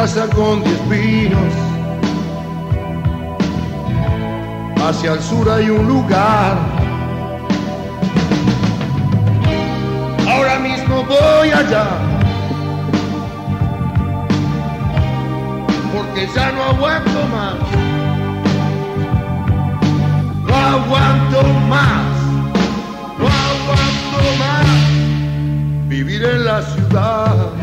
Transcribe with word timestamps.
casa 0.00 0.28
con 0.28 0.62
diez 0.62 0.78
pinos. 0.88 1.52
Hacia 4.80 5.14
el 5.14 5.20
sur 5.20 5.50
hay 5.50 5.70
un 5.70 5.88
lugar. 5.88 6.56
Ahora 10.32 10.60
mismo 10.60 11.02
voy 11.02 11.50
allá. 11.50 11.86
Porque 15.92 16.28
ya 16.32 16.52
no 16.52 16.62
aguanto 16.72 17.20
más. 17.34 17.56
No 20.46 20.54
aguanto 20.76 21.42
más. 21.74 22.08
No 23.18 23.26
aguanto 23.50 24.20
más. 24.42 24.66
Vivir 25.88 26.22
en 26.22 26.44
la 26.44 26.62
ciudad. 26.62 27.57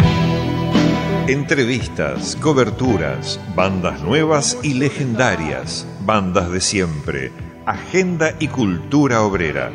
Entrevistas, 1.28 2.36
coberturas, 2.36 3.40
bandas 3.56 4.00
nuevas 4.02 4.60
y 4.62 4.76
legendarias, 4.76 5.88
bandas 6.02 6.52
de 6.52 6.62
siempre, 6.62 7.32
agenda 7.66 8.36
y 8.40 8.48
cultura 8.48 9.24
obrera. 9.24 9.72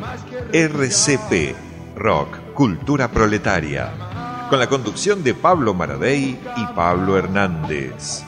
RCP, 0.53 1.53
Rock, 1.97 2.37
Cultura 2.53 3.09
Proletaria. 3.09 4.47
Con 4.49 4.59
la 4.59 4.67
conducción 4.67 5.25
de 5.25 5.33
Pablo 5.33 5.73
Maradei 5.73 6.39
y 6.55 6.65
Pablo 6.73 7.17
Hernández. 7.17 8.23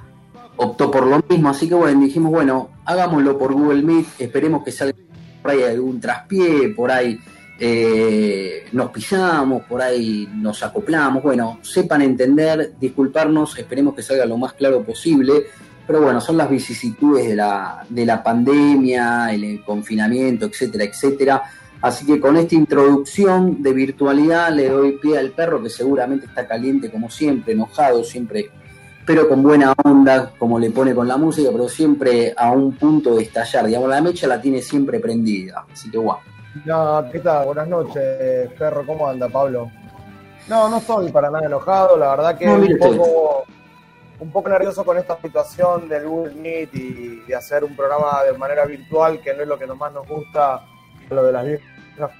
optó 0.57 0.91
por 0.91 1.05
lo 1.05 1.21
mismo, 1.29 1.49
así 1.49 1.67
que 1.69 1.75
bueno, 1.75 2.01
dijimos, 2.01 2.31
bueno, 2.31 2.69
hagámoslo 2.85 3.38
por 3.38 3.53
Google 3.53 3.81
Meet, 3.81 4.07
esperemos 4.19 4.63
que 4.63 4.71
salga 4.71 4.97
por 5.41 5.51
ahí 5.51 5.63
algún 5.63 6.01
traspié, 6.01 6.69
por 6.69 6.91
ahí 6.91 7.17
eh, 7.59 8.66
nos 8.73 8.91
pisamos, 8.91 9.63
por 9.63 9.81
ahí 9.81 10.29
nos 10.33 10.63
acoplamos, 10.63 11.23
bueno, 11.23 11.59
sepan 11.61 12.01
entender, 12.01 12.73
disculparnos, 12.79 13.57
esperemos 13.57 13.95
que 13.95 14.01
salga 14.01 14.25
lo 14.25 14.38
más 14.38 14.53
claro 14.53 14.83
posible. 14.83 15.45
Pero 15.89 16.03
bueno, 16.03 16.21
son 16.21 16.37
las 16.37 16.47
vicisitudes 16.47 17.29
de 17.29 17.35
la, 17.35 17.83
de 17.89 18.05
la 18.05 18.21
pandemia, 18.21 19.33
el 19.33 19.63
confinamiento, 19.63 20.45
etcétera, 20.45 20.83
etcétera. 20.83 21.41
Así 21.81 22.05
que 22.05 22.19
con 22.19 22.38
esta 22.38 22.53
introducción 22.53 23.63
de 23.63 23.73
virtualidad 23.73 24.53
le 24.53 24.69
doy 24.69 24.99
pie 24.99 25.17
al 25.17 25.31
perro 25.31 25.63
que 25.63 25.72
seguramente 25.72 26.28
está 26.28 26.47
caliente 26.47 26.91
como 26.91 27.09
siempre, 27.09 27.53
enojado 27.53 28.03
siempre, 28.03 28.51
pero 29.03 29.28
con 29.28 29.41
buena 29.41 29.73
onda, 29.83 30.31
como 30.38 30.59
le 30.59 30.69
pone 30.69 30.94
con 30.94 31.07
la 31.07 31.17
música, 31.17 31.49
pero 31.51 31.67
siempre 31.67 32.35
a 32.38 32.51
un 32.51 32.73
punto 32.73 33.16
de 33.16 33.23
estallar. 33.23 33.66
Digamos, 33.66 33.89
la 33.89 33.99
mecha 33.99 34.28
la 34.28 34.39
tiene 34.39 34.61
siempre 34.61 34.99
prendida. 34.99 35.66
Así 35.73 35.89
que 35.89 35.97
guau. 35.97 36.19
No, 36.66 37.03
¿qué 37.11 37.17
tal? 37.17 37.47
Buenas 37.47 37.67
noches, 37.67 38.47
perro. 38.59 38.85
¿Cómo 38.85 39.09
anda, 39.09 39.28
Pablo? 39.28 39.72
No, 40.47 40.69
no 40.69 40.78
estoy 40.78 41.11
para 41.11 41.31
nada 41.31 41.47
enojado. 41.47 41.97
La 41.97 42.11
verdad 42.11 42.38
que 42.38 42.47
un 42.47 42.78
poco 42.78 43.45
un 44.19 44.31
poco 44.31 44.50
nervioso 44.50 44.84
con 44.84 44.97
esta 44.97 45.19
situación 45.22 45.88
del 45.88 46.07
Google 46.07 46.35
Meet 46.35 46.75
y 46.75 47.19
de 47.22 47.35
hacer 47.35 47.63
un 47.63 47.75
programa 47.75 48.24
de 48.24 48.38
manera 48.38 48.66
virtual, 48.66 49.22
que 49.22 49.34
no 49.34 49.44
es 49.44 49.47
lo 49.47 49.57
que 49.57 49.66
más 49.68 49.94
nos 49.94 50.07
gusta, 50.07 50.66
lo 51.09 51.24
de 51.24 51.31
las 51.31 51.46
viejas. 51.46 52.12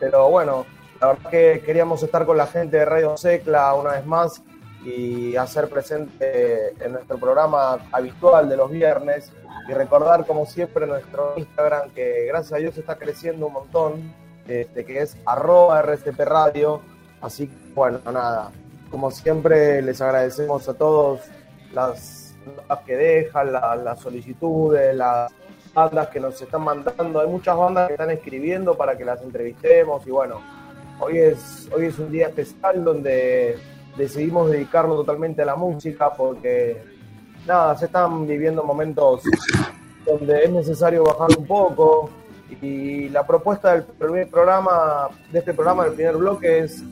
Pero 0.00 0.28
bueno, 0.28 0.66
la 1.00 1.08
verdad 1.08 1.30
que 1.30 1.62
queríamos 1.64 2.02
estar 2.02 2.26
con 2.26 2.36
la 2.36 2.46
gente 2.46 2.78
de 2.78 2.84
Radio 2.84 3.16
Secla 3.16 3.72
una 3.74 3.92
vez 3.92 4.06
más 4.06 4.42
y 4.84 5.34
hacer 5.36 5.68
presente 5.68 6.74
en 6.84 6.92
nuestro 6.92 7.18
programa 7.18 7.78
habitual 7.90 8.48
de 8.48 8.56
los 8.56 8.70
viernes 8.70 9.32
y 9.68 9.72
recordar 9.72 10.26
como 10.26 10.44
siempre 10.44 10.86
nuestro 10.86 11.34
Instagram 11.36 11.90
que 11.90 12.26
gracias 12.26 12.52
a 12.52 12.56
Dios 12.56 12.76
está 12.76 12.96
creciendo 12.96 13.46
un 13.46 13.54
montón, 13.54 14.14
este, 14.46 14.84
que 14.84 15.00
es 15.00 15.16
arroba 15.24 15.80
RCP 15.80 16.20
Radio. 16.20 16.82
Así 17.22 17.48
que 17.48 17.54
bueno, 17.74 18.00
nada, 18.04 18.50
como 18.90 19.10
siempre 19.10 19.80
les 19.80 20.00
agradecemos 20.00 20.68
a 20.68 20.74
todos 20.74 21.20
las 21.74 22.34
que 22.86 22.96
dejan, 22.96 23.52
las 23.52 24.00
solicitudes, 24.00 24.94
las 24.94 25.32
bandas 25.72 26.08
que 26.08 26.20
nos 26.20 26.40
están 26.40 26.62
mandando. 26.62 27.20
Hay 27.20 27.28
muchas 27.28 27.56
bandas 27.56 27.88
que 27.88 27.94
están 27.94 28.10
escribiendo 28.10 28.76
para 28.76 28.96
que 28.96 29.04
las 29.04 29.20
entrevistemos 29.22 30.06
y 30.06 30.10
bueno, 30.10 30.40
hoy 31.00 31.18
es, 31.18 31.68
hoy 31.74 31.86
es 31.86 31.98
un 31.98 32.10
día 32.10 32.28
especial 32.28 32.84
donde 32.84 33.58
decidimos 33.96 34.50
dedicarlo 34.50 34.96
totalmente 34.96 35.42
a 35.42 35.46
la 35.46 35.56
música 35.56 36.12
porque 36.12 36.82
nada, 37.46 37.76
se 37.76 37.86
están 37.86 38.26
viviendo 38.26 38.62
momentos 38.62 39.22
donde 40.04 40.44
es 40.44 40.50
necesario 40.50 41.04
bajar 41.04 41.30
un 41.38 41.46
poco 41.46 42.10
y 42.60 43.08
la 43.08 43.26
propuesta 43.26 43.72
del 43.72 43.84
primer 43.84 44.28
programa, 44.28 45.08
de 45.32 45.38
este 45.38 45.54
programa, 45.54 45.84
del 45.84 45.94
primer 45.94 46.16
bloque 46.16 46.60
es 46.60 46.82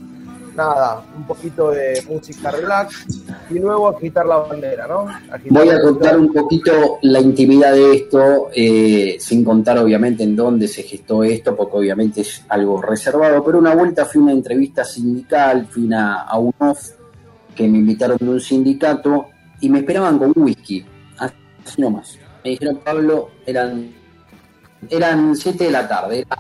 nada, 0.55 1.03
un 1.17 1.25
poquito 1.25 1.71
de 1.71 2.03
música 2.09 2.51
relax 2.51 3.07
y 3.51 3.59
luego 3.59 3.89
agitar 3.89 4.27
la 4.27 4.37
bandera, 4.39 4.87
¿no? 4.87 5.07
Voy 5.51 5.69
a 5.69 5.81
contar 5.81 6.19
un 6.19 6.33
poquito 6.33 6.99
la 7.03 7.21
intimidad 7.21 7.73
de 7.73 7.95
esto, 7.95 8.49
eh, 8.55 9.17
sin 9.19 9.45
contar 9.45 9.79
obviamente 9.79 10.23
en 10.25 10.37
dónde 10.37 10.69
se 10.69 10.83
gestó 10.83 11.25
esto, 11.25 11.57
porque 11.57 11.77
obviamente 11.77 12.23
es 12.23 12.45
algo 12.49 12.81
reservado, 12.81 13.43
pero 13.45 13.59
una 13.59 13.75
vuelta 13.75 14.05
fui 14.05 14.21
a 14.21 14.25
una 14.25 14.33
entrevista 14.33 14.85
sindical, 14.85 15.67
fui 15.67 15.85
una, 15.85 16.23
a 16.23 16.39
un 16.39 16.53
off 16.59 16.91
que 17.55 17.69
me 17.69 17.79
invitaron 17.79 18.19
de 18.21 18.29
un 18.29 18.41
sindicato 18.41 19.27
y 19.61 19.69
me 19.69 19.81
esperaban 19.81 20.19
con 20.19 20.33
whisky, 20.35 20.85
así 21.19 21.81
nomás. 21.81 22.19
Me 22.45 22.51
dijeron, 22.51 22.81
Pablo, 22.85 23.31
eran, 23.47 23.93
eran 24.91 25.37
7 25.37 25.65
de 25.65 25.71
la 25.71 25.87
tarde, 25.87 26.21
era 26.21 26.39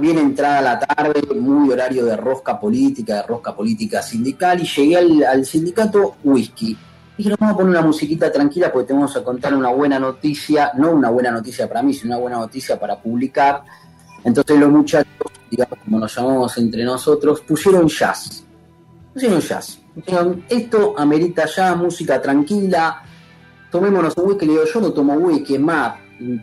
bien 0.00 0.18
entrada 0.18 0.60
la 0.60 0.78
tarde, 0.78 1.22
muy 1.34 1.70
horario 1.70 2.04
de 2.04 2.16
rosca 2.16 2.58
política, 2.58 3.16
de 3.16 3.22
rosca 3.22 3.54
política 3.54 4.02
sindical, 4.02 4.60
y 4.60 4.66
llegué 4.66 5.26
al, 5.26 5.44
sindicato 5.44 6.16
whisky. 6.22 6.76
Dije, 7.16 7.34
vamos 7.38 7.54
a 7.54 7.56
poner 7.56 7.70
una 7.70 7.86
musiquita 7.86 8.30
tranquila 8.30 8.72
porque 8.72 8.88
tenemos 8.88 9.16
a 9.16 9.22
contar 9.22 9.54
una 9.54 9.70
buena 9.70 9.98
noticia, 9.98 10.72
no 10.76 10.90
una 10.90 11.10
buena 11.10 11.30
noticia 11.30 11.68
para 11.68 11.82
mí, 11.82 11.94
sino 11.94 12.14
una 12.14 12.22
buena 12.22 12.38
noticia 12.38 12.78
para 12.78 13.00
publicar. 13.00 13.62
Entonces 14.24 14.58
los 14.58 14.70
muchachos, 14.70 15.30
digamos, 15.50 15.78
como 15.84 16.00
nos 16.00 16.14
llamamos 16.14 16.58
entre 16.58 16.82
nosotros, 16.84 17.40
pusieron 17.42 17.86
jazz. 17.86 18.44
Pusieron 19.12 19.40
jazz. 19.40 19.78
Dijeron, 19.94 20.44
esto 20.48 20.94
amerita 20.98 21.46
ya 21.46 21.76
música 21.76 22.20
tranquila, 22.20 23.02
tomémonos 23.70 24.16
un 24.16 24.30
whisky. 24.30 24.46
Le 24.46 24.52
digo, 24.52 24.64
yo 24.64 24.80
no 24.80 24.92
tomo 24.92 25.14
whisky, 25.14 25.54
es 25.54 25.60
más, 25.60 25.94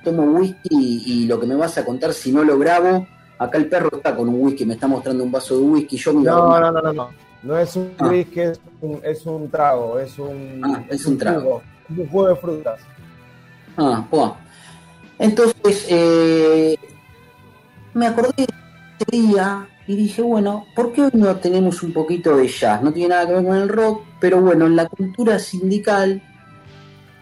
tomo 0.04 0.24
whisky 0.24 1.04
y, 1.06 1.28
lo 1.28 1.40
que 1.40 1.48
me 1.48 1.56
vas 1.56 1.78
a 1.78 1.86
contar 1.86 2.14
si 2.14 2.32
no 2.32 2.44
lo 2.44 2.58
grabo, 2.58 3.08
acá 3.38 3.58
el 3.58 3.68
perro 3.68 3.90
está 3.94 4.16
con 4.16 4.30
un 4.30 4.42
whisky, 4.42 4.66
me 4.66 4.74
está 4.76 4.88
mostrando 4.88 5.24
un 5.24 5.32
vaso 5.32 5.58
de 5.58 5.64
whisky, 5.64 5.98
yo 5.98 6.14
No, 6.14 6.60
no, 6.60 6.72
no, 6.72 6.82
no, 6.82 6.94
no, 6.94 7.10
no 7.44 7.58
es 7.58 7.76
un 7.76 7.92
ah. 8.00 8.08
whisky, 8.08 8.40
es 8.42 8.60
un, 8.82 9.00
es 9.04 9.26
un, 9.26 9.50
trago, 9.50 10.00
es 10.00 10.18
un, 10.20 10.62
ah, 10.64 10.84
es 10.90 11.06
un, 11.06 11.18
trago. 11.18 11.62
un 11.90 12.08
jugo 12.08 12.28
de 12.28 12.36
frutas. 12.36 12.82
Ah, 13.78 14.06
bueno. 14.10 14.38
Entonces, 15.18 15.86
eh, 15.90 16.76
me 17.94 18.08
acordé 18.08 18.34
de 18.38 18.48
ese 19.00 19.12
día 19.12 19.68
y 19.88 19.96
dije, 19.96 20.22
bueno, 20.22 20.66
¿por 20.76 20.94
qué 20.94 21.04
hoy 21.04 21.12
no 21.14 21.36
tenemos 21.36 21.84
un 21.84 21.94
poquito 21.94 22.36
de 22.38 22.48
jazz? 22.48 22.82
No 22.82 22.92
tiene 22.92 23.10
nada 23.10 23.28
que 23.28 23.34
ver 23.34 23.46
con 23.46 23.56
el 23.56 23.70
rock, 23.70 24.04
pero 24.20 24.42
bueno, 24.42 24.66
en 24.66 24.76
la 24.76 24.88
cultura 24.88 25.38
sindical, 25.38 26.22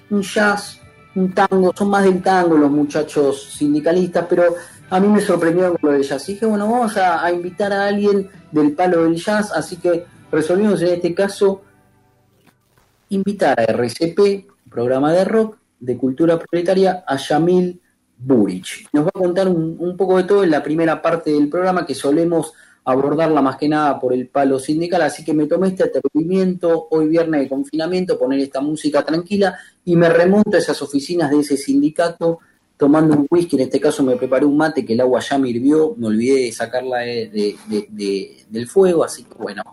un 0.09 0.21
jazz 0.21 0.78
un 1.19 1.33
tango, 1.33 1.73
son 1.75 1.89
más 1.89 2.03
del 2.03 2.21
tango 2.21 2.57
los 2.57 2.71
muchachos 2.71 3.51
sindicalistas, 3.53 4.25
pero 4.29 4.55
a 4.89 4.99
mí 4.99 5.07
me 5.07 5.21
sorprendió 5.21 5.73
con 5.73 5.91
lo 5.91 5.91
del 5.91 6.03
jazz. 6.03 6.25
Dije, 6.25 6.45
bueno, 6.45 6.69
vamos 6.69 6.97
a, 6.97 7.31
invitar 7.31 7.71
a 7.71 7.87
alguien 7.87 8.29
del 8.51 8.73
palo 8.73 9.03
del 9.03 9.15
jazz, 9.15 9.51
así 9.51 9.77
que 9.77 10.05
resolvimos 10.31 10.81
en 10.81 10.89
este 10.89 11.13
caso 11.13 11.61
invitar 13.09 13.59
a 13.59 13.63
RCP, 13.63 14.47
programa 14.69 15.11
de 15.13 15.25
rock, 15.25 15.57
de 15.79 15.97
cultura 15.97 16.39
proletaria, 16.39 17.03
a 17.05 17.17
Yamil 17.17 17.81
Burich. 18.17 18.87
Nos 18.91 19.05
va 19.05 19.09
a 19.09 19.19
contar 19.19 19.47
un, 19.47 19.95
poco 19.97 20.17
de 20.17 20.23
todo 20.23 20.43
en 20.43 20.51
la 20.51 20.63
primera 20.63 21.01
parte 21.01 21.31
del 21.31 21.49
programa 21.49 21.85
que 21.85 21.95
solemos 21.95 22.53
abordarla 22.91 23.41
más 23.41 23.57
que 23.57 23.69
nada 23.69 23.99
por 23.99 24.13
el 24.13 24.27
palo 24.27 24.59
sindical, 24.59 25.01
así 25.01 25.23
que 25.23 25.33
me 25.33 25.47
tomé 25.47 25.69
este 25.69 25.83
atrevimiento 25.83 26.87
hoy 26.91 27.07
viernes 27.07 27.41
de 27.41 27.49
confinamiento, 27.49 28.17
poner 28.17 28.39
esta 28.39 28.61
música 28.61 29.03
tranquila 29.03 29.57
y 29.85 29.95
me 29.95 30.09
remonto 30.09 30.55
a 30.55 30.59
esas 30.59 30.81
oficinas 30.81 31.29
de 31.31 31.39
ese 31.39 31.57
sindicato 31.57 32.39
tomando 32.77 33.13
un 33.13 33.27
whisky, 33.29 33.57
en 33.57 33.63
este 33.63 33.79
caso 33.81 34.03
me 34.03 34.15
preparé 34.15 34.45
un 34.45 34.55
mate 34.55 34.85
que 34.85 34.93
el 34.93 35.01
agua 35.01 35.19
ya 35.19 35.37
me 35.37 35.49
hirvió, 35.49 35.95
me 35.97 36.07
olvidé 36.07 36.45
de 36.45 36.51
sacarla 36.53 36.99
del 36.99 38.67
fuego, 38.67 39.03
así 39.03 39.25
que 39.25 39.35
bueno, 39.35 39.63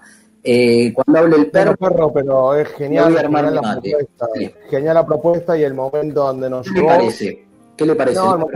eh, 0.42 0.92
cuando 0.92 1.18
hable 1.18 1.36
el 1.36 1.50
perro, 1.50 2.12
pero 2.12 2.54
es 2.54 2.68
genial, 2.68 3.14
la 3.14 3.22
propuesta, 3.22 4.26
genial 4.70 4.94
la 4.94 5.06
propuesta 5.06 5.58
y 5.58 5.62
el 5.62 5.74
momento 5.74 6.24
donde 6.24 6.50
nos 6.50 6.66
¿Qué 6.66 6.80
Le 6.80 6.86
parece? 6.86 7.46
¿Qué 7.76 7.86
le 7.86 7.94
parece? 7.94 8.18
No, 8.18 8.48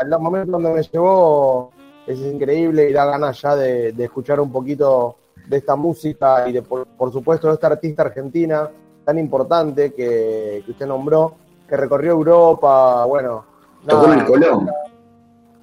el 0.00 0.18
momento, 0.20 0.52
donde 0.52 0.70
me 0.70 0.82
llevó 0.82 1.72
es 2.06 2.18
increíble 2.18 2.88
y 2.88 2.92
da 2.92 3.04
ganas 3.04 3.40
ya 3.40 3.56
de, 3.56 3.94
escuchar 3.98 4.40
un 4.40 4.52
poquito 4.52 5.16
de 5.46 5.56
esta 5.58 5.76
música 5.76 6.48
y 6.48 6.52
de, 6.52 6.62
por, 6.62 7.12
supuesto, 7.12 7.48
de 7.48 7.54
esta 7.54 7.66
artista 7.68 8.02
argentina 8.02 8.70
tan 9.04 9.18
importante 9.18 9.92
que, 9.92 10.64
usted 10.66 10.86
nombró, 10.86 11.34
que 11.68 11.76
recorrió 11.76 12.12
Europa, 12.12 13.04
bueno. 13.04 13.44
Tocó 13.86 14.12
el 14.12 14.24
Colón. 14.24 14.68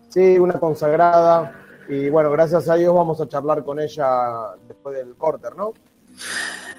Sí, 0.07 0.39
una 0.39 0.59
consagrada. 0.59 1.51
Y 1.89 2.09
bueno, 2.09 2.31
gracias 2.31 2.69
a 2.69 2.75
Dios 2.75 2.93
vamos 2.93 3.19
a 3.19 3.27
charlar 3.27 3.63
con 3.65 3.79
ella 3.79 4.53
después 4.65 4.95
del 4.95 5.15
corter, 5.15 5.55
¿no? 5.57 5.73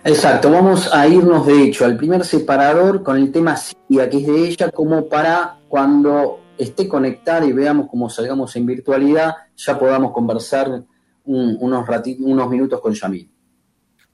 Exacto, 0.04 0.50
vamos 0.50 0.92
a 0.94 1.06
irnos 1.06 1.46
de 1.46 1.64
hecho 1.64 1.84
al 1.84 1.96
primer 1.96 2.24
separador 2.24 3.02
con 3.02 3.16
el 3.16 3.32
tema 3.32 3.56
Siria, 3.56 4.08
que 4.08 4.18
es 4.18 4.26
de 4.26 4.48
ella, 4.48 4.70
como 4.70 5.06
para 5.06 5.58
cuando 5.68 6.40
esté 6.58 6.88
conectada 6.88 7.46
y 7.46 7.52
veamos 7.52 7.88
cómo 7.90 8.08
salgamos 8.08 8.56
en 8.56 8.64
virtualidad, 8.66 9.34
ya 9.56 9.78
podamos 9.78 10.12
conversar 10.12 10.82
unos, 11.24 11.88
unos 12.18 12.50
minutos 12.50 12.80
con 12.80 12.94
Yamil. 12.94 13.30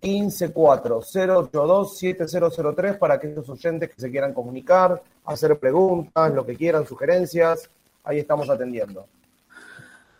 154-082-7003 0.02 2.98
para 3.00 3.14
aquellos 3.16 3.48
oyentes 3.50 3.90
que 3.90 4.00
se 4.00 4.12
quieran 4.12 4.36
comunicar, 4.36 5.02
hacer 5.26 5.58
preguntas, 5.58 6.32
lo 6.34 6.46
que 6.46 6.56
quieran, 6.56 6.86
sugerencias. 6.86 7.68
Ahí 8.04 8.20
estamos 8.20 8.48
atendiendo. 8.50 9.08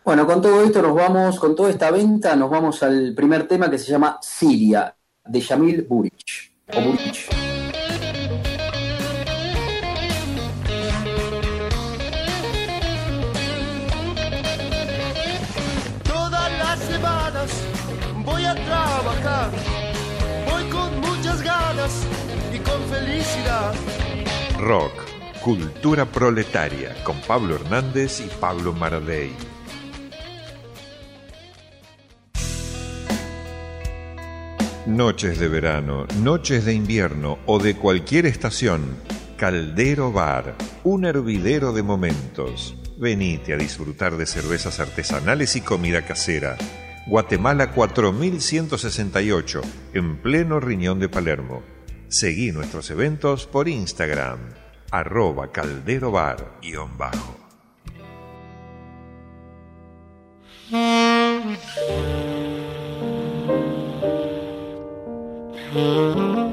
Bueno, 0.06 0.24
con 0.24 0.40
todo 0.40 0.62
esto 0.62 0.80
nos 0.82 0.94
vamos, 0.94 1.40
con 1.40 1.56
toda 1.56 1.68
esta 1.68 1.90
venta, 1.90 2.36
nos 2.36 2.48
vamos 2.48 2.80
al 2.84 3.12
primer 3.12 3.48
tema 3.48 3.68
que 3.68 3.76
se 3.76 3.90
llama 3.90 4.20
Siria, 4.22 4.94
de 5.24 5.40
Yamil 5.40 5.82
Burich. 5.82 6.52
O 6.72 6.80
Burich. 6.80 7.28
Todas 16.04 16.52
las 16.56 16.78
semanas 16.78 17.50
voy 18.24 18.44
a 18.44 18.54
trabajar 18.54 19.50
y 22.54 22.58
con 22.60 22.80
felicidad. 22.84 23.74
Rock, 24.60 24.92
cultura 25.42 26.04
proletaria, 26.04 26.94
con 27.02 27.20
Pablo 27.22 27.56
Hernández 27.56 28.20
y 28.20 28.28
Pablo 28.38 28.72
Maradei. 28.72 29.55
Noches 34.86 35.40
de 35.40 35.48
verano, 35.48 36.06
noches 36.22 36.64
de 36.64 36.72
invierno 36.72 37.38
o 37.46 37.58
de 37.58 37.74
cualquier 37.74 38.24
estación, 38.24 38.96
Caldero 39.36 40.12
Bar, 40.12 40.54
un 40.84 41.04
hervidero 41.04 41.72
de 41.72 41.82
momentos. 41.82 42.76
Venite 42.96 43.52
a 43.52 43.56
disfrutar 43.56 44.16
de 44.16 44.26
cervezas 44.26 44.78
artesanales 44.78 45.56
y 45.56 45.60
comida 45.60 46.02
casera 46.02 46.56
Guatemala 47.06 47.72
4168, 47.72 49.60
en 49.94 50.22
pleno 50.22 50.60
riñón 50.60 51.00
de 51.00 51.08
Palermo. 51.08 51.64
Seguí 52.08 52.52
nuestros 52.52 52.88
eventos 52.90 53.46
por 53.48 53.68
Instagram, 53.68 54.38
arroba 54.90 55.52
calderobar-bajo. 55.52 57.36
Mm-hmm. 65.74 66.46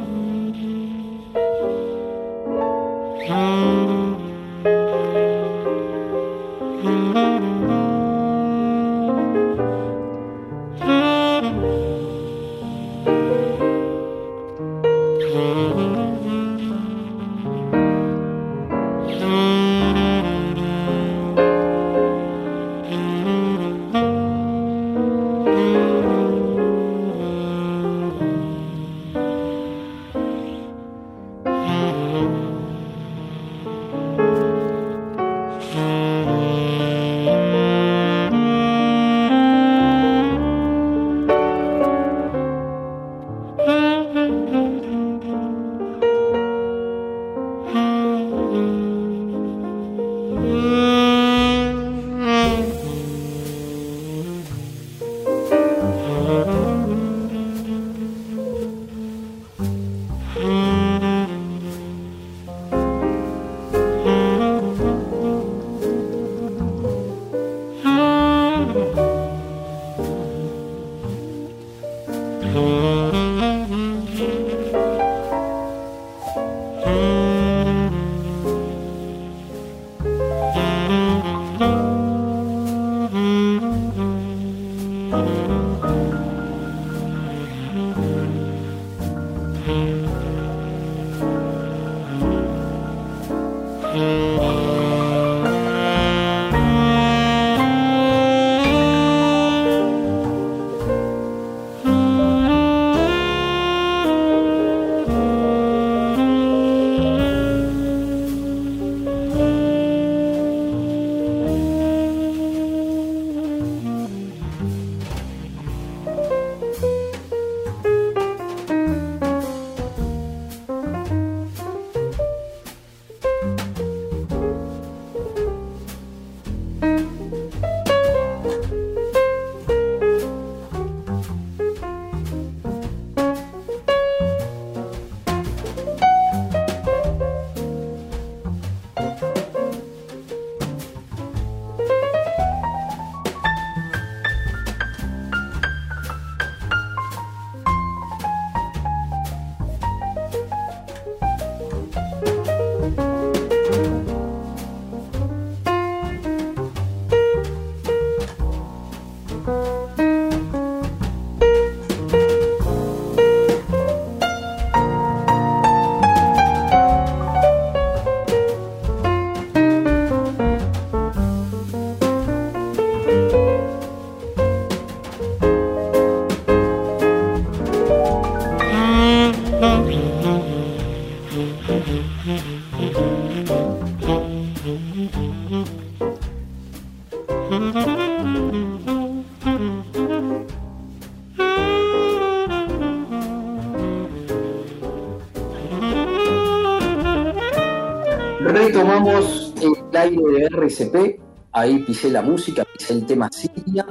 Ahí 201.51 201.79
pisé 201.79 202.09
la 202.09 202.21
música, 202.21 202.65
pisé 202.65 202.93
el 202.93 203.05
tema 203.05 203.29
Siria. 203.31 203.85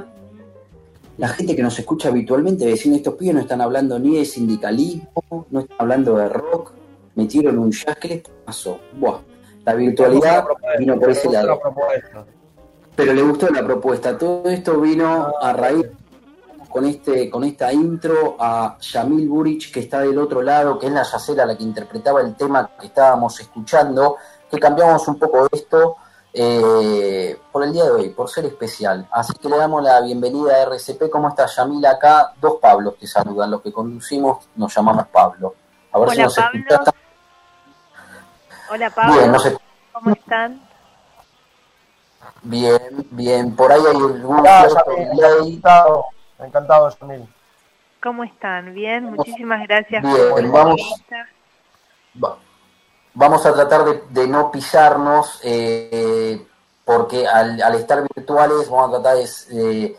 La 1.17 1.27
gente 1.29 1.55
que 1.55 1.63
nos 1.63 1.77
escucha 1.77 2.09
habitualmente 2.09 2.65
decir 2.65 2.93
estos 2.93 3.15
pibes 3.15 3.35
no 3.35 3.41
están 3.41 3.61
hablando 3.61 3.99
ni 3.99 4.17
de 4.17 4.25
sindicalismo, 4.25 5.45
no 5.49 5.59
están 5.59 5.77
hablando 5.79 6.17
de 6.17 6.29
rock, 6.29 6.73
metieron 7.15 7.59
un 7.59 7.71
jazz, 7.71 7.97
¿qué 7.97 8.07
les 8.07 8.23
pasó? 8.45 8.79
Buah, 8.99 9.19
la 9.65 9.75
virtualidad 9.75 10.45
vino 10.79 10.99
por 10.99 11.11
ese 11.11 11.29
lado. 11.31 11.59
Pero 12.95 13.13
le 13.13 13.21
gustó 13.21 13.49
la 13.49 13.63
propuesta. 13.63 14.17
Todo 14.17 14.49
esto 14.49 14.79
vino 14.79 15.33
a 15.39 15.53
raíz 15.53 15.87
con, 16.69 16.85
este, 16.85 17.29
con 17.29 17.43
esta 17.43 17.71
intro 17.71 18.35
a 18.39 18.77
Yamil 18.79 19.29
Burich, 19.29 19.71
que 19.71 19.81
está 19.81 19.99
del 20.01 20.17
otro 20.17 20.41
lado, 20.41 20.79
que 20.79 20.87
es 20.87 20.93
la 20.93 21.03
yacera 21.03 21.45
la 21.45 21.55
que 21.55 21.63
interpretaba 21.63 22.21
el 22.21 22.35
tema 22.35 22.71
que 22.79 22.87
estábamos 22.87 23.39
escuchando, 23.39 24.17
que 24.49 24.59
cambiamos 24.59 25.07
un 25.07 25.19
poco 25.19 25.47
esto 25.51 25.97
eh, 26.33 27.39
por 27.51 27.63
el 27.63 27.71
día 27.71 27.83
de 27.83 27.91
hoy, 27.91 28.09
por 28.09 28.29
ser 28.29 28.45
especial. 28.45 29.07
Así 29.11 29.33
que 29.33 29.47
le 29.47 29.57
damos 29.57 29.83
la 29.83 30.01
bienvenida 30.01 30.55
a 30.55 30.61
RCP. 30.63 31.09
¿Cómo 31.11 31.29
está 31.29 31.45
Yamil 31.45 31.85
acá? 31.85 32.33
Dos 32.41 32.55
Pablos 32.59 32.97
te 32.99 33.05
saludan, 33.05 33.51
los 33.51 33.61
que 33.61 33.71
conducimos 33.71 34.49
nos 34.55 34.73
llamamos 34.75 35.07
Pablo. 35.07 35.53
A 35.91 35.99
ver 35.99 36.09
Hola, 36.09 36.15
si 36.15 36.21
nos 36.23 36.35
Pablo. 36.35 36.63
Hola 38.71 38.89
Pablo, 38.89 39.59
¿cómo 39.91 40.09
están? 40.11 40.61
Bien, 42.41 43.07
bien. 43.11 43.55
Por 43.55 43.71
ahí 43.71 43.81
hay 43.81 43.95
algún 43.95 44.39
Encantado, 44.39 46.05
encantado, 46.39 46.89
Yamil. 46.99 47.27
¿Cómo 48.01 48.23
están? 48.23 48.73
Bien, 48.73 49.05
muchísimas 49.05 49.65
gracias 49.67 50.01
bien, 50.01 50.29
por 50.29 50.51
vamos, 50.51 51.03
vamos 53.13 53.45
a 53.45 53.53
tratar 53.53 53.85
de, 54.09 54.27
no 54.27 54.51
pisarnos, 54.51 55.39
eh, 55.43 56.45
porque 56.85 57.27
al, 57.27 57.75
estar 57.75 58.03
virtuales 58.15 58.69
vamos 58.69 58.89
a 58.89 59.01
tratar 59.01 59.17
de, 59.17 59.97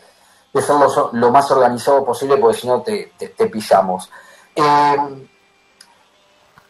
de 0.53 0.61
ser 0.61 0.75
lo, 1.11 1.31
más 1.31 1.51
organizado 1.51 2.05
posible, 2.05 2.37
porque 2.37 2.57
si 2.57 2.67
no 2.67 2.81
te, 2.81 3.11
te, 3.17 3.47
pisamos. 3.47 4.09
Eh, 4.55 5.27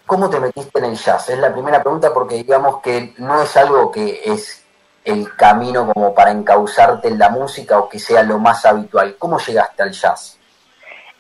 ¿Cómo 0.05 0.29
te 0.29 0.39
metiste 0.39 0.79
en 0.79 0.85
el 0.85 0.95
jazz? 0.95 1.29
Es 1.29 1.39
la 1.39 1.51
primera 1.51 1.81
pregunta 1.81 2.13
porque 2.13 2.35
digamos 2.35 2.79
que 2.81 3.15
no 3.17 3.41
es 3.41 3.57
algo 3.57 3.91
que 3.91 4.21
es 4.23 4.63
el 5.03 5.35
camino 5.35 5.91
como 5.91 6.13
para 6.13 6.31
encauzarte 6.31 7.07
en 7.07 7.17
la 7.17 7.29
música 7.29 7.79
o 7.79 7.89
que 7.89 7.99
sea 7.99 8.23
lo 8.23 8.37
más 8.37 8.65
habitual. 8.65 9.15
¿Cómo 9.17 9.39
llegaste 9.39 9.83
al 9.83 9.91
jazz? 9.91 10.37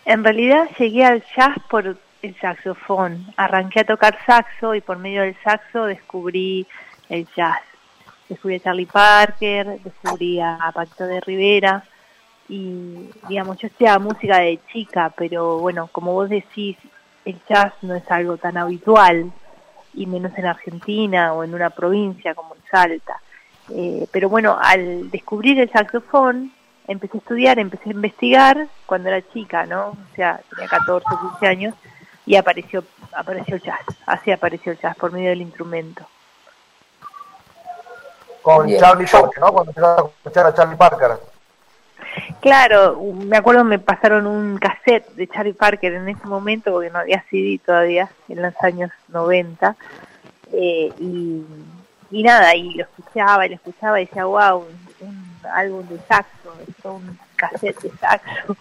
En 0.05 0.23
realidad 0.23 0.67
llegué 0.77 1.03
al 1.03 1.23
jazz 1.35 1.55
por 1.69 1.97
el 2.25 2.39
saxofón. 2.39 3.25
Arranqué 3.37 3.81
a 3.81 3.85
tocar 3.85 4.17
saxo 4.25 4.75
y 4.75 4.81
por 4.81 4.97
medio 4.97 5.21
del 5.21 5.35
saxo 5.43 5.85
descubrí 5.85 6.67
el 7.09 7.27
jazz. 7.35 7.61
Descubrí 8.29 8.55
a 8.55 8.59
Charlie 8.59 8.85
Parker, 8.85 9.79
descubrí 9.83 10.39
a 10.39 10.71
Pacto 10.73 11.05
de 11.05 11.21
Rivera 11.21 11.83
y 12.47 13.09
digamos, 13.27 13.57
yo 13.57 13.67
estudiaba 13.67 13.99
música 13.99 14.39
de 14.39 14.59
chica, 14.71 15.13
pero 15.15 15.59
bueno, 15.59 15.89
como 15.91 16.13
vos 16.13 16.29
decís, 16.29 16.77
el 17.23 17.39
jazz 17.49 17.73
no 17.81 17.95
es 17.95 18.09
algo 18.11 18.37
tan 18.37 18.57
habitual 18.57 19.31
y 19.93 20.05
menos 20.05 20.37
en 20.37 20.45
Argentina 20.45 21.33
o 21.33 21.43
en 21.43 21.53
una 21.53 21.69
provincia 21.69 22.35
como 22.35 22.55
en 22.55 22.61
Salta. 22.69 23.21
Eh, 23.69 24.07
pero 24.11 24.29
bueno, 24.29 24.57
al 24.61 25.09
descubrir 25.09 25.59
el 25.59 25.71
saxofón, 25.71 26.51
empecé 26.87 27.17
a 27.17 27.19
estudiar, 27.19 27.59
empecé 27.59 27.89
a 27.89 27.93
investigar 27.93 28.67
cuando 28.85 29.09
era 29.09 29.27
chica, 29.33 29.65
¿no? 29.65 29.89
O 29.89 30.15
sea, 30.15 30.39
tenía 30.49 30.67
14, 30.67 31.05
15 31.31 31.47
años 31.47 31.73
y 32.25 32.35
apareció 32.35 32.83
apareció 33.13 33.55
el 33.55 33.61
jazz, 33.61 33.85
así 34.05 34.31
apareció 34.31 34.71
el 34.71 34.79
jazz 34.79 34.95
por 34.95 35.11
medio 35.11 35.29
del 35.29 35.41
instrumento. 35.41 36.05
Con 38.41 38.69
Charlie 38.77 39.07
Parker, 39.07 39.39
¿no? 39.39 39.51
Cuando 39.51 39.71
empezaste 39.71 40.01
a 40.01 40.05
escuchar 40.05 40.45
a 40.45 40.53
Charlie 40.53 40.75
Parker. 40.75 41.11
Claro, 42.41 42.99
me 43.13 43.37
acuerdo 43.37 43.63
me 43.63 43.79
pasaron 43.79 44.27
un 44.27 44.57
cassette 44.57 45.09
de 45.15 45.27
Charlie 45.27 45.53
Parker 45.53 45.93
en 45.93 46.07
ese 46.09 46.27
momento, 46.27 46.71
porque 46.71 46.91
no 46.91 46.99
había 46.99 47.23
CD 47.29 47.59
todavía, 47.65 48.09
en 48.29 48.41
los 48.41 48.53
años 48.61 48.91
90, 49.07 49.75
eh, 50.53 50.93
y 50.99 51.43
y 52.11 52.23
nada, 52.23 52.55
y 52.55 52.75
lo 52.75 52.83
escuchaba 52.83 53.45
y 53.45 53.49
lo 53.49 53.55
escuchaba 53.55 53.99
y 53.99 54.05
decía, 54.05 54.25
wow, 54.25 54.65
un, 55.01 55.35
álbum 55.53 55.87
de 55.87 55.99
saxo, 56.07 56.55
un 56.83 57.19
cassette 57.35 57.81
de 57.81 57.91
saxo. 57.97 58.55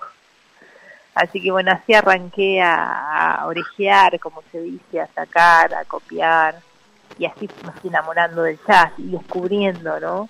Así 1.14 1.40
que 1.40 1.50
bueno, 1.50 1.70
así 1.70 1.94
arranqué 1.94 2.60
a, 2.60 3.36
a, 3.36 3.46
orejear, 3.46 4.18
como 4.18 4.42
se 4.50 4.60
dice, 4.60 5.00
a 5.00 5.08
sacar, 5.14 5.72
a 5.74 5.84
copiar, 5.84 6.56
y 7.18 7.26
así 7.26 7.48
me 7.62 7.70
estoy 7.70 7.90
enamorando 7.90 8.42
del 8.42 8.58
jazz 8.66 8.90
y 8.98 9.10
descubriendo, 9.10 10.00
¿no? 10.00 10.28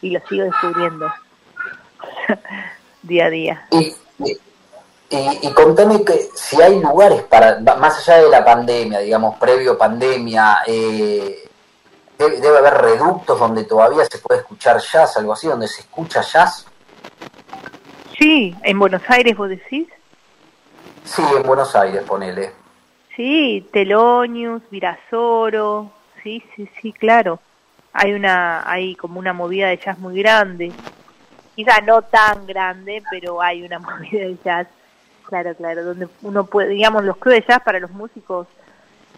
Y 0.00 0.10
lo 0.10 0.20
sigo 0.26 0.44
descubriendo 0.44 1.12
día 3.02 3.26
a 3.26 3.30
día. 3.30 3.68
Y, 3.70 3.94
y, 5.10 5.52
contame 5.52 6.04
que 6.04 6.28
si 6.34 6.60
hay 6.60 6.80
lugares 6.80 7.22
para, 7.24 7.60
más 7.60 7.98
allá 7.98 8.22
de 8.22 8.30
la 8.30 8.44
pandemia, 8.44 9.00
digamos, 9.00 9.36
previo 9.36 9.76
pandemia, 9.76 10.58
eh, 10.66 11.48
debe, 12.18 12.58
haber 12.58 12.74
reductos 12.74 13.38
donde 13.38 13.64
todavía 13.64 14.04
se 14.06 14.18
puede 14.18 14.40
escuchar 14.40 14.80
jazz, 14.80 15.16
algo 15.16 15.34
así, 15.34 15.46
donde 15.46 15.68
se 15.68 15.82
escucha 15.82 16.22
jazz. 16.22 16.66
Sí, 18.18 18.54
en 18.62 18.78
Buenos 18.78 19.02
Aires 19.08 19.36
vos 19.36 19.48
decís. 19.48 19.88
Sí, 21.04 21.22
en 21.36 21.42
Buenos 21.42 21.74
Aires, 21.76 22.02
ponele. 22.02 22.52
Sí, 23.14 23.68
Telonius, 23.72 24.62
Virasoro, 24.70 25.92
sí, 26.22 26.42
sí, 26.56 26.68
sí, 26.80 26.92
claro. 26.92 27.38
Hay 27.92 28.12
una, 28.12 28.68
hay 28.68 28.96
como 28.96 29.20
una 29.20 29.32
movida 29.32 29.68
de 29.68 29.76
jazz 29.76 29.98
muy 29.98 30.20
grande. 30.20 30.72
Quizá 31.54 31.80
no 31.80 32.02
tan 32.02 32.46
grande, 32.46 33.02
pero 33.10 33.40
hay 33.40 33.62
una 33.62 33.78
movida 33.80 34.26
de 34.26 34.36
jazz, 34.44 34.66
claro, 35.28 35.54
claro, 35.54 35.84
donde 35.84 36.08
uno 36.22 36.44
puede, 36.44 36.70
digamos, 36.70 37.04
los 37.04 37.16
clubes 37.18 37.46
de 37.46 37.52
jazz 37.52 37.62
para 37.62 37.78
los 37.78 37.92
músicos 37.92 38.48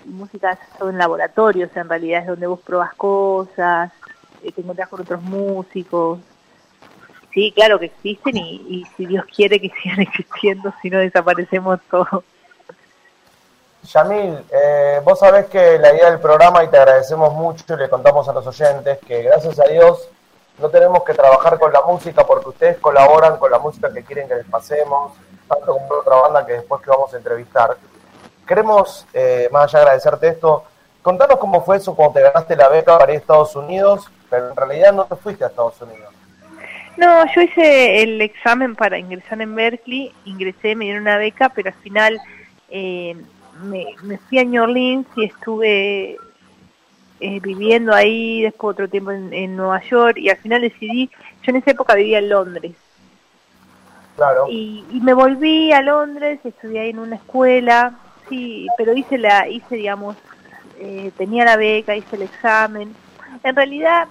música 0.07 0.59
son 0.79 0.97
laboratorios, 0.99 1.71
en 1.77 1.89
realidad 1.89 2.23
es 2.23 2.27
donde 2.29 2.47
vos 2.47 2.61
probas 2.61 2.95
cosas, 2.95 3.93
eh, 4.43 4.53
te 4.53 4.61
encontrás 4.61 4.89
con 4.89 5.01
otros 5.01 5.23
músicos. 5.23 6.21
Sí, 7.37 7.53
claro 7.55 7.79
que 7.79 7.85
existen 7.85 8.35
y, 8.39 8.87
si 8.97 9.05
Dios 9.05 9.27
quiere 9.27 9.61
que 9.61 9.71
sigan 9.83 10.01
existiendo, 10.01 10.73
si 10.81 10.89
no 10.89 10.99
desaparecemos 11.01 11.79
todos. 11.91 12.25
Yamil, 13.83 14.43
eh, 14.51 15.03
vos 15.05 15.19
sabés 15.19 15.45
que 15.45 15.79
la 15.79 15.93
idea 15.93 16.11
del 16.11 16.19
programa, 16.19 16.65
y 16.65 16.69
te 16.69 16.79
agradecemos 16.79 17.35
mucho, 17.35 17.63
y 17.75 17.77
le 17.77 17.91
contamos 17.91 18.27
a 18.27 18.33
los 18.33 18.47
oyentes 18.47 18.99
que 19.07 19.23
gracias 19.23 19.61
a 19.61 19.65
Dios 19.65 20.09
no 20.59 20.71
tenemos 20.71 21.05
que 21.05 21.13
trabajar 21.13 21.59
con 21.59 21.71
la 21.75 21.83
música 21.83 22.27
porque 22.27 22.49
ustedes 22.49 22.79
colaboran 22.79 23.37
con 23.37 23.51
la 23.51 23.59
música 23.59 23.93
que 23.93 24.03
quieren 24.03 24.27
que 24.27 24.37
les 24.37 24.47
pasemos, 24.47 25.13
tanto 25.47 25.75
como 25.75 25.89
otra 25.93 26.17
banda 26.17 26.47
que 26.47 26.55
después 26.55 26.81
que 26.81 26.89
vamos 26.89 27.13
a 27.13 27.19
entrevistar. 27.19 27.77
Queremos, 28.47 29.07
eh, 29.13 29.51
más 29.53 29.65
allá 29.65 29.81
de 29.81 29.85
agradecerte 29.85 30.29
esto, 30.29 30.65
contanos 31.03 31.39
cómo 31.39 31.63
fue 31.63 31.77
eso 31.77 31.95
cuando 31.95 32.15
te 32.15 32.23
ganaste 32.23 32.57
la 32.57 32.71
beca 32.71 32.97
para 32.97 33.13
ir 33.13 33.19
a 33.19 33.21
Estados 33.21 33.55
Unidos, 33.55 34.11
pero 34.31 34.49
en 34.49 34.57
realidad 34.57 34.95
no 34.95 35.05
te 35.05 35.17
fuiste 35.17 35.45
a 35.45 35.49
Estados 35.49 35.79
Unidos. 35.83 36.16
No, 36.97 37.27
yo 37.35 37.43
hice 37.43 38.03
el 38.03 38.21
examen 38.23 38.75
para 38.75 38.99
ingresar 38.99 39.41
en 39.41 39.55
Berkeley, 39.55 40.13
ingresé, 40.25 40.75
me 40.75 40.87
dieron 40.87 41.03
una 41.03 41.19
beca, 41.19 41.51
pero 41.51 41.69
al 41.69 41.83
final 41.83 42.19
eh, 42.71 43.17
me, 43.63 44.19
fui 44.29 44.39
a 44.39 44.45
New 44.45 44.63
Orleans 44.63 45.07
y 45.15 45.25
estuve 45.25 46.17
eh, 47.21 47.41
viviendo 47.41 47.93
ahí, 47.95 48.43
después 48.43 48.75
otro 48.75 48.89
tiempo 48.89 49.11
en, 49.11 49.33
en, 49.33 49.57
Nueva 49.57 49.83
York, 49.83 50.17
y 50.19 50.31
al 50.31 50.39
final 50.39 50.63
decidí, 50.63 51.11
yo 51.43 51.51
en 51.51 51.57
esa 51.57 51.73
época 51.73 51.95
vivía 51.95 52.19
en 52.19 52.31
Londres. 52.31 52.73
Claro. 54.17 54.47
Y, 54.49 54.85
y 54.91 55.01
me 55.01 55.13
volví 55.13 55.73
a 55.73 55.83
Londres, 55.83 56.41
estudié 56.45 56.81
ahí 56.81 56.91
en 56.91 56.99
una 56.99 57.17
escuela, 57.17 57.99
sí, 58.29 58.67
pero 58.79 58.95
hice 58.95 59.19
la, 59.19 59.47
hice 59.49 59.77
digamos, 59.77 60.17
eh, 60.79 61.11
tenía 61.17 61.45
la 61.45 61.57
beca, 61.57 61.97
hice 61.97 62.17
el 62.17 62.23
examen. 62.23 62.95
En 63.43 63.57
realidad, 63.57 64.09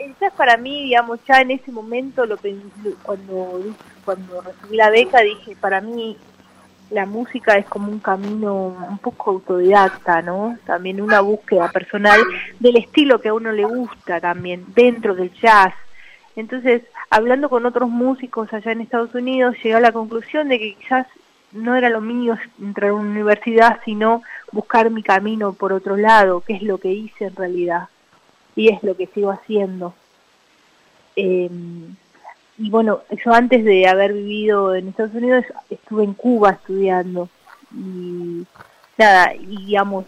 jazz 0.00 0.32
para 0.32 0.56
mí, 0.56 0.84
digamos, 0.84 1.20
ya 1.26 1.40
en 1.40 1.52
ese 1.52 1.70
momento, 1.70 2.26
lo 2.26 2.36
cuando, 3.02 3.60
cuando 4.04 4.40
recibí 4.40 4.76
la 4.76 4.90
beca, 4.90 5.20
dije, 5.20 5.56
para 5.60 5.80
mí 5.80 6.16
la 6.90 7.06
música 7.06 7.56
es 7.56 7.66
como 7.66 7.90
un 7.90 8.00
camino 8.00 8.76
un 8.88 8.98
poco 8.98 9.30
autodidacta, 9.30 10.22
¿no? 10.22 10.58
También 10.66 11.00
una 11.00 11.20
búsqueda 11.20 11.70
personal 11.70 12.20
del 12.58 12.76
estilo 12.76 13.20
que 13.20 13.28
a 13.28 13.34
uno 13.34 13.52
le 13.52 13.64
gusta 13.64 14.20
también, 14.20 14.64
dentro 14.74 15.14
del 15.14 15.32
jazz. 15.34 15.72
Entonces, 16.34 16.82
hablando 17.10 17.48
con 17.48 17.66
otros 17.66 17.88
músicos 17.88 18.52
allá 18.52 18.72
en 18.72 18.80
Estados 18.80 19.14
Unidos, 19.14 19.56
llegué 19.62 19.74
a 19.74 19.80
la 19.80 19.92
conclusión 19.92 20.48
de 20.48 20.58
que 20.58 20.74
quizás 20.74 21.06
no 21.52 21.74
era 21.74 21.90
lo 21.90 22.00
mío 22.00 22.36
entrar 22.60 22.90
a 22.90 22.94
una 22.94 23.10
universidad, 23.10 23.80
sino 23.84 24.22
buscar 24.52 24.90
mi 24.90 25.02
camino 25.02 25.52
por 25.52 25.72
otro 25.72 25.96
lado, 25.96 26.40
que 26.40 26.54
es 26.54 26.62
lo 26.62 26.78
que 26.78 26.92
hice 26.92 27.26
en 27.26 27.36
realidad, 27.36 27.88
y 28.56 28.68
es 28.68 28.82
lo 28.82 28.96
que 28.96 29.06
sigo 29.06 29.30
haciendo. 29.30 29.94
Em, 31.16 31.94
y 32.58 32.70
bueno, 32.70 33.00
yo 33.24 33.32
antes 33.32 33.64
de 33.64 33.88
haber 33.88 34.12
vivido 34.12 34.74
en 34.74 34.88
Estados 34.88 35.14
Unidos 35.14 35.44
estuve 35.70 36.04
en 36.04 36.14
Cuba 36.14 36.50
estudiando, 36.50 37.28
y 37.72 38.46
nada, 38.98 39.34
y 39.34 39.66
digamos, 39.66 40.04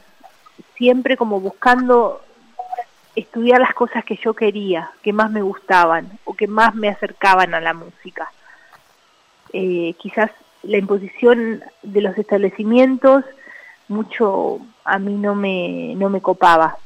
siempre 0.76 1.16
como 1.16 1.40
buscando 1.40 2.20
estudiar 3.14 3.60
las 3.60 3.74
cosas 3.74 4.04
que 4.04 4.16
yo 4.16 4.34
quería, 4.34 4.90
que 5.02 5.12
más 5.12 5.30
me 5.30 5.42
gustaban 5.42 6.18
o 6.24 6.34
que 6.34 6.46
más 6.46 6.74
me 6.74 6.88
acercaban 6.88 7.54
a 7.54 7.60
la 7.60 7.74
música. 7.74 8.30
Eh, 9.52 9.94
quizás 9.98 10.30
la 10.62 10.78
imposición 10.78 11.62
de 11.82 12.00
los 12.00 12.16
establecimientos 12.16 13.24
mucho 13.88 14.60
a 14.84 14.98
mí 14.98 15.14
no 15.14 15.34
me, 15.34 15.94
no 15.96 16.08
me 16.08 16.20
copaba. 16.20 16.76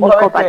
Copa 0.00 0.42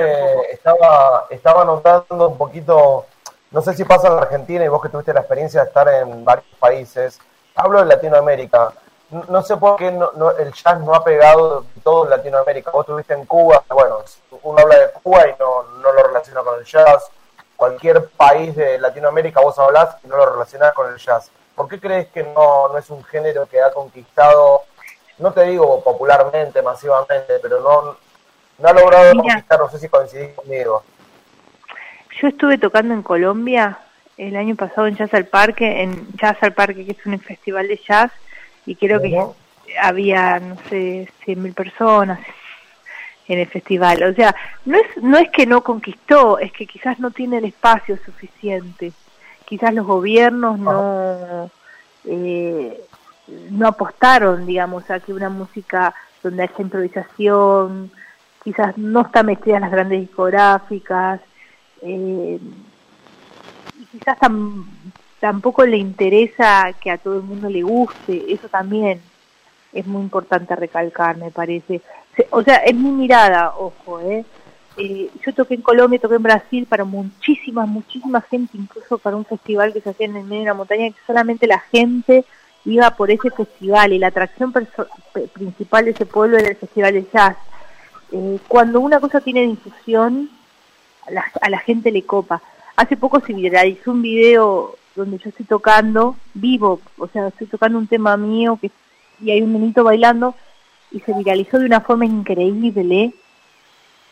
estaba, 0.52 1.28
estaba 1.30 1.66
notando 1.66 2.30
un 2.30 2.38
poquito, 2.38 3.06
no 3.52 3.62
sé 3.62 3.74
si 3.74 3.84
pasa 3.84 4.08
en 4.08 4.16
la 4.16 4.22
Argentina 4.24 4.66
y 4.66 4.68
vos 4.68 4.82
que 4.82 4.90
tuviste 4.90 5.14
la 5.14 5.22
experiencia 5.22 5.62
de 5.62 5.68
estar 5.68 5.88
en 5.90 6.26
varios 6.26 6.46
países, 6.60 7.20
hablo 7.56 7.80
de 7.80 7.86
Latinoamérica, 7.86 8.74
no 9.10 9.42
sé 9.42 9.56
por 9.56 9.78
qué 9.78 9.92
no, 9.92 10.32
el 10.38 10.52
jazz 10.54 10.80
no 10.82 10.94
ha 10.94 11.04
pegado 11.04 11.66
todo 11.84 12.04
en 12.04 12.10
Latinoamérica. 12.10 12.72
Vos 12.72 12.82
estuviste 12.82 13.14
en 13.14 13.26
Cuba, 13.26 13.64
bueno, 13.70 14.00
uno 14.44 14.60
habla 14.60 14.80
de 14.80 14.92
Cuba 15.02 15.28
y 15.28 15.36
no, 15.40 15.64
no 15.82 15.94
lo 15.94 16.04
relaciona 16.04 16.42
con 16.42 16.60
el 16.60 16.66
jazz. 16.66 17.10
Cualquier 17.56 18.10
país 18.10 18.56
de 18.56 18.78
Latinoamérica 18.78 19.42
vos 19.42 19.58
hablás 19.58 19.96
y 20.04 20.08
no 20.08 20.18
lo 20.18 20.26
relacionás 20.26 20.74
con 20.74 20.92
el 20.92 20.98
jazz. 20.98 21.32
¿Por 21.56 21.68
qué 21.68 21.80
crees 21.80 22.08
que 22.10 22.24
no, 22.24 22.68
no 22.68 22.78
es 22.78 22.90
un 22.90 23.04
género 23.06 23.48
que 23.48 23.62
ha 23.62 23.72
conquistado, 23.72 24.64
no 25.18 25.32
te 25.32 25.44
digo 25.44 25.82
popularmente, 25.84 26.62
masivamente, 26.62 27.40
pero 27.42 27.62
no, 27.62 27.98
no 28.60 28.68
ha 28.68 28.74
logrado 28.74 29.14
conquistar, 29.14 29.60
no 29.60 29.70
sé 29.70 29.80
si 29.80 29.90
coincidís 29.90 30.34
conmigo? 30.36 30.84
Yo 32.22 32.28
estuve 32.28 32.58
tocando 32.58 32.94
en 32.94 33.04
Colombia 33.04 33.78
el 34.18 34.36
año 34.36 34.56
pasado 34.56 34.88
en 34.88 34.96
Jazz 34.96 35.14
al 35.14 35.26
Parque, 35.26 35.84
en 35.84 36.08
Jazz 36.18 36.38
al 36.42 36.54
Parque, 36.54 36.86
que 36.86 36.94
es 36.94 37.06
un 37.06 37.20
festival 37.20 37.68
de 37.68 37.78
jazz, 37.78 38.12
y 38.66 38.76
creo 38.76 39.02
que 39.02 39.20
había, 39.80 40.40
no 40.40 40.58
sé, 40.70 41.08
100.000 41.26 41.54
personas 41.54 42.20
en 43.28 43.40
el 43.40 43.48
festival. 43.48 44.02
O 44.04 44.14
sea, 44.14 44.36
no 44.66 44.78
es, 44.78 45.04
no 45.04 45.18
es 45.18 45.30
que 45.30 45.46
no 45.46 45.64
conquistó, 45.64 46.40
es 46.40 46.52
que 46.52 46.66
quizás 46.66 47.00
no 47.00 47.12
tiene 47.12 47.38
el 47.38 47.46
espacio 47.46 47.98
suficiente 48.04 48.92
quizás 49.48 49.74
los 49.74 49.88
gobiernos 49.88 50.60
no, 50.60 51.50
eh, 52.06 52.82
no 53.50 53.68
apostaron, 53.68 54.46
digamos, 54.46 54.92
a 54.92 55.00
que 55.00 55.14
una 55.14 55.30
música 55.30 55.96
donde 56.22 56.44
haya 56.44 56.54
improvisación, 56.60 57.90
quizás 58.48 58.78
no 58.78 59.02
está 59.02 59.24
metida 59.24 59.56
en 59.56 59.64
las 59.64 59.72
grandes 59.72 60.00
discográficas, 60.00 61.20
eh, 61.82 62.40
y 63.78 63.86
quizás 63.88 64.18
tampoco 65.20 65.66
le 65.66 65.76
interesa 65.76 66.72
que 66.80 66.90
a 66.90 66.98
todo 66.98 67.18
el 67.18 67.24
mundo 67.24 67.50
le 67.50 67.62
guste, 67.62 68.32
eso 68.32 68.48
también 68.48 69.02
es 69.74 69.86
muy 69.86 70.02
importante 70.02 70.56
recalcar, 70.56 71.18
me 71.18 71.30
parece. 71.30 71.82
O 72.30 72.42
sea, 72.42 72.56
es 72.60 72.74
mi 72.74 72.90
mirada, 72.90 73.54
ojo, 73.58 74.00
¿eh? 74.00 74.24
Eh, 74.78 75.10
yo 75.26 75.34
toqué 75.34 75.56
en 75.56 75.62
Colombia, 75.62 76.00
toqué 76.00 76.16
en 76.16 76.24
Brasil 76.24 76.66
para 76.70 76.86
muchísima, 76.86 77.66
muchísima 77.66 78.22
gente, 78.22 78.58
incluso 78.58 78.98
para 78.98 79.18
un 79.18 79.26
festival 79.26 79.74
que 79.74 79.82
se 79.82 79.90
hacía 79.90 80.06
en 80.06 80.16
el 80.16 80.24
medio 80.24 80.44
de 80.44 80.48
la 80.48 80.54
montaña, 80.54 80.88
que 80.88 81.06
solamente 81.06 81.48
la 81.48 81.60
gente 81.60 82.24
iba 82.64 82.92
por 82.92 83.12
ese 83.12 83.30
festival 83.30 83.92
y 83.92 84.00
la 84.00 84.08
atracción 84.08 84.54
principal 85.34 85.84
de 85.84 85.92
ese 85.92 86.06
pueblo 86.06 86.38
era 86.38 86.48
el 86.48 86.56
festival 86.56 86.94
de 86.94 87.06
jazz. 87.12 87.36
Eh, 88.12 88.40
cuando 88.48 88.80
una 88.80 89.00
cosa 89.00 89.22
tiene 89.22 89.42
difusión, 89.48 90.30
a 91.42 91.50
la, 91.50 91.60
gente 91.60 91.92
le 91.92 92.04
copa. 92.04 92.42
Hace 92.76 92.98
poco 92.98 93.20
se 93.22 93.34
viralizó 93.34 93.92
un 93.92 94.02
video 94.02 94.76
donde 94.96 95.18
yo 95.18 95.30
estoy 95.30 95.46
tocando 95.46 96.16
vivo, 96.34 96.82
o 96.98 97.08
sea, 97.08 97.28
estoy 97.28 97.48
tocando 97.48 97.78
un 97.78 97.88
tema 97.88 98.18
mío 98.18 98.58
que, 98.60 98.72
y 99.22 99.32
hay 99.32 99.42
un 99.42 99.54
menito 99.54 99.84
bailando 99.84 100.36
y 100.92 101.00
se 101.02 101.14
viralizó 101.14 101.60
de 101.60 101.66
una 101.66 101.82
forma 101.82 102.06
increíble 102.06 103.14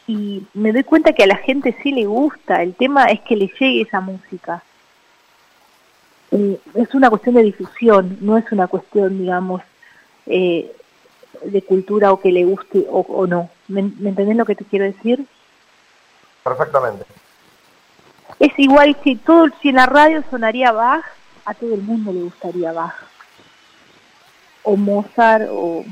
y 0.08 0.44
me 0.54 0.72
doy 0.72 0.84
cuenta 0.84 1.14
que 1.14 1.24
a 1.24 1.28
la 1.28 1.38
gente 1.38 1.76
sí 1.82 1.92
le 1.92 2.06
gusta, 2.06 2.62
el 2.62 2.76
tema 2.76 3.06
es 3.06 3.22
que 3.22 3.36
le 3.36 3.48
llegue 3.48 3.82
esa 3.82 4.02
música. 4.02 4.64
Eh, 6.32 6.60
es 6.76 6.94
una 6.94 7.10
cuestión 7.10 7.36
de 7.36 7.44
difusión, 7.44 8.18
no 8.22 8.38
es 8.38 8.52
una 8.52 8.68
cuestión, 8.68 9.18
digamos, 9.18 9.62
eh, 10.28 10.72
de 11.44 11.62
cultura 11.62 12.12
o 12.12 12.20
que 12.20 12.32
le 12.32 12.46
guste 12.46 12.86
o, 12.90 13.28
no. 13.28 13.50
¿Me, 13.68 13.82
entendés 13.82 14.36
lo 14.36 14.46
que 14.46 14.56
te 14.56 14.66
quiero 14.66 14.86
decir? 14.86 15.26
Perfectamente. 16.44 17.06
Es 18.40 18.52
igual 18.58 18.98
si 19.04 19.16
todo, 19.16 19.48
si 19.62 19.70
en 19.70 19.76
la 19.76 19.86
radio 19.86 20.24
sonaría 20.30 20.72
Bach, 20.72 21.06
a 21.46 21.54
todo 21.54 21.74
el 21.74 21.82
mundo 21.82 22.12
le 22.12 22.22
gustaría 22.22 22.72
Bach. 22.72 22.96
O 24.64 24.76
Mozart, 24.76 25.48
o 25.52 25.86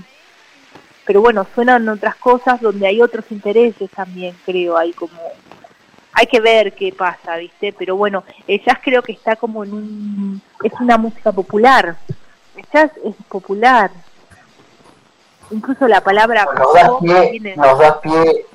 pero 1.06 1.21
bueno, 1.21 1.45
suenan 1.53 1.88
otras 1.89 2.15
cosas 2.15 2.62
donde 2.62 2.88
hay 2.88 3.01
otros 3.01 3.25
intereses 3.29 3.89
también, 3.91 4.36
creo, 4.45 4.77
hay 4.77 4.93
como 4.93 5.19
hay 6.13 6.27
que 6.27 6.39
ver 6.39 6.73
qué 6.73 6.93
pasa, 6.93 7.38
¿viste? 7.38 7.73
Pero 7.73 7.95
bueno, 7.95 8.23
el 8.47 8.63
jazz 8.63 8.77
creo 8.84 9.01
que 9.01 9.13
está 9.13 9.36
como 9.36 9.63
en 9.63 9.73
un 9.73 10.41
es 10.63 10.73
una 10.79 10.97
música 10.97 11.32
popular. 11.32 11.97
El 12.56 12.65
jazz 12.71 12.91
es 13.03 13.15
popular. 13.27 13.91
Incluso 15.51 15.88
la 15.88 16.01
palabra 16.01 16.45
nos 16.58 16.73
da 16.73 16.99
pie, 16.99 17.56
nos 17.56 17.79
da 17.79 18.01
pie 18.01 18.45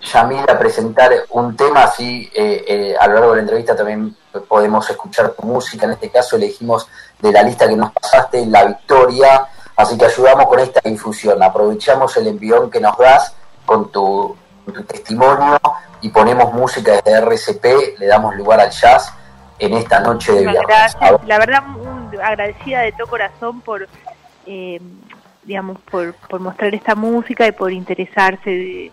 Yamil 0.00 0.48
a 0.48 0.58
presentar 0.58 1.10
un 1.30 1.56
tema 1.56 1.84
así 1.84 2.30
eh, 2.34 2.64
eh, 2.68 2.96
a 2.98 3.06
lo 3.08 3.14
largo 3.14 3.30
de 3.30 3.36
la 3.36 3.42
entrevista 3.42 3.74
también 3.74 4.16
podemos 4.46 4.88
escuchar 4.88 5.30
tu 5.30 5.42
música, 5.42 5.86
en 5.86 5.92
este 5.92 6.10
caso 6.10 6.36
elegimos 6.36 6.88
de 7.20 7.32
la 7.32 7.42
lista 7.42 7.68
que 7.68 7.76
nos 7.76 7.92
pasaste 7.92 8.46
La 8.46 8.64
Victoria. 8.64 9.46
Así 9.76 9.96
que 9.96 10.06
ayudamos 10.06 10.46
con 10.46 10.58
esta 10.58 10.80
difusión, 10.84 11.42
aprovechamos 11.42 12.16
el 12.16 12.26
envión 12.26 12.70
que 12.70 12.80
nos 12.80 12.96
das 12.98 13.34
con 13.64 13.90
tu, 13.90 14.36
testimonio 14.86 15.58
y 16.00 16.10
ponemos 16.10 16.52
música 16.52 16.92
desde 16.92 17.20
RCP, 17.20 17.98
le 17.98 18.06
damos 18.06 18.34
lugar 18.36 18.60
al 18.60 18.70
jazz 18.70 19.12
en 19.58 19.72
esta 19.74 20.00
noche 20.00 20.32
de 20.32 20.46
viernes. 20.46 20.96
La 21.26 21.38
verdad, 21.38 21.62
agradecida 22.22 22.80
de 22.80 22.92
todo 22.92 23.06
corazón 23.06 23.60
por, 23.62 23.88
eh, 24.46 24.80
digamos, 25.48 25.78
por, 25.90 26.14
mostrar 26.38 26.74
esta 26.74 26.94
música 26.94 27.46
y 27.46 27.52
por 27.52 27.72
interesarse 27.72 28.50
de, 28.50 28.92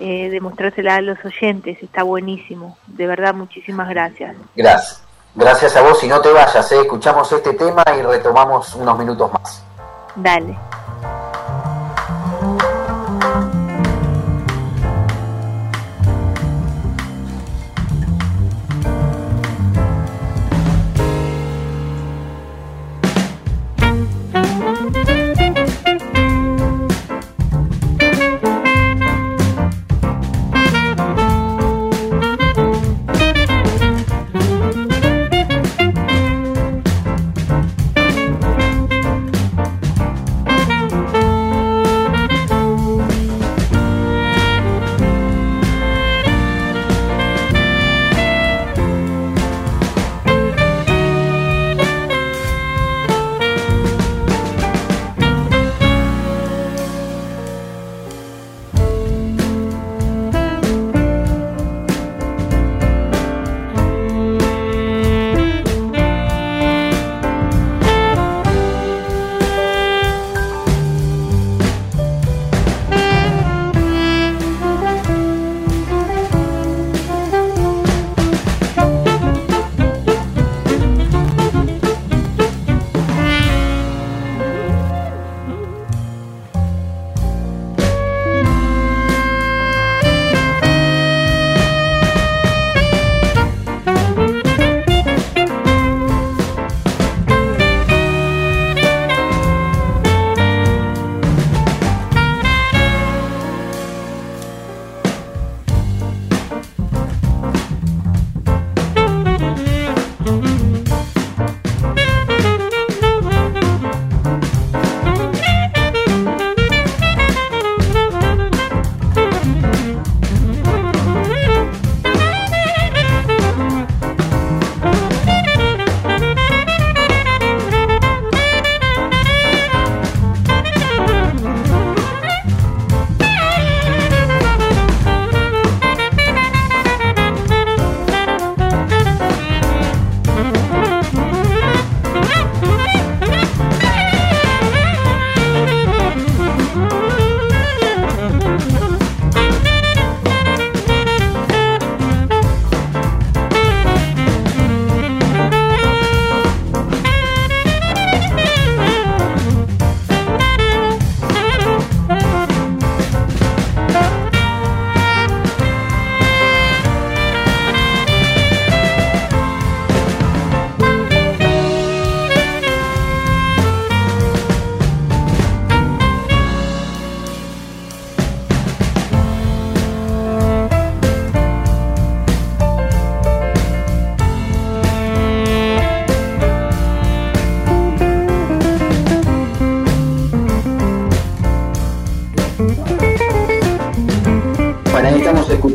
eh, 0.00 0.30
de 0.30 0.40
mostrársela 0.40 0.96
a 0.96 1.00
los 1.02 1.18
oyentes. 1.22 1.80
Está 1.82 2.02
buenísimo. 2.02 2.78
De 2.86 3.06
verdad, 3.06 3.34
muchísimas 3.34 3.90
gracias. 3.90 4.34
Gracias. 4.56 5.04
Gracias 5.34 5.76
a 5.76 5.82
vos 5.82 6.02
y 6.02 6.08
no 6.08 6.20
te 6.20 6.30
vayas. 6.30 6.72
¿eh? 6.72 6.80
Escuchamos 6.80 7.30
este 7.30 7.52
tema 7.54 7.84
y 7.96 8.02
retomamos 8.02 8.74
unos 8.74 8.98
minutos 8.98 9.30
más. 9.32 9.64
Dale. 10.16 10.56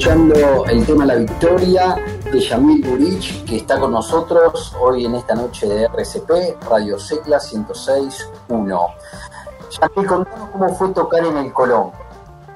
Escuchando 0.07 0.65
el 0.67 0.85
tema 0.85 1.05
La 1.05 1.15
Victoria 1.15 1.97
de 2.31 2.39
Yamil 2.39 2.81
Burich, 2.81 3.43
que 3.43 3.57
está 3.57 3.77
con 3.77 3.91
nosotros 3.91 4.73
hoy 4.79 5.03
en 5.03 5.15
esta 5.15 5.35
noche 5.35 5.67
de 5.67 5.83
RCP, 5.83 6.63
Radio 6.69 6.97
Secla 6.97 7.39
106.1. 7.39 8.93
Yamil, 9.69 10.07
contanos 10.07 10.49
cómo 10.51 10.69
fue 10.75 10.93
tocar 10.93 11.25
en 11.25 11.35
el 11.35 11.51
Colón. 11.51 11.91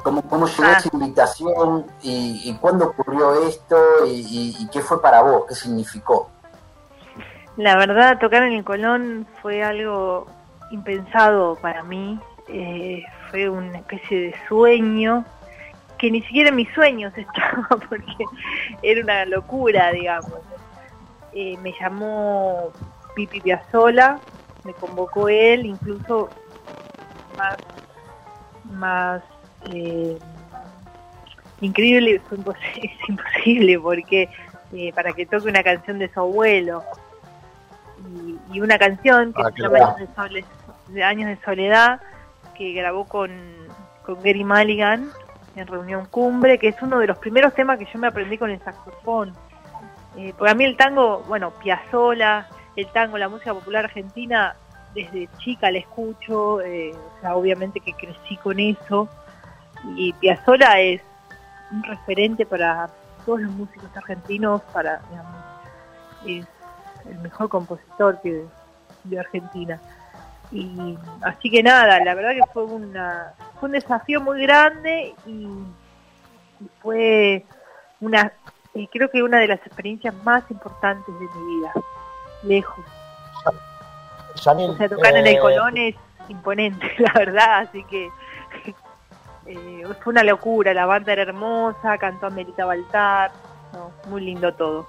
¿Cómo, 0.02 0.22
cómo 0.22 0.48
llegó 0.48 0.64
ah. 0.64 0.78
esa 0.80 0.90
invitación 0.94 1.88
y, 2.02 2.56
cuándo 2.62 2.86
ocurrió 2.86 3.46
esto 3.46 3.76
y, 4.08 4.66
qué 4.72 4.80
fue 4.80 5.02
para 5.02 5.22
vos? 5.22 5.44
¿Qué 5.50 5.56
significó? 5.56 6.30
La 7.58 7.76
verdad, 7.76 8.18
tocar 8.18 8.44
en 8.44 8.54
el 8.54 8.64
Colón 8.64 9.28
fue 9.42 9.62
algo 9.62 10.26
impensado 10.72 11.58
para 11.62 11.84
mí. 11.84 12.18
Eh, 12.48 13.04
fue 13.30 13.50
una 13.50 13.80
especie 13.80 14.22
de 14.22 14.36
sueño 14.48 15.26
que 16.02 16.10
ni 16.10 16.24
siquiera 16.24 16.50
en 16.50 16.56
mis 16.56 16.74
sueños 16.74 17.14
estaba 17.16 17.68
porque 17.88 18.26
era 18.82 19.02
una 19.04 19.26
locura, 19.26 19.92
digamos. 19.92 20.34
Eh, 21.32 21.56
me 21.62 21.74
llamó 21.80 22.72
Pipi 23.16 23.40
Piazzola, 23.40 24.20
me 24.64 24.74
convocó 24.74 25.30
él, 25.30 25.66
incluso 25.66 26.30
más, 27.38 27.56
más 28.72 29.22
eh, 29.72 30.18
increíble, 31.62 32.20
fue 32.28 32.38
es 32.82 33.10
imposible 33.10 33.80
porque 33.80 34.28
eh, 34.74 34.92
para 34.94 35.14
que 35.14 35.28
toque 35.28 35.48
una 35.48 35.64
canción 35.64 36.00
de 36.00 36.12
su 36.12 36.20
abuelo 36.20 36.84
y, 38.52 38.60
una 38.60 38.78
canción 38.78 39.32
que 39.34 39.42
ah, 39.44 39.52
se 39.56 39.62
llama 39.62 39.96
Años 41.08 41.28
de, 41.30 41.38
Soledad 41.46 42.02
que 42.58 42.74
grabó 42.74 43.06
con, 43.06 43.32
con 44.04 44.16
Gary 44.16 44.44
Mulligan 44.44 45.12
en 45.56 45.68
Reunión 45.68 46.06
Cumbre, 46.06 46.58
que 46.58 46.70
es 46.70 46.82
uno 46.82 47.00
de 47.00 47.08
los 47.08 47.18
primeros 47.18 47.54
temas 47.54 47.78
que 47.78 47.86
yo 47.92 48.00
me 48.00 48.08
aprendí 48.08 48.38
con 48.38 48.50
el 48.50 48.60
saxofón. 48.60 49.34
Eh, 50.18 50.34
porque 50.38 50.52
a 50.52 50.56
mí 50.56 50.66
el 50.66 50.76
tango, 50.76 51.24
bueno, 51.28 51.52
Piazzola, 51.52 52.48
el 52.76 52.88
tango, 52.92 53.18
la 53.18 53.30
música 53.30 53.54
popular 53.54 53.86
argentina, 53.86 54.56
desde 54.94 55.30
chica 55.38 55.72
la 55.72 55.80
escucho, 55.80 56.62
eh, 56.62 56.92
o 56.94 57.22
sea, 57.22 57.36
obviamente 57.36 57.80
que 57.80 57.94
crecí 57.94 58.38
con 58.38 58.60
eso, 58.60 59.08
y 59.96 60.14
Piazzola 60.14 60.80
es 60.82 61.02
un 61.72 61.84
referente 61.84 62.46
para 62.46 62.90
todos 63.26 63.42
los 63.42 63.52
músicos 63.52 63.90
argentinos, 63.96 64.62
para, 64.74 65.02
digamos, 65.10 65.36
es 66.26 66.46
el 67.10 67.20
mejor 67.20 67.50
compositor 67.50 68.20
que 68.22 68.46
de 69.04 69.20
Argentina. 69.20 69.80
Y 70.52 70.98
así 71.22 71.50
que 71.50 71.64
nada, 71.64 72.04
la 72.04 72.14
verdad 72.14 72.32
que 72.32 72.52
fue 72.52 72.64
una 72.64 73.34
fue 73.60 73.68
un 73.68 73.74
desafío 73.74 74.20
muy 74.20 74.42
grande 74.42 75.16
y, 75.26 75.48
fue 76.82 77.44
una 78.02 78.32
eh, 78.76 78.88
creo 78.92 79.10
que 79.10 79.24
una 79.24 79.40
de 79.40 79.48
las 79.48 79.60
experiencias 79.66 80.14
más 80.24 80.44
importantes 80.52 81.08
de 81.08 81.26
mi 81.26 81.56
vida, 81.56 81.74
lejos. 82.44 82.86
o 84.36 84.38
sea, 84.38 84.90
tocar 84.90 85.16
en 85.16 85.28
el 85.28 85.36
eh, 85.36 85.40
Colón 85.40 85.78
es 85.78 85.96
imponente, 86.30 86.88
la 87.00 87.14
verdad, 87.14 87.60
así 87.60 87.84
que 87.86 88.10
eh, 89.48 89.84
fue 90.02 90.12
una 90.12 90.24
locura, 90.24 90.74
la 90.74 90.86
banda 90.86 91.14
era 91.14 91.24
hermosa, 91.24 91.98
cantó 91.98 92.28
Amelita 92.28 92.66
Baltar, 92.66 93.32
muy 94.08 94.22
lindo 94.22 94.54
todo. 94.54 94.88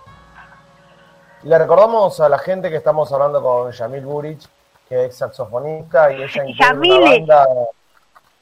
Le 1.42 1.58
recordamos 1.58 2.20
a 2.20 2.28
la 2.28 2.38
gente 2.38 2.70
que 2.70 2.76
estamos 2.76 3.10
hablando 3.12 3.42
con 3.42 3.72
Yamil 3.72 4.04
Burich, 4.04 4.48
que 4.92 5.06
es 5.06 5.16
saxofonista 5.16 6.12
y 6.12 6.22
ella 6.22 6.44
una 6.74 7.00
banda... 7.00 7.48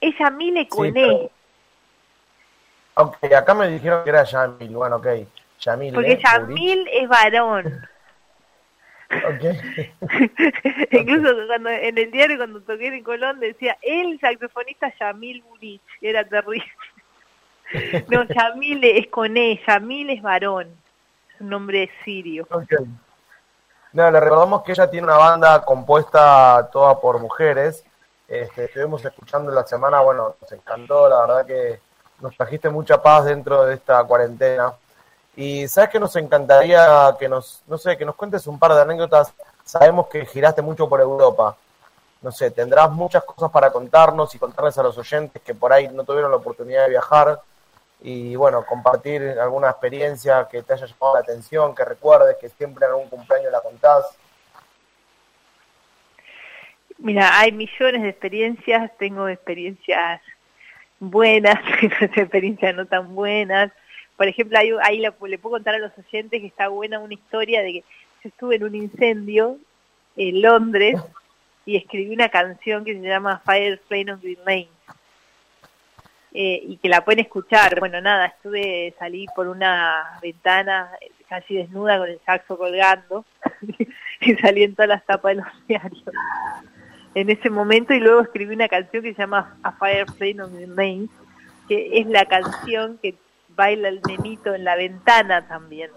Es 0.01 0.19
Yamile 0.19 0.67
Cuné. 0.69 1.31
Ok, 2.95 3.33
acá 3.33 3.55
me 3.55 3.69
dijeron 3.69 4.03
que 4.03 4.11
era 4.11 4.25
Yamil, 4.25 4.75
bueno, 4.75 4.97
ok. 4.97 5.07
Yamil, 5.61 5.95
Porque 5.95 6.19
Yamil 6.21 6.89
es 6.93 7.09
varón. 7.09 7.87
Okay. 9.11 9.93
Incluso 10.91 11.47
cuando 11.47 11.71
en 11.71 11.99
el 11.99 12.11
diario 12.11 12.37
cuando 12.37 12.61
toqué 12.63 12.89
en 12.89 13.05
Colón 13.05 13.41
decía 13.41 13.77
el 13.83 14.19
saxofonista 14.19 14.93
Yamil 14.99 15.43
Burich, 15.43 15.83
era 16.01 16.25
terrible. 16.25 16.65
no, 18.09 18.25
Yamil 18.25 18.83
es 18.83 19.07
con 19.09 19.37
E, 19.37 19.61
Yamil 19.67 20.11
es 20.11 20.23
varón, 20.23 20.69
es 21.33 21.41
un 21.41 21.51
nombre 21.51 21.91
sirio. 22.05 22.47
Okay. 22.51 22.79
No, 23.93 24.09
le 24.09 24.21
recordamos 24.21 24.63
que 24.63 24.71
ella 24.71 24.89
tiene 24.89 25.09
una 25.09 25.17
banda 25.17 25.63
compuesta 25.63 26.69
toda 26.73 27.01
por 27.01 27.19
mujeres. 27.19 27.83
Este, 28.29 28.67
estuvimos 28.67 29.05
escuchando 29.05 29.51
la 29.51 29.67
semana, 29.67 30.01
bueno, 30.01 30.37
nos 30.41 30.53
encantó, 30.53 31.09
la 31.09 31.21
verdad 31.23 31.47
que 31.47 31.81
nos 32.21 32.37
trajiste 32.37 32.69
mucha 32.69 33.03
paz 33.03 33.25
dentro 33.25 33.65
de 33.65 33.75
esta 33.75 34.05
cuarentena. 34.05 34.73
Y 35.35 35.67
sabes 35.67 35.91
que 35.91 35.99
nos 35.99 36.15
encantaría 36.15 37.17
que 37.19 37.29
nos, 37.29 37.63
no 37.67 37.79
sé, 37.79 37.97
que 37.97 38.05
nos 38.05 38.15
cuentes 38.15 38.47
un 38.47 38.61
par 38.61 38.75
de 38.75 38.83
anécdotas. 38.83 39.33
Sabemos 39.65 40.07
que 40.07 40.25
giraste 40.25 40.63
mucho 40.63 40.89
por 40.89 41.01
Europa. 41.01 41.57
No 42.23 42.31
sé, 42.31 42.53
tendrás 42.53 42.93
muchas 42.93 43.25
cosas 43.25 43.51
para 43.51 43.73
contarnos 43.73 44.33
y 44.35 44.39
contarles 44.39 44.79
a 44.79 44.85
los 44.85 44.97
oyentes 44.99 45.43
que 45.43 45.55
por 45.55 45.73
ahí 45.73 45.89
no 45.89 46.05
tuvieron 46.05 46.31
la 46.31 46.37
oportunidad 46.37 46.85
de 46.85 46.91
viajar 46.91 47.41
y 48.03 48.35
bueno, 48.35 48.65
compartir 48.65 49.23
alguna 49.23 49.71
experiencia 49.71 50.49
que 50.51 50.63
te 50.63 50.73
haya 50.73 50.87
llamado 50.87 51.15
la 51.15 51.21
atención, 51.21 51.75
que 51.75 51.85
recuerdes, 51.85 52.37
que 52.41 52.49
siempre 52.49 52.87
en 52.87 52.93
algún 52.93 53.09
cumpleaños 53.09 53.53
la 53.53 53.61
contás. 53.61 54.17
Mira, 56.99 57.39
hay 57.39 57.53
millones 57.53 58.03
de 58.03 58.09
experiencias, 58.09 58.91
tengo 58.99 59.29
experiencias 59.29 60.21
buenas, 60.99 61.57
experiencias 61.83 62.75
no 62.75 62.87
tan 62.87 63.15
buenas. 63.15 63.71
Por 64.17 64.29
ejemplo, 64.29 64.59
ahí, 64.59 64.71
ahí 64.83 64.99
le, 64.99 65.13
puedo 65.13 65.39
contar 65.39 65.75
a 65.75 65.79
los 65.79 65.93
oyentes 65.99 66.41
que 66.41 66.47
está 66.47 66.69
buena 66.69 66.99
una 67.01 67.15
historia 67.15 67.63
de 67.63 67.73
que 67.73 67.85
yo 68.23 68.29
estuve 68.29 68.57
en 68.57 68.65
un 68.65 68.75
incendio 68.75 69.59
en 70.17 70.43
Londres 70.43 71.01
y 71.67 71.77
escribí 71.77 72.15
una 72.15 72.31
canción 72.31 72.85
que 72.85 72.95
se 72.95 73.07
llama 73.07 73.43
Fire 73.45 73.81
Flame 73.89 74.13
on 74.13 74.21
Green 74.21 74.39
Lane 74.45 74.80
eh, 76.33 76.63
y 76.63 76.77
que 76.79 76.89
la 76.89 77.05
pueden 77.05 77.25
escuchar. 77.25 77.79
Bueno, 77.81 78.01
nada, 78.01 78.27
estuve, 78.27 78.95
salí 78.99 79.27
por 79.35 79.49
una 79.49 80.19
ventana 80.23 80.91
casi 81.29 81.55
desnuda 81.55 81.99
con 81.99 82.09
el 82.09 82.21
saxo 82.27 82.59
colgando 82.59 83.25
y 84.21 84.35
salí 84.37 84.65
en 84.65 84.75
todas 84.75 84.89
las 84.89 85.07
tapas 85.07 85.37
de 85.37 85.43
los 85.43 85.67
diarios 85.69 86.03
en 87.15 87.31
ese 87.31 87.51
momento 87.51 87.93
y 87.93 88.01
luego 88.01 88.23
escribí 88.23 88.55
una 88.55 88.69
canción 88.69 89.03
que 89.03 89.15
se 89.15 89.21
llama 89.21 89.57
A 89.63 89.73
Fire 89.73 90.07
Flame 90.13 90.43
on 90.43 90.57
the 90.57 90.67
Main, 90.67 91.11
que 91.69 91.99
es 91.99 92.07
la 92.07 92.25
canción 92.25 92.99
que 93.03 93.17
baila 93.57 93.89
el 93.89 94.01
nenito 94.07 94.55
en 94.55 94.65
la 94.65 94.77
ventana 94.77 95.47
también. 95.47 95.91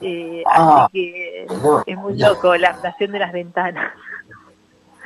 Eh, 0.00 0.42
así 0.46 0.62
ah. 0.62 0.88
que 0.92 1.46
es 1.86 1.96
muy 1.96 2.18
loco 2.18 2.54
la 2.56 2.70
actuación 2.70 3.12
de 3.12 3.18
las 3.18 3.32
ventanas. 3.32 3.92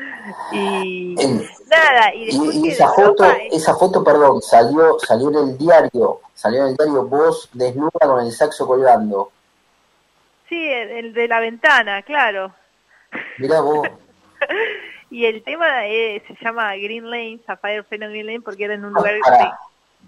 y 0.53 1.15
nada 1.69 2.15
y, 2.15 2.69
esa 2.69 2.89
foto 2.89 3.25
esa 3.51 3.75
foto 3.75 4.03
perdón 4.03 4.41
salió 4.43 4.99
salió 4.99 5.29
en 5.31 5.49
el 5.49 5.59
diario 5.59 6.21
salió 6.35 6.63
en 6.63 6.69
el 6.69 6.77
diario 6.77 7.05
vos 7.05 7.49
desnuda 7.53 7.91
con 8.01 8.25
el 8.25 8.33
saxo 8.33 8.67
colgando. 8.67 9.31
Sí 10.49 10.57
el, 10.57 11.13
de 11.13 11.29
la 11.29 11.41
ventana 11.41 12.03
claro. 12.03 12.53
Mira 13.39 13.61
vos. 13.61 13.87
Y 15.13 15.27
el 15.27 15.43
tema 15.43 15.89
eh, 15.89 16.23
se 16.29 16.37
llama 16.41 16.73
Green 16.77 17.11
Lane 17.11 17.41
Sapphire 17.45 17.83
Fennel 17.83 18.11
Green 18.11 18.27
Lane 18.27 18.41
porque 18.43 18.65
era 18.65 18.75
en 18.75 18.85
un 18.85 18.93
lugar 18.93 19.15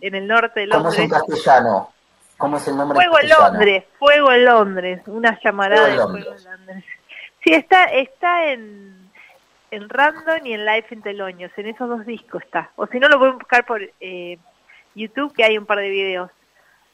en 0.00 0.14
el 0.14 0.28
norte 0.28 0.60
de 0.60 0.66
Londres 0.68 0.94
¿cómo 0.94 0.94
es 0.94 0.98
en 1.00 1.10
castellano? 1.10 1.90
¿cómo 2.38 2.56
es 2.56 2.68
el 2.68 2.76
nombre 2.76 2.96
Fuego 2.96 3.18
en 3.20 3.28
Londres 3.28 3.84
Fuego 3.98 4.32
en 4.32 4.44
Londres 4.44 5.02
una 5.06 5.40
llamarada 5.42 5.88
de 5.88 5.96
Fuego 5.96 6.36
en 6.36 6.44
Londres. 6.44 6.84
Sí 7.42 7.52
está 7.52 7.86
está 7.86 8.52
en 8.52 9.01
en 9.72 9.88
Random 9.88 10.44
y 10.44 10.52
en 10.52 10.66
Live 10.66 10.86
en 10.90 11.02
Teloños. 11.02 11.50
En 11.56 11.66
esos 11.66 11.88
dos 11.88 12.06
discos 12.06 12.42
está. 12.42 12.70
O 12.76 12.86
si 12.86 13.00
no, 13.00 13.08
lo 13.08 13.18
pueden 13.18 13.38
buscar 13.38 13.64
por 13.64 13.82
eh, 14.00 14.38
YouTube, 14.94 15.32
que 15.32 15.44
hay 15.44 15.56
un 15.56 15.64
par 15.64 15.78
de 15.78 15.88
videos. 15.88 16.30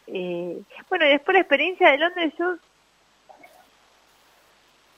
Eh, 0.06 0.62
bueno, 0.88 1.04
y 1.04 1.08
después 1.10 1.34
la 1.34 1.40
experiencia 1.40 1.90
de 1.90 1.98
Londres, 1.98 2.32
yo 2.38 2.56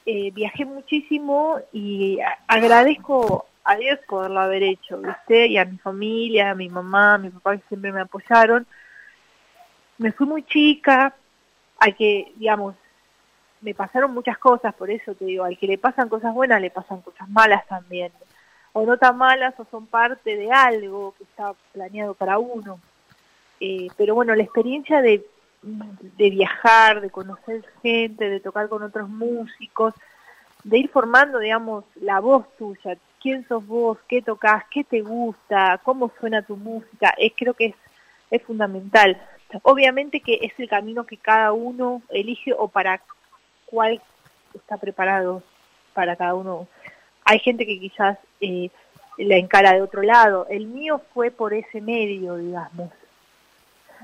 eh, 0.04 0.30
viajé 0.32 0.66
muchísimo 0.66 1.58
y 1.72 2.18
agradezco 2.46 3.46
a 3.64 3.76
Dios 3.76 3.98
por 4.06 4.30
lo 4.30 4.40
haber 4.40 4.62
hecho, 4.62 4.98
¿viste? 4.98 5.46
Y 5.46 5.56
a 5.56 5.64
mi 5.64 5.78
familia, 5.78 6.50
a 6.50 6.54
mi 6.54 6.68
mamá, 6.68 7.14
a 7.14 7.18
mi 7.18 7.30
papá 7.30 7.56
que 7.56 7.66
siempre 7.68 7.92
me 7.92 8.02
apoyaron. 8.02 8.66
Me 9.96 10.12
fui 10.12 10.26
muy 10.26 10.42
chica, 10.42 11.14
a 11.78 11.90
que, 11.92 12.32
digamos, 12.36 12.76
me 13.60 13.74
pasaron 13.74 14.12
muchas 14.12 14.38
cosas, 14.38 14.74
por 14.74 14.90
eso 14.90 15.14
te 15.14 15.24
digo, 15.24 15.44
al 15.44 15.58
que 15.58 15.66
le 15.66 15.78
pasan 15.78 16.08
cosas 16.08 16.34
buenas, 16.34 16.60
le 16.60 16.70
pasan 16.70 17.00
cosas 17.02 17.28
malas 17.28 17.66
también. 17.66 18.12
O 18.72 18.86
no 18.86 18.96
tan 18.96 19.18
malas 19.18 19.54
o 19.58 19.66
son 19.70 19.86
parte 19.86 20.36
de 20.36 20.50
algo 20.52 21.14
que 21.18 21.24
está 21.24 21.52
planeado 21.72 22.14
para 22.14 22.38
uno. 22.38 22.80
Eh, 23.58 23.88
pero 23.96 24.14
bueno, 24.14 24.34
la 24.34 24.42
experiencia 24.42 25.02
de, 25.02 25.26
de 25.62 26.30
viajar, 26.30 27.00
de 27.00 27.10
conocer 27.10 27.64
gente, 27.82 28.30
de 28.30 28.40
tocar 28.40 28.68
con 28.68 28.82
otros 28.82 29.08
músicos, 29.08 29.94
de 30.64 30.78
ir 30.78 30.88
formando, 30.88 31.38
digamos, 31.38 31.84
la 31.96 32.20
voz 32.20 32.46
tuya, 32.56 32.96
quién 33.20 33.46
sos 33.48 33.66
vos, 33.66 33.98
qué 34.08 34.22
tocas, 34.22 34.64
qué 34.70 34.84
te 34.84 35.00
gusta, 35.02 35.80
cómo 35.82 36.10
suena 36.20 36.42
tu 36.42 36.56
música, 36.56 37.14
es 37.18 37.32
creo 37.36 37.54
que 37.54 37.66
es 37.66 37.74
es 38.30 38.42
fundamental. 38.42 39.20
Obviamente 39.62 40.20
que 40.20 40.38
es 40.42 40.52
el 40.58 40.68
camino 40.68 41.04
que 41.04 41.16
cada 41.16 41.52
uno 41.52 42.02
elige 42.10 42.54
o 42.56 42.68
para 42.68 43.00
cuál 43.70 44.00
está 44.54 44.76
preparado 44.76 45.42
para 45.94 46.16
cada 46.16 46.34
uno. 46.34 46.66
Hay 47.24 47.38
gente 47.38 47.66
que 47.66 47.78
quizás 47.78 48.18
eh, 48.40 48.70
la 49.18 49.36
encara 49.36 49.72
de 49.72 49.82
otro 49.82 50.02
lado. 50.02 50.46
El 50.48 50.66
mío 50.66 51.00
fue 51.14 51.30
por 51.30 51.54
ese 51.54 51.80
medio, 51.80 52.36
digamos. 52.36 52.90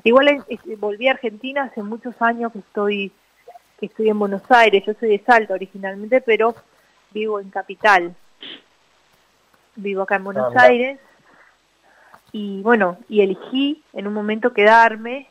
Igual 0.04 0.44
volví 0.78 1.08
a 1.08 1.12
Argentina 1.12 1.64
hace 1.64 1.82
muchos 1.82 2.14
años 2.20 2.52
que 2.52 2.58
estoy 2.60 3.12
que 3.78 3.86
estoy 3.86 4.08
en 4.08 4.18
Buenos 4.18 4.42
Aires. 4.48 4.84
Yo 4.86 4.94
soy 4.98 5.10
de 5.10 5.24
Salta 5.24 5.54
originalmente, 5.54 6.20
pero 6.20 6.54
vivo 7.10 7.40
en 7.40 7.50
Capital. 7.50 8.14
Vivo 9.74 10.02
acá 10.02 10.16
en 10.16 10.24
Buenos 10.24 10.54
ah, 10.56 10.62
Aires. 10.62 10.98
Y 12.32 12.62
bueno, 12.62 12.98
y 13.08 13.20
elegí 13.20 13.82
en 13.92 14.06
un 14.06 14.14
momento 14.14 14.52
quedarme 14.52 15.28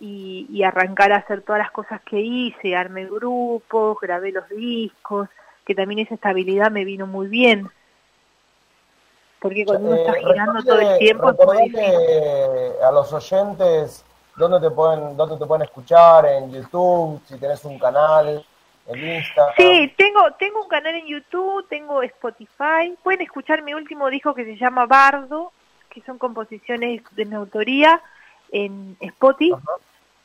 y, 0.00 0.46
y, 0.50 0.62
arrancar 0.62 1.12
a 1.12 1.16
hacer 1.16 1.42
todas 1.42 1.60
las 1.60 1.70
cosas 1.70 2.00
que 2.02 2.18
hice, 2.18 2.74
armé 2.74 3.04
grupos, 3.04 3.98
grabé 4.00 4.32
los 4.32 4.48
discos, 4.48 5.28
que 5.64 5.74
también 5.74 6.00
esa 6.00 6.14
estabilidad 6.14 6.70
me 6.70 6.84
vino 6.84 7.06
muy 7.06 7.28
bien. 7.28 7.70
Porque 9.40 9.64
cuando 9.64 9.88
uno 9.88 9.96
está 9.96 10.12
eh, 10.12 10.24
girando 10.24 10.62
todo 10.64 10.80
el 10.80 10.98
tiempo 10.98 11.28
a 11.28 12.92
los 12.92 13.12
oyentes 13.12 14.04
dónde 14.36 14.60
te 14.60 14.74
pueden 14.74 15.16
dónde 15.16 15.36
te 15.36 15.46
pueden 15.46 15.62
escuchar 15.62 16.26
en 16.26 16.52
YouTube, 16.52 17.20
si 17.26 17.38
tenés 17.38 17.64
un 17.64 17.78
canal, 17.78 18.44
en 18.86 19.16
Instagram. 19.16 19.54
Sí, 19.56 19.94
tengo 19.96 20.32
tengo 20.38 20.62
un 20.62 20.68
canal 20.68 20.94
en 20.94 21.06
YouTube, 21.06 21.66
tengo 21.68 22.02
Spotify. 22.02 22.96
Pueden 23.02 23.22
escuchar 23.22 23.62
mi 23.62 23.74
último 23.74 24.08
disco 24.08 24.34
que 24.34 24.44
se 24.44 24.56
llama 24.56 24.86
Bardo, 24.86 25.52
que 25.88 26.02
son 26.02 26.18
composiciones 26.18 27.02
de 27.12 27.24
mi 27.24 27.34
autoría 27.34 28.00
en 28.50 28.96
Spotify. 29.00 29.56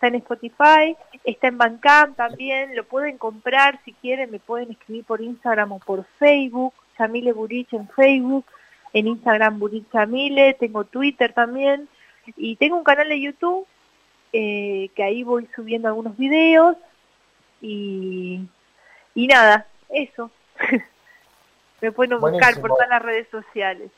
Está 0.05 0.15
en 0.15 0.21
Spotify, 0.21 0.97
está 1.23 1.47
en 1.47 1.57
Bandcamp 1.57 2.15
también, 2.15 2.75
lo 2.75 2.83
pueden 2.83 3.17
comprar 3.17 3.79
si 3.83 3.91
quieren, 3.93 4.29
me 4.29 4.37
pueden 4.37 4.69
escribir 4.69 5.03
por 5.03 5.19
Instagram 5.19 5.71
o 5.71 5.79
por 5.79 6.05
Facebook, 6.19 6.75
Chamile 6.95 7.33
Burich 7.33 7.73
en 7.73 7.89
Facebook, 7.89 8.45
en 8.93 9.07
Instagram 9.07 9.57
Burich 9.57 9.89
Chamile, 9.91 10.53
tengo 10.59 10.83
Twitter 10.83 11.33
también, 11.33 11.89
y 12.37 12.55
tengo 12.57 12.77
un 12.77 12.83
canal 12.83 13.09
de 13.09 13.19
YouTube 13.19 13.65
eh, 14.31 14.91
que 14.95 15.01
ahí 15.01 15.23
voy 15.23 15.49
subiendo 15.55 15.87
algunos 15.87 16.15
videos 16.15 16.77
y, 17.59 18.41
y 19.15 19.25
nada, 19.25 19.65
eso. 19.89 20.29
me 21.81 21.91
pueden 21.91 22.19
buscar 22.19 22.61
por 22.61 22.69
todas 22.69 22.89
las 22.89 23.01
redes 23.01 23.27
sociales. 23.31 23.89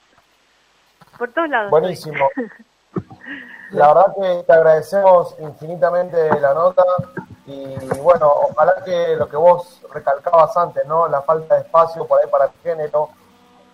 Por 1.17 1.33
todos 1.33 1.49
lados. 1.49 1.69
Buenísimo. 1.69 2.29
La 3.71 3.93
verdad 3.93 4.13
que 4.15 4.43
te 4.43 4.53
agradecemos 4.53 5.35
infinitamente 5.39 6.39
la 6.39 6.53
nota 6.53 6.83
y 7.45 7.75
bueno, 8.01 8.31
ojalá 8.49 8.81
que 8.83 9.15
lo 9.15 9.27
que 9.27 9.35
vos 9.37 9.81
recalcabas 9.93 10.55
antes, 10.55 10.85
¿no? 10.85 11.07
La 11.07 11.21
falta 11.21 11.55
de 11.55 11.61
espacio 11.61 12.05
por 12.05 12.21
ahí 12.21 12.29
para 12.29 12.45
el 12.45 12.51
género, 12.63 13.09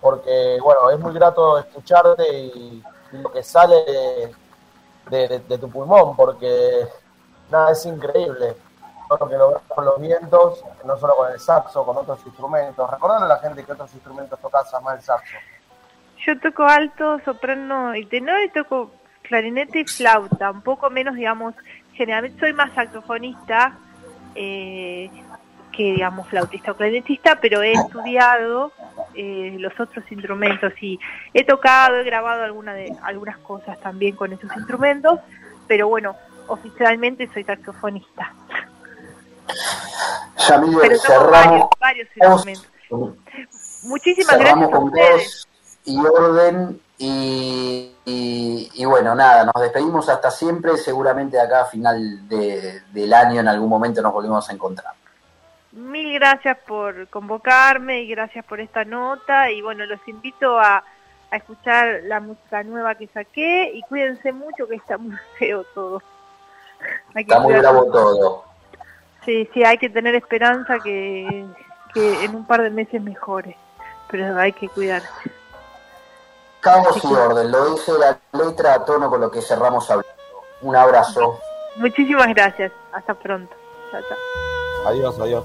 porque 0.02 0.60
bueno, 0.62 0.90
es 0.90 1.00
muy 1.00 1.14
grato 1.14 1.58
escucharte 1.58 2.24
y, 2.32 2.84
lo 3.12 3.32
que 3.32 3.44
sale 3.44 4.34
de, 5.10 5.58
tu 5.60 5.70
pulmón, 5.70 6.16
porque 6.16 6.88
nada, 7.52 7.72
es 7.72 7.86
increíble 7.86 8.56
lo 9.20 9.30
que 9.30 9.38
logras 9.38 9.62
con 9.68 9.86
los 9.86 10.00
vientos, 10.00 10.64
no 10.84 10.98
solo 10.98 11.16
con 11.16 11.32
el 11.32 11.40
saxo, 11.40 11.86
con 11.86 11.96
otros 11.98 12.20
instrumentos. 12.26 12.90
Recordando 12.90 13.26
a 13.26 13.30
la 13.30 13.38
gente 13.38 13.64
que 13.64 13.72
otros 13.72 13.94
instrumentos 13.94 14.40
tocas 14.40 14.74
más 14.82 14.98
el 14.98 15.02
saxo. 15.04 15.36
Yo 16.26 16.40
toco 16.40 16.64
alto, 16.64 17.20
soprano 17.24 17.96
y 17.96 18.08
tenor 18.08 18.40
y 18.42 18.50
toco 18.50 18.90
clarinete 19.24 19.80
y 19.80 19.86
flauta, 19.86 20.52
un 20.52 20.62
poco 20.62 20.90
menos, 20.90 21.16
digamos, 21.16 21.56
generalmente 21.94 22.40
soy 22.40 22.54
más 22.54 22.74
saxofonista 22.74 23.78
eh, 24.36 25.10
que, 25.72 25.94
digamos, 25.94 26.28
flautista 26.28 26.72
o 26.72 26.76
clarinetista, 26.76 27.40
pero 27.42 27.64
he 27.64 27.74
estudiado 27.74 28.72
eh, 29.16 29.56
los 29.60 29.78
otros 29.80 30.06
instrumentos 30.12 30.72
y 30.82 31.00
he 31.34 31.44
tocado, 31.44 31.98
he 31.98 32.04
grabado 32.04 32.44
alguna 32.44 32.74
de, 32.74 32.96
algunas 33.02 33.38
cosas 33.40 33.80
también 33.80 34.16
con 34.16 34.32
esos 34.32 34.56
instrumentos, 34.56 35.20
pero 35.68 35.88
bueno, 35.88 36.16
oficialmente 36.48 37.28
soy 37.34 37.44
saxofonista. 37.44 38.34
pero 40.82 41.70
varios 41.80 42.08
instrumentos. 42.16 42.70
Muchísimas 43.84 44.38
gracias 44.38 44.74
a 44.74 44.80
ustedes 44.80 45.48
y 45.86 45.98
orden 45.98 46.80
y, 47.06 48.72
y, 48.74 48.86
bueno, 48.86 49.14
nada, 49.14 49.46
nos 49.46 49.62
despedimos 49.62 50.08
hasta 50.08 50.32
siempre, 50.32 50.78
seguramente 50.78 51.40
acá 51.40 51.62
a 51.62 51.66
final 51.66 52.28
de, 52.30 52.82
del 52.92 53.14
año 53.14 53.42
en 53.42 53.48
algún 53.48 53.70
momento 53.70 54.02
nos 54.02 54.14
volvemos 54.14 54.50
a 54.50 54.54
encontrar. 54.54 54.94
Mil 55.74 56.14
gracias 56.14 56.58
por 56.68 57.08
convocarme 57.10 58.04
y 58.04 58.08
gracias 58.08 58.46
por 58.46 58.60
esta 58.60 58.86
nota 58.86 59.50
y 59.52 59.62
bueno, 59.62 59.86
los 59.86 60.00
invito 60.08 60.60
a, 60.60 60.84
a 61.32 61.36
escuchar 61.36 62.02
la 62.04 62.20
música 62.20 62.64
nueva 62.64 62.96
que 62.96 63.08
saqué 63.08 63.72
y 63.74 63.82
cuídense 63.84 64.32
mucho 64.32 64.68
que 64.68 64.76
está 64.76 64.98
muy 64.98 65.18
feo 65.40 65.66
todo. 65.74 66.02
está 67.16 67.40
muy 67.40 67.56
bravo 67.56 67.86
todo. 67.92 68.46
Sí, 69.26 69.50
sí, 69.54 69.64
hay 69.64 69.78
que 69.78 69.90
tener 69.90 70.16
esperanza 70.16 70.80
que, 70.80 71.46
que 71.94 72.24
en 72.24 72.36
un 72.36 72.46
par 72.46 72.62
de 72.62 72.70
meses 72.70 73.02
mejore, 73.02 73.58
pero 74.10 74.38
hay 74.38 74.54
que 74.54 74.70
cuidarse. 74.70 75.32
Caos 76.64 77.04
y 77.04 77.14
orden, 77.14 77.52
lo 77.52 77.72
dice 77.72 77.92
la 78.00 78.18
letra 78.32 78.76
a 78.76 78.86
tono 78.86 79.10
con 79.10 79.20
lo 79.20 79.30
que 79.30 79.42
cerramos 79.42 79.90
hablando. 79.92 80.10
Un 80.62 80.76
abrazo. 80.76 81.38
Muchísimas 81.76 82.28
gracias. 82.30 82.72
Hasta 82.94 83.14
pronto. 83.14 83.54
Chao, 83.92 84.02
chao. 84.08 84.88
Adiós, 84.88 85.20
adiós. 85.20 85.44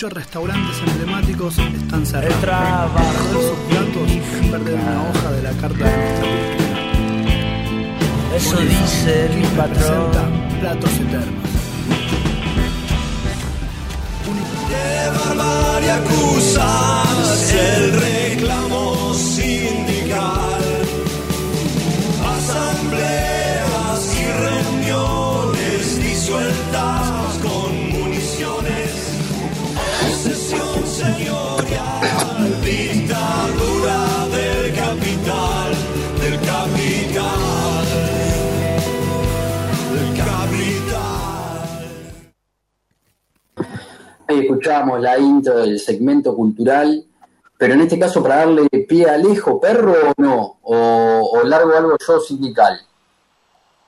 Muchos 0.00 0.14
restaurantes 0.14 0.78
emblemáticos 0.78 1.58
están 1.58 2.06
cerrados. 2.06 2.34
El 2.34 2.40
trabajo 2.40 3.32
sus 3.32 3.58
platos 3.68 4.10
perder 4.50 4.74
una 4.76 5.10
hoja 5.10 5.30
de 5.30 5.42
la 5.42 5.50
carta 5.50 5.84
de 5.84 5.96
nuestra 5.98 6.26
cultura. 6.26 6.78
Eso 8.34 8.56
dice 8.60 9.26
el 9.26 9.42
patrón. 9.48 10.10
Platos 10.58 10.92
eternos. 10.94 11.50
De 14.70 15.10
barbarie 15.18 15.90
acusas 15.90 17.52
el 17.52 18.00
reclamo 18.00 19.12
sindical. 19.12 20.62
Asambleas 22.38 24.00
y 24.18 24.24
reuniones 24.32 25.98
disueltas 25.98 27.09
escuchábamos 44.60 45.00
la 45.00 45.18
intro 45.18 45.56
del 45.56 45.80
segmento 45.80 46.36
cultural, 46.36 47.02
pero 47.56 47.74
en 47.74 47.80
este 47.80 47.98
caso 47.98 48.22
para 48.22 48.36
darle 48.36 48.68
pie 48.86 49.08
a 49.08 49.14
Alejo, 49.14 49.58
perro 49.58 49.92
o 49.92 50.12
no, 50.18 50.58
o, 50.62 51.30
o 51.34 51.42
largo 51.44 51.74
algo 51.74 51.96
yo 52.06 52.20
sindical. 52.20 52.78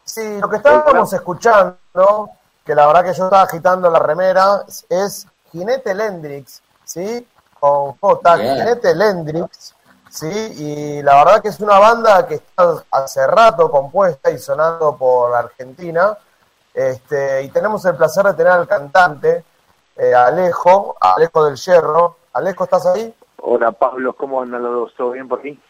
Sí, 0.03 0.39
lo 0.41 0.49
que 0.49 0.57
estábamos 0.57 1.13
escuchando, 1.13 2.31
que 2.65 2.75
la 2.75 2.87
verdad 2.87 3.03
que 3.03 3.13
yo 3.13 3.25
estaba 3.25 3.43
agitando 3.43 3.91
la 3.91 3.99
remera, 3.99 4.65
es 4.89 5.27
Jinete 5.53 5.95
Lendrix, 5.95 6.63
¿sí? 6.85 7.27
Con 7.61 7.93
J, 7.99 8.37
Bien. 8.37 8.57
Jinete 8.57 8.95
Lendrix, 8.95 9.75
¿sí? 10.11 10.27
Y 10.27 11.03
la 11.03 11.17
verdad 11.23 11.43
que 11.43 11.49
es 11.49 11.61
una 11.61 11.79
banda 11.79 12.27
que 12.27 12.37
está 12.37 12.83
hace 12.91 13.27
rato 13.27 13.71
compuesta 13.71 14.31
y 14.31 14.39
sonando 14.39 14.97
por 14.97 15.35
Argentina. 15.35 16.17
Este, 16.73 17.43
y 17.43 17.49
tenemos 17.51 17.85
el 17.85 17.95
placer 17.95 18.25
de 18.25 18.33
tener 18.33 18.53
al 18.53 18.67
cantante, 18.67 19.45
eh, 20.03 20.15
Alejo, 20.15 20.97
Alejo 21.01 21.45
del 21.45 21.57
Hierro. 21.57 22.17
Alejo, 22.33 22.65
¿estás 22.65 22.87
ahí? 22.87 23.15
Hola 23.41 23.71
Pablo, 23.71 24.15
¿cómo 24.15 24.43
andan 24.43 24.63
los 24.63 24.73
dos? 24.73 24.95
¿Todo 24.97 25.11
bien 25.13 25.29
por 25.29 25.39
aquí? 25.39 25.61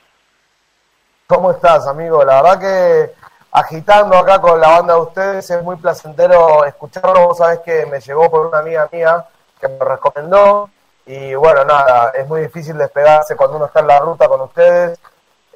¿Cómo 1.26 1.51
estás, 1.51 1.87
amigo? 1.87 2.24
La 2.24 2.41
verdad 2.41 2.59
que 2.59 3.14
agitando 3.51 4.16
acá 4.16 4.41
con 4.41 4.59
la 4.59 4.68
banda 4.68 4.95
de 4.95 5.01
ustedes 5.01 5.51
es 5.51 5.62
muy 5.62 5.76
placentero 5.76 6.64
escucharlo. 6.64 7.28
Vos 7.28 7.39
sabés 7.39 7.61
que 7.61 7.85
me 7.87 8.01
llegó 8.01 8.30
por 8.30 8.47
una 8.47 8.61
amiga 8.61 8.89
mía 8.91 9.26
que 9.61 9.68
me 9.68 9.85
recomendó. 9.85 10.70
Y 11.05 11.35
bueno, 11.35 11.64
nada, 11.64 12.11
es 12.11 12.26
muy 12.26 12.41
difícil 12.43 12.78
despegarse 12.78 13.37
cuando 13.37 13.57
uno 13.57 13.66
está 13.66 13.80
en 13.80 13.87
la 13.89 13.99
ruta 13.99 14.28
con 14.28 14.41
ustedes. 14.41 14.99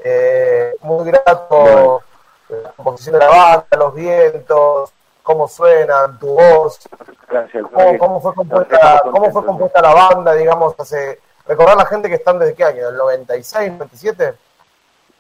Eh, 0.05 0.74
muy 0.83 1.11
grato 1.11 2.03
la 2.49 2.72
composición 2.72 3.14
de 3.14 3.20
la 3.20 3.29
banda, 3.29 3.66
los 3.79 3.95
vientos, 3.95 4.93
cómo 5.27 5.49
suenan, 5.49 6.18
tu 6.20 6.29
voz. 6.29 6.89
Gracias. 7.29 7.64
¿Cómo, 7.72 7.99
cómo 7.99 8.20
fue 8.20 8.33
compuesta, 8.35 9.03
cómo 9.11 9.31
fue 9.33 9.45
compuesta 9.45 9.83
la 9.83 9.93
banda, 9.93 10.33
digamos, 10.35 10.74
hace... 10.79 11.18
Recordar 11.49 11.74
a 11.74 11.79
la 11.83 11.87
gente 11.87 12.09
que 12.09 12.14
están 12.14 12.39
desde 12.39 12.55
qué 12.55 12.62
año, 12.64 12.89
¿el 12.89 12.97
96, 12.97 13.72
97? 13.72 14.35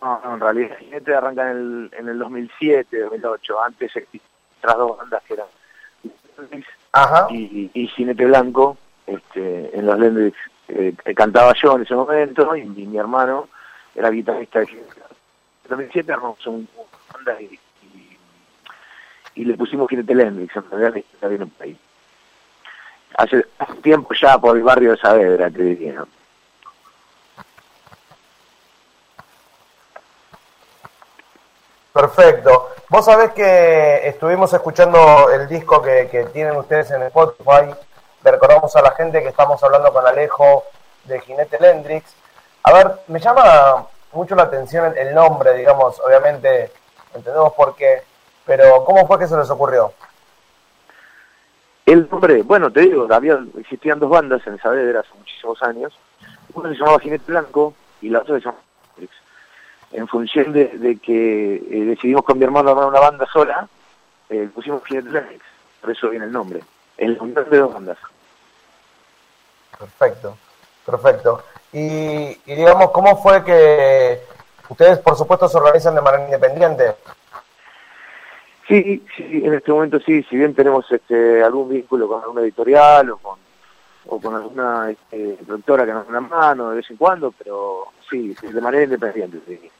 No, 0.00 0.20
no, 0.24 0.34
en 0.34 0.40
realidad 0.40 0.76
Jinete 0.78 1.14
arranca 1.14 1.42
en 1.50 1.56
el, 1.56 1.90
en 1.98 2.08
el 2.08 2.18
2007, 2.20 3.00
2008. 3.00 3.62
Antes 3.62 3.96
existían 3.96 4.22
otras 4.58 4.76
dos 4.76 4.98
bandas 4.98 5.22
que 5.24 5.34
eran 5.34 5.46
Ajá. 6.92 7.26
y, 7.30 7.70
y 7.74 7.88
Jinete 7.88 8.24
Blanco. 8.26 8.76
Este, 9.06 9.76
en 9.78 9.86
los 9.86 9.98
Lendrix 9.98 10.36
eh, 10.68 10.92
cantaba 11.14 11.52
yo 11.62 11.76
en 11.76 11.82
ese 11.82 11.94
momento 11.94 12.56
y, 12.56 12.64
mi- 12.64 12.86
mi 12.86 12.98
hermano 12.98 13.48
era 13.94 14.10
guitarrista 14.10 14.58
de 14.60 14.66
Jinete. 14.66 15.00
En 15.64 15.70
2007 15.70 16.12
armamos 16.12 16.44
un, 16.46 16.68
una 16.76 17.14
banda 17.14 17.40
y, 17.40 17.58
y 19.36 19.44
le 19.44 19.54
pusimos 19.56 19.88
Jinete 19.88 20.14
Lendrix. 20.14 20.56
En 20.56 20.70
realidad 20.70 20.92
la 20.94 20.98
historia 20.98 21.28
viene 21.28 21.46
por 21.46 21.66
ahí. 21.66 21.78
Hace, 23.16 23.46
hace 23.58 23.74
tiempo 23.74 24.12
ya 24.20 24.36
por 24.38 24.56
el 24.56 24.62
barrio 24.62 24.90
de 24.90 24.96
Saavedra, 24.96 25.50
te 25.50 25.62
diría. 25.62 26.04
Perfecto. 31.92 32.70
Vos 32.88 33.04
sabés 33.04 33.32
que 33.32 34.08
estuvimos 34.08 34.52
escuchando 34.52 35.30
el 35.30 35.48
disco 35.48 35.80
que, 35.80 36.08
que 36.10 36.24
tienen 36.24 36.56
ustedes 36.56 36.90
en 36.90 37.02
Spotify. 37.04 37.74
Le 38.22 38.30
recordamos 38.30 38.74
a 38.76 38.82
la 38.82 38.90
gente 38.92 39.22
que 39.22 39.28
estamos 39.28 39.62
hablando 39.62 39.92
con 39.92 40.06
Alejo 40.06 40.64
de 41.04 41.20
Jinete 41.20 41.58
Lendrix. 41.60 42.14
A 42.64 42.72
ver, 42.72 43.00
me 43.06 43.20
llama 43.20 43.86
mucho 44.12 44.34
la 44.34 44.44
atención 44.44 44.86
el, 44.86 45.08
el 45.08 45.14
nombre, 45.14 45.54
digamos, 45.54 46.00
obviamente 46.00 46.70
entendemos 47.14 47.52
por 47.54 47.74
qué, 47.76 48.02
pero 48.46 48.84
¿cómo 48.84 49.06
fue 49.06 49.18
que 49.18 49.26
se 49.26 49.36
les 49.36 49.50
ocurrió? 49.50 49.92
El 51.84 52.08
nombre, 52.10 52.42
bueno, 52.42 52.70
te 52.70 52.80
digo, 52.80 53.06
había, 53.12 53.38
existían 53.58 54.00
dos 54.00 54.10
bandas 54.10 54.44
en 54.46 54.58
Saavedra 54.58 55.00
hace 55.00 55.10
muchísimos 55.18 55.62
años. 55.62 55.96
Una 56.54 56.70
se 56.70 56.76
llamaba 56.76 56.98
Jinete 56.98 57.24
Blanco 57.26 57.74
y 58.00 58.08
la 58.08 58.20
otra 58.20 58.36
se 58.36 58.44
llamaba 58.44 58.62
Matrix. 58.88 59.12
En 59.92 60.08
función 60.08 60.52
de, 60.52 60.66
de 60.78 60.96
que 60.98 61.56
eh, 61.56 61.84
decidimos 61.84 62.24
con 62.24 62.38
mi 62.38 62.44
hermano 62.44 62.70
armar 62.70 62.86
una 62.86 63.00
banda 63.00 63.26
sola, 63.32 63.68
eh, 64.30 64.48
pusimos 64.54 64.84
Jinete 64.84 65.10
Blanco. 65.10 65.44
Por 65.80 65.90
eso 65.90 66.08
viene 66.08 66.24
el 66.24 66.32
nombre. 66.32 66.62
El 66.96 67.16
nombre 67.18 67.44
de 67.44 67.58
dos 67.58 67.72
bandas. 67.72 67.98
Perfecto, 69.78 70.36
perfecto. 70.84 71.44
Y, 71.72 72.30
y 72.46 72.54
digamos, 72.54 72.90
¿cómo 72.90 73.22
fue 73.22 73.44
que 73.44 74.22
ustedes, 74.68 74.98
por 74.98 75.16
supuesto, 75.16 75.48
se 75.48 75.58
organizan 75.58 75.94
de 75.94 76.00
manera 76.00 76.24
independiente? 76.24 76.96
Sí, 78.68 79.04
sí, 79.16 79.42
en 79.44 79.54
este 79.54 79.72
momento 79.72 80.00
sí, 80.00 80.24
si 80.24 80.36
bien 80.36 80.54
tenemos 80.54 80.90
este, 80.90 81.42
algún 81.42 81.68
vínculo 81.68 82.08
con 82.08 82.22
alguna 82.22 82.40
editorial 82.40 83.10
o 83.10 83.18
con, 84.18 84.34
alguna 84.34 84.90
este, 84.90 85.38
productora 85.44 85.86
que 85.86 85.92
nos 85.92 86.04
da 86.04 86.10
una 86.10 86.20
mano 86.20 86.70
de 86.70 86.76
vez 86.76 86.90
en 86.90 86.96
cuando, 86.96 87.32
pero 87.32 87.86
sí, 88.10 88.34
de 88.42 88.60
manera 88.60 88.84
independiente. 88.84 89.38
Sí. 89.46 89.70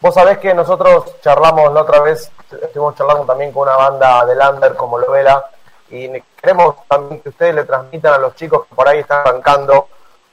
Vos 0.00 0.14
sabés 0.14 0.38
que 0.38 0.54
nosotros 0.54 1.20
charlamos 1.20 1.72
la 1.72 1.82
otra 1.82 2.00
vez, 2.00 2.30
estuvimos 2.50 2.94
charlando 2.96 3.24
también 3.24 3.52
con 3.52 3.62
una 3.62 3.76
banda 3.76 4.26
de 4.26 4.34
Lander 4.36 4.74
como 4.74 4.98
Lovela, 4.98 5.44
y 5.90 6.08
queremos 6.40 6.76
también 6.88 7.20
que 7.20 7.28
ustedes 7.28 7.54
le 7.54 7.64
transmitan 7.64 8.14
a 8.14 8.18
los 8.18 8.34
chicos 8.34 8.66
que 8.66 8.74
por 8.74 8.88
ahí 8.88 9.00
están 9.00 9.26
arrancando 9.26 9.88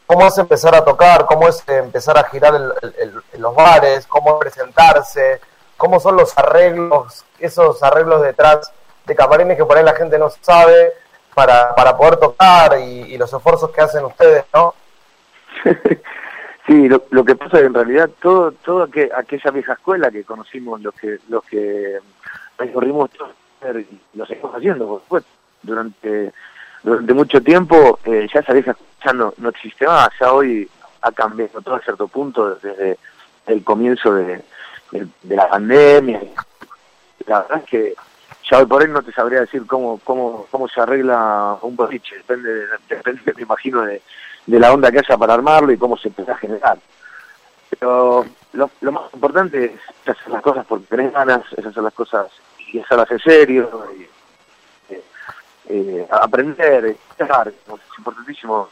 cómo 0.08 0.26
es 0.26 0.38
empezar 0.38 0.74
a 0.74 0.84
tocar, 0.84 1.26
cómo 1.26 1.48
es 1.48 1.64
empezar 1.68 2.18
a 2.18 2.24
girar 2.24 2.56
el, 2.56 3.14
los 3.38 3.56
bares, 3.56 4.08
cómo 4.08 4.34
es 4.34 4.40
presentarse, 4.40 5.40
cómo 5.80 6.00
son 6.02 6.18
los 6.18 6.38
arreglos, 6.38 7.26
esos 7.40 7.82
arreglos 7.82 8.22
detrás 8.22 8.72
de 9.08 9.16
camarines 9.16 9.58
que 9.58 9.66
por 9.66 9.78
ahí 9.78 9.84
la 9.84 9.96
gente 9.96 10.20
no 10.20 10.30
sabe 10.30 10.92
para, 11.34 11.74
para 11.74 11.98
poder 11.98 12.18
tocar 12.18 12.78
y, 12.80 13.18
los 13.18 13.34
esfuerzos 13.34 13.72
que 13.72 13.82
hacen 13.82 14.06
ustedes, 14.06 14.44
¿no? 14.54 14.76
Sí, 16.68 16.88
lo, 16.88 17.26
que 17.26 17.34
pasa 17.34 17.56
es 17.58 17.62
que 17.62 17.66
en 17.66 17.74
realidad 17.74 18.12
todo, 18.22 18.52
todo 18.52 18.84
aqu 18.84 19.10
aquella 19.16 19.50
vieja 19.50 19.74
escuela 19.74 20.12
que 20.12 20.24
conocimos, 20.24 20.80
los 20.82 20.94
que, 20.94 21.18
los 21.28 21.44
que 21.46 21.98
recorrimos 22.60 23.10
lo 24.14 24.26
seguimos 24.28 24.54
haciendo, 24.54 24.86
por 24.86 25.02
supuesto, 25.02 25.30
durante, 25.64 26.32
durante 26.84 27.14
mucho 27.16 27.42
tiempo, 27.42 27.98
eh, 28.06 28.28
ya 28.32 28.42
esa 28.42 28.54
vieja 28.54 28.76
ya 29.04 29.14
no, 29.14 29.34
no 29.38 29.50
existe 29.50 29.88
más, 29.88 30.10
ya 30.20 30.32
hoy 30.32 30.70
ha 31.02 31.12
cambiado 31.12 31.60
todo 31.62 31.74
a 31.74 31.80
cierto 31.80 32.08
punto 32.08 32.54
desde 32.54 33.00
el 33.48 33.64
comienzo 33.64 34.14
de, 34.14 34.44
de, 34.92 35.08
de 35.24 35.36
la 35.36 35.50
pandemia. 35.50 36.22
La 37.28 37.42
verdad 37.42 37.62
es 37.64 37.70
que 37.70 37.96
ya 38.50 38.58
hoy 38.58 38.66
por 38.66 38.82
hoy 38.82 38.90
no 38.90 39.04
te 39.04 39.12
sabría 39.12 39.42
decir 39.42 39.66
cómo, 39.68 40.00
cómo, 40.04 40.48
cómo 40.50 40.68
se 40.68 40.82
arregla 40.82 41.58
un 41.62 41.76
boliche, 41.76 42.16
depende, 42.18 42.66
depende 42.88 43.34
me 43.36 43.44
imagino, 43.44 43.84
de, 43.84 44.02
de 44.46 44.60
la 44.60 44.74
onda 44.74 44.92
que 44.92 45.00
haya 45.00 45.18
para 45.18 45.36
armarlo 45.36 45.72
y 45.72 45.78
cómo 45.78 45.98
se 45.98 46.08
empieza 46.08 46.32
a 46.32 46.38
generar. 46.38 46.80
Pero 47.70 48.26
lo, 48.54 48.70
más 48.92 49.14
importante 49.14 49.66
es 49.66 50.10
hacer 50.10 50.30
las 50.32 50.42
cosas 50.42 50.66
porque 50.66 50.88
tenés 50.88 51.14
ganas, 51.14 51.44
es 51.56 51.66
hacer 51.66 51.84
las 51.84 51.94
cosas 51.94 52.28
y 52.72 52.80
hacerlas 52.80 53.12
en 53.12 53.20
serio, 53.20 53.86
y, 53.96 54.94
eh, 54.94 55.04
eh, 55.70 56.08
aprender, 56.10 56.86
estudiar, 56.86 57.50
es 57.50 57.98
importantísimo, 57.98 58.70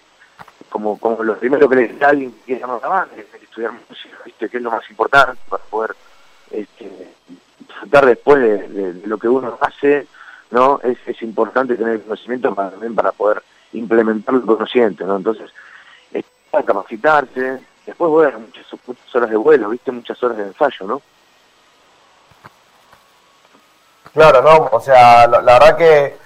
como, 0.69 0.99
como 0.99 1.23
lo 1.23 1.37
primero 1.37 1.69
que 1.69 1.75
le 1.75 1.87
dice 1.87 2.03
a 2.03 2.09
alguien 2.09 2.31
que 2.31 2.41
quiere 2.45 2.61
llamar 2.61 2.81
la 2.81 2.87
banda, 2.87 3.15
es 3.15 3.43
estudiar 3.43 3.71
música, 3.71 4.17
¿viste? 4.25 4.49
que 4.49 4.57
es 4.57 4.63
lo 4.63 4.71
más 4.71 4.89
importante 4.89 5.39
para 5.47 5.63
poder 5.65 5.95
este, 6.51 7.13
después 8.05 8.39
de, 8.39 8.67
de, 8.67 8.93
de, 8.93 9.07
lo 9.07 9.17
que 9.17 9.27
uno 9.27 9.57
hace, 9.61 10.07
¿no? 10.51 10.79
Es, 10.83 10.97
es 11.05 11.21
importante 11.21 11.75
tener 11.75 12.01
conocimiento 12.01 12.53
para, 12.53 12.71
también 12.71 12.95
para 12.95 13.11
poder 13.11 13.41
implementar 13.73 14.35
el 14.35 14.41
conocimiento, 14.41 15.05
¿no? 15.05 15.17
Entonces, 15.17 15.51
es 16.13 16.25
capacitarse, 16.51 17.59
después 17.85 18.11
bueno, 18.11 18.39
muchas, 18.39 18.65
muchas 18.85 19.15
horas 19.15 19.29
de 19.29 19.37
vuelo, 19.37 19.69
viste, 19.69 19.91
muchas 19.91 20.21
horas 20.23 20.37
de 20.37 20.43
ensayo, 20.43 20.87
¿no? 20.87 21.01
Claro, 24.13 24.41
no, 24.41 24.69
o 24.71 24.79
sea, 24.79 25.27
la, 25.27 25.41
la 25.41 25.53
verdad 25.53 25.77
que 25.77 26.17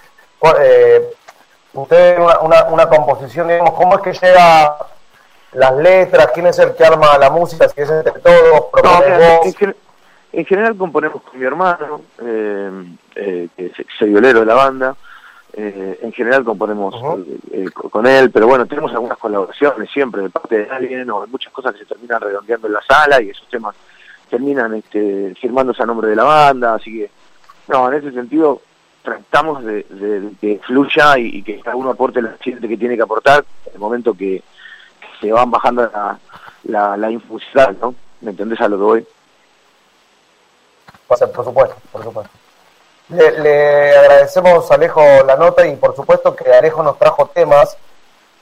eh, 0.60 1.14
usted 1.74 2.18
una, 2.18 2.64
una, 2.64 2.88
composición, 2.88 3.48
digamos, 3.48 3.74
¿cómo 3.74 3.96
es 3.96 4.00
que 4.02 4.26
llega 4.26 4.76
las 5.52 5.74
letras? 5.76 6.28
¿Quién 6.32 6.46
es 6.46 6.58
el 6.58 6.74
que 6.74 6.84
arma 6.84 7.18
la 7.18 7.30
música? 7.30 7.68
Si 7.68 7.80
es 7.80 7.90
entre 7.90 8.12
todos, 8.20 8.64
en, 9.04 9.76
general 10.46 10.76
componemos 10.76 11.22
con 11.22 11.38
mi 11.38 11.44
hermano, 11.44 12.00
eh, 12.22 12.70
eh, 13.14 13.48
que 13.54 13.66
es, 13.66 13.72
soy 13.98 14.10
violero 14.10 14.40
de 14.40 14.46
la 14.46 14.54
banda, 14.54 14.96
eh, 15.52 15.98
en 16.00 16.12
general 16.12 16.44
componemos 16.44 16.94
con 17.90 18.06
él, 18.06 18.30
pero 18.30 18.46
bueno, 18.46 18.64
tenemos 18.64 18.90
algunas 18.92 19.18
colaboraciones 19.18 19.90
siempre 19.90 20.22
de 20.22 20.30
parte 20.30 20.64
de 20.64 20.70
alguien 20.70 21.10
o 21.10 21.26
muchas 21.26 21.52
cosas 21.52 21.74
que 21.74 21.80
se 21.80 21.84
terminan 21.84 22.22
redondeando 22.22 22.66
en 22.66 22.72
la 22.72 22.82
sala 22.82 23.20
y 23.20 23.28
esos 23.28 23.46
temas 23.48 23.74
terminan 24.30 24.72
este, 24.72 25.34
firmándose 25.38 25.82
a 25.82 25.86
nombre 25.86 26.08
de 26.08 26.16
la 26.16 26.24
banda, 26.24 26.76
así 26.76 26.90
que, 26.90 27.10
no, 27.68 27.92
en 27.92 27.98
ese 27.98 28.12
sentido 28.12 28.62
tratamos 29.02 29.62
de, 29.64 29.84
que 30.40 30.60
fluya 30.64 31.18
y, 31.18 31.42
que 31.42 31.60
cada 31.60 31.76
uno 31.76 31.90
aporte 31.90 32.22
la 32.22 32.38
siguiente 32.38 32.68
que 32.68 32.78
tiene 32.78 32.96
que 32.96 33.02
aportar 33.02 33.44
en 33.66 33.74
el 33.74 33.78
momento 33.78 34.14
que, 34.14 34.42
se 35.20 35.30
van 35.30 35.52
bajando 35.52 35.82
la, 35.82 36.18
la, 36.64 36.96
la 36.96 37.08
infusión, 37.08 37.78
¿no? 37.80 37.94
¿Me 38.22 38.30
entendés 38.30 38.60
a 38.60 38.66
lo 38.66 38.76
que 38.76 38.82
voy? 38.82 39.06
Por 41.20 41.44
supuesto, 41.44 41.76
por 41.90 42.02
supuesto. 42.02 42.32
Le, 43.08 43.38
le, 43.40 43.96
agradecemos 43.96 44.70
a 44.70 44.74
Alejo 44.74 45.02
la 45.26 45.36
nota 45.36 45.66
y 45.66 45.76
por 45.76 45.94
supuesto 45.94 46.34
que 46.34 46.52
Alejo 46.52 46.82
nos 46.82 46.98
trajo 46.98 47.26
temas. 47.26 47.76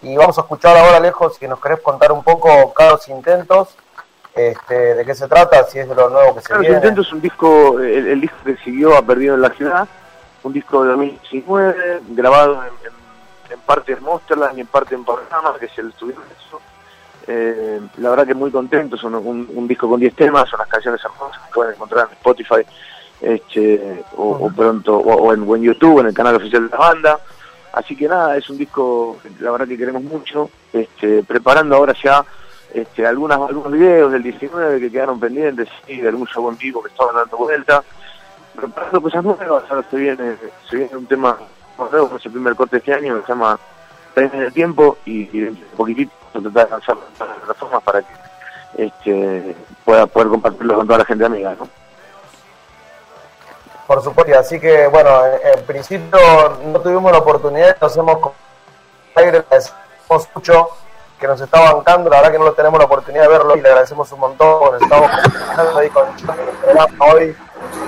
Y 0.02 0.16
vamos 0.16 0.38
a 0.38 0.42
escuchar 0.42 0.76
ahora 0.76 0.96
Alejo 0.96 1.30
si 1.30 1.46
nos 1.46 1.60
querés 1.60 1.80
contar 1.80 2.12
un 2.12 2.22
poco 2.22 2.72
cada 2.72 2.92
los 2.92 3.08
intentos 3.08 3.76
este, 4.34 4.94
de 4.94 5.04
qué 5.04 5.14
se 5.14 5.28
trata, 5.28 5.64
si 5.64 5.78
es 5.80 5.88
de 5.88 5.94
lo 5.94 6.08
nuevo 6.08 6.34
que 6.34 6.40
se 6.40 6.46
claro, 6.46 6.62
Intento 6.62 7.00
es 7.00 7.12
un 7.12 7.20
disco, 7.20 7.80
el, 7.80 8.20
disco 8.20 8.36
que 8.44 8.56
siguió 8.58 8.96
a 8.96 9.02
Perdido 9.02 9.34
en 9.34 9.42
la 9.42 9.50
Ciudad, 9.50 9.88
un 10.44 10.52
disco 10.52 10.82
de 10.84 10.90
2019, 10.90 12.00
grabado 12.10 12.62
en, 12.62 13.52
en, 13.52 13.60
parte 13.60 13.92
en 13.92 14.02
Monsterland 14.02 14.56
y 14.56 14.60
en 14.60 14.66
parte 14.68 14.94
en 14.94 15.04
Panorama, 15.04 15.56
que 15.58 15.66
es 15.66 15.78
el 15.78 15.88
estudio 15.88 16.16
eh, 17.26 17.80
la 17.98 18.10
verdad 18.10 18.26
que 18.26 18.34
muy 18.34 18.50
contento, 18.50 18.96
son 18.96 19.14
un, 19.14 19.68
disco 19.68 19.88
con 19.88 20.00
10 20.00 20.14
temas, 20.14 20.48
son 20.48 20.58
las 20.58 20.68
canciones 20.68 21.00
hermosas 21.04 21.40
que 21.46 21.54
pueden 21.54 21.74
encontrar 21.74 22.08
en 22.08 22.14
Spotify 22.14 22.62
este, 23.20 24.04
o, 24.16 24.50
pronto, 24.50 24.98
o, 24.98 25.32
en, 25.32 25.42
en, 25.42 25.62
YouTube, 25.62 26.00
en 26.00 26.06
el 26.06 26.14
canal 26.14 26.36
oficial 26.36 26.64
de 26.64 26.70
la 26.70 26.78
banda. 26.78 27.20
Así 27.72 27.94
que 27.94 28.08
nada, 28.08 28.36
es 28.36 28.50
un 28.50 28.58
disco, 28.58 29.18
la 29.38 29.52
verdad 29.52 29.68
que 29.68 29.78
queremos 29.78 30.02
mucho, 30.02 30.50
este, 30.72 31.22
preparando 31.22 31.76
ahora 31.76 31.94
ya 32.02 32.24
este, 32.74 33.06
algunas, 33.06 33.38
algunos 33.38 33.72
videos 33.72 34.12
del 34.12 34.22
19 34.22 34.80
que 34.80 34.90
quedaron 34.90 35.20
pendientes, 35.20 35.68
y 35.86 35.98
de 35.98 36.08
algún 36.08 36.26
show 36.26 36.48
en 36.48 36.56
vivo 36.56 36.82
que 36.82 36.88
estaban 36.88 37.14
dando 37.14 37.36
vuelta, 37.36 37.82
preparando 38.54 39.02
cosas 39.02 39.24
nuevas, 39.24 39.64
ahora 39.68 39.84
se 39.90 39.96
viene, 39.96 40.36
se 40.68 40.76
viene 40.76 40.96
un 40.96 41.06
tema 41.06 41.36
nuevo, 41.78 42.16
es 42.16 42.26
el 42.26 42.32
primer 42.32 42.54
corte 42.54 42.76
de 42.76 42.78
este 42.78 42.94
año, 42.94 43.16
que 43.16 43.22
se 43.22 43.28
llama 43.28 43.58
Trenes 44.14 44.32
del 44.32 44.52
Tiempo, 44.52 44.98
y, 45.04 45.42
un 45.42 45.56
poquitito 45.76 46.12
las 46.34 46.80
plataformas 46.84 47.82
para 47.82 48.02
que 48.02 48.14
este, 48.78 49.56
pueda 49.84 50.06
poder 50.06 50.28
compartirlo 50.28 50.76
con 50.76 50.86
toda 50.86 50.98
la 51.00 51.04
gente 51.04 51.24
amiga, 51.24 51.54
¿no? 51.58 51.68
Por 53.86 54.02
supuesto, 54.04 54.38
así 54.38 54.60
que 54.60 54.86
bueno, 54.86 55.10
en, 55.26 55.64
principio 55.64 56.18
no 56.64 56.80
tuvimos 56.80 57.10
la 57.10 57.18
oportunidad, 57.18 57.76
nos 57.80 57.96
hemos 57.96 58.18
agradecemos 59.16 60.28
mucho 60.32 60.68
que 61.18 61.26
nos 61.26 61.40
está 61.40 61.72
bancando, 61.72 62.08
la 62.08 62.18
verdad 62.18 62.32
que 62.32 62.38
no 62.38 62.44
lo 62.44 62.52
tenemos 62.52 62.78
la 62.78 62.86
oportunidad 62.86 63.24
de 63.24 63.28
verlo 63.28 63.56
y 63.56 63.60
le 63.60 63.68
agradecemos 63.68 64.10
un 64.12 64.20
montón, 64.20 64.80
estamos 64.80 65.10
ahí 65.76 65.90
con 65.90 66.06
el 66.06 66.78
hoy 67.00 67.36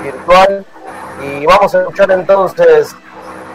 virtual 0.02 0.66
y 1.22 1.46
vamos 1.46 1.74
a 1.74 1.80
escuchar 1.82 2.10
entonces 2.10 2.96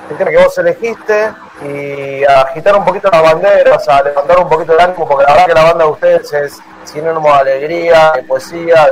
el 0.09 0.17
tema 0.17 0.31
que 0.31 0.37
vos 0.37 0.57
elegiste 0.57 1.33
y 1.63 2.23
a 2.23 2.41
agitar 2.41 2.75
un 2.75 2.85
poquito 2.85 3.09
las 3.11 3.23
banderas, 3.23 3.87
a 3.87 4.03
levantar 4.03 4.39
un 4.39 4.49
poquito 4.49 4.73
el 4.73 4.79
ánimo, 4.79 5.07
porque 5.07 5.25
la 5.25 5.33
verdad 5.33 5.47
que 5.47 5.53
la 5.53 5.63
banda 5.63 5.85
de 5.85 5.91
ustedes 5.91 6.33
es 6.33 6.59
sinónimo 6.83 7.27
de 7.33 7.39
alegría, 7.39 8.11
de 8.15 8.23
poesía, 8.23 8.87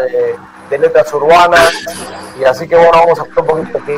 de, 0.69 0.77
letras 0.77 1.13
urbanas, 1.13 1.85
y 2.39 2.43
así 2.43 2.67
que 2.67 2.75
bueno, 2.75 2.91
vamos 2.91 3.19
a 3.19 3.21
hacer 3.21 3.39
un 3.39 3.45
poquito 3.45 3.79
de 3.79 3.95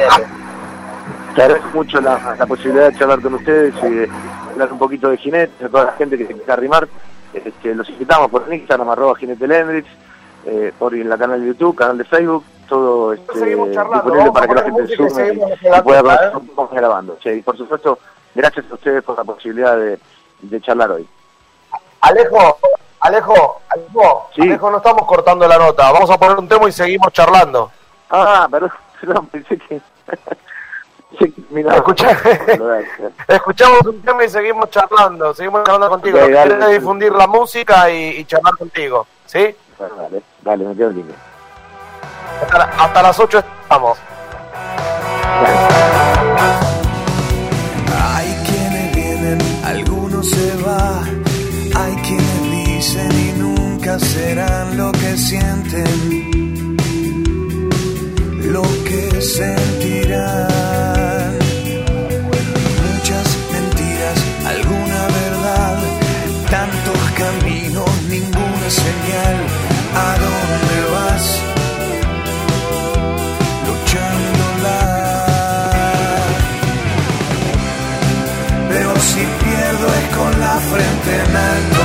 Te 1.33 1.41
agradezco 1.41 1.69
mucho 1.73 2.01
la, 2.01 2.35
la, 2.37 2.45
posibilidad 2.45 2.91
de 2.91 2.99
charlar 2.99 3.21
con 3.21 3.35
ustedes 3.35 3.73
y 3.83 3.89
de 3.89 4.09
hablar 4.51 4.71
un 4.73 4.77
poquito 4.77 5.09
de 5.09 5.17
jinete, 5.17 5.65
a 5.65 5.69
toda 5.69 5.85
la 5.85 5.91
gente 5.93 6.17
que 6.17 6.27
se 6.27 6.33
quiera 6.33 6.53
arrimar. 6.53 6.87
Este, 7.33 7.73
los 7.73 7.89
invitamos 7.89 8.29
por 8.29 8.51
Instagram, 8.51 8.89
arroba 8.89 9.15
Jinete 9.15 9.47
Lendrix, 9.47 9.87
eh, 10.45 10.71
por 10.77 10.93
en 10.93 11.09
la 11.09 11.17
canal 11.17 11.41
de 11.41 11.47
YouTube, 11.47 11.75
canal 11.75 11.97
de 11.97 12.03
Facebook, 12.03 12.43
todo 12.67 13.13
este, 13.13 13.45
disponible 13.45 14.31
para 14.31 14.47
que 14.47 14.55
la 14.55 14.63
gente 14.63 14.95
sume 14.95 15.33
y, 15.33 15.81
pueda 15.83 16.01
ver 16.01 16.35
un 16.35 16.47
poco 16.47 16.75
grabando. 16.75 17.17
y 17.23 17.41
por 17.41 17.57
supuesto, 17.57 17.99
gracias 18.37 18.65
a 18.69 18.75
ustedes 18.75 19.03
por 19.03 19.17
la 19.17 19.23
posibilidad 19.23 19.75
de, 19.75 19.99
de 20.41 20.61
charlar 20.61 20.91
hoy. 20.91 21.07
Alejo, 22.01 22.59
Alejo, 22.99 23.61
Alejo, 23.69 24.29
Alejo, 24.37 24.71
no 24.71 24.77
estamos 24.77 25.05
cortando 25.05 25.47
la 25.47 25.57
nota. 25.57 25.91
Vamos 25.91 26.09
a 26.09 26.17
poner 26.17 26.37
un 26.37 26.47
tema 26.47 26.69
y 26.69 26.71
seguimos 26.71 27.11
charlando. 27.11 27.71
Ah, 28.09 28.47
perdón, 28.49 28.71
perdón 29.01 29.27
pensé 29.27 29.57
que... 29.57 29.81
escuchamos 33.27 33.81
un 33.85 34.01
tema 34.01 34.25
y 34.25 34.29
seguimos 34.29 34.69
charlando, 34.69 35.33
seguimos 35.33 35.63
charlando 35.63 35.89
contigo. 35.89 36.19
Okay, 36.19 36.73
difundir 36.73 37.13
la 37.13 37.25
música 37.25 37.89
y, 37.89 38.23
charlar 38.25 38.55
contigo, 38.57 39.07
¿sí? 39.25 39.55
dale, 39.79 40.21
dale, 40.41 40.65
me 40.65 40.75
quedo 40.75 40.91
en 40.91 41.15
Hasta, 42.41 42.63
hasta 42.83 43.01
las 43.01 43.19
8 43.19 43.39
estamos. 43.39 43.97
Serán 53.99 54.77
lo 54.77 54.91
que 54.91 55.17
sienten, 55.17 56.77
lo 58.51 58.63
que 58.85 59.21
sentirán. 59.21 60.57
señal 68.69 69.37
a 69.95 70.09
dónde 70.23 70.77
vas, 70.93 71.25
luchándola. 73.67 74.79
Pero 78.69 78.91
si 78.99 79.23
pierdo 79.43 79.87
es 79.99 80.07
con 80.17 80.31
la 80.39 80.55
frente 80.71 81.11
en 81.23 81.35
alto. 81.35 81.76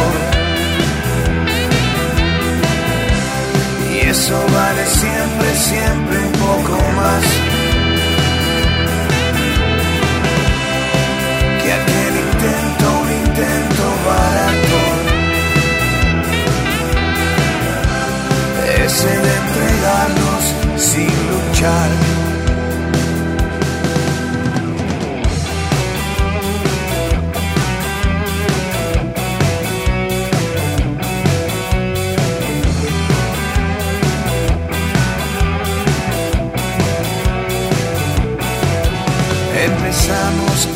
Eso 4.33 4.47
vale 4.55 4.87
siempre, 4.87 5.55
siempre 5.57 6.19
un 6.19 6.33
poco 6.33 6.73
más. 6.97 7.25
Que 11.63 11.73
aquel 11.73 12.15
intento, 12.29 12.85
un 13.03 13.11
intento 13.27 13.85
barato. 14.07 14.81
ese 18.85 19.09
de 19.09 19.33
entregarnos 19.43 20.43
sin 20.77 21.13
luchar. 21.31 22.12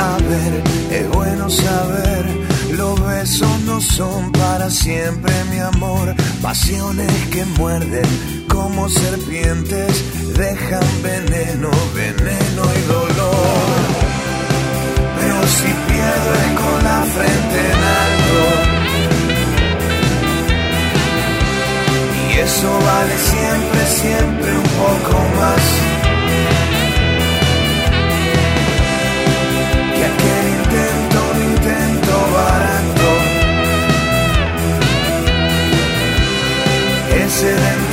A 0.01 0.17
ver, 0.29 0.63
es 0.91 1.09
bueno 1.11 1.51
saber 1.51 2.47
los 2.77 3.01
besos 3.07 3.61
no 3.61 3.81
son 3.81 4.33
para 4.33 4.71
siempre, 4.71 5.33
mi 5.51 5.59
amor. 5.59 6.15
Pasiones 6.43 7.11
que 7.31 7.45
muerden 7.59 8.45
como 8.49 8.89
serpientes, 8.89 10.05
dejan 10.37 11.03
veneno, 11.03 11.71
veneno 11.95 12.63
y 12.75 12.83
dolor. 12.87 13.77
Pero 15.19 15.47
si 15.47 15.71
pierdes 15.89 16.49
con 16.61 16.85
la 16.85 17.03
frente 17.15 17.59
en 17.73 17.83
alto, 18.03 18.43
y 22.29 22.39
eso 22.39 22.71
vale 22.85 23.17
siempre, 23.19 23.87
siempre 23.87 24.57
un 24.57 24.69
poco 24.85 25.17
más. 25.41 25.96
Ese 37.37 37.49
de 37.49 37.86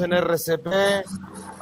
en 0.00 0.12
RCP, 0.12 0.66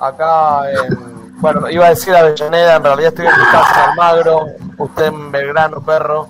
acá 0.01 0.70
en, 0.70 1.41
bueno, 1.41 1.68
iba 1.68 1.87
a 1.87 1.91
decir 1.91 2.14
Avellaneda, 2.14 2.76
en 2.76 2.84
realidad 2.84 3.09
estoy 3.09 3.26
en 3.26 3.39
mi 3.39 3.45
casa 3.47 3.91
Almagro, 3.91 4.47
usted 4.78 5.07
en 5.07 5.30
Belgrano, 5.30 5.82
perro, 5.82 6.28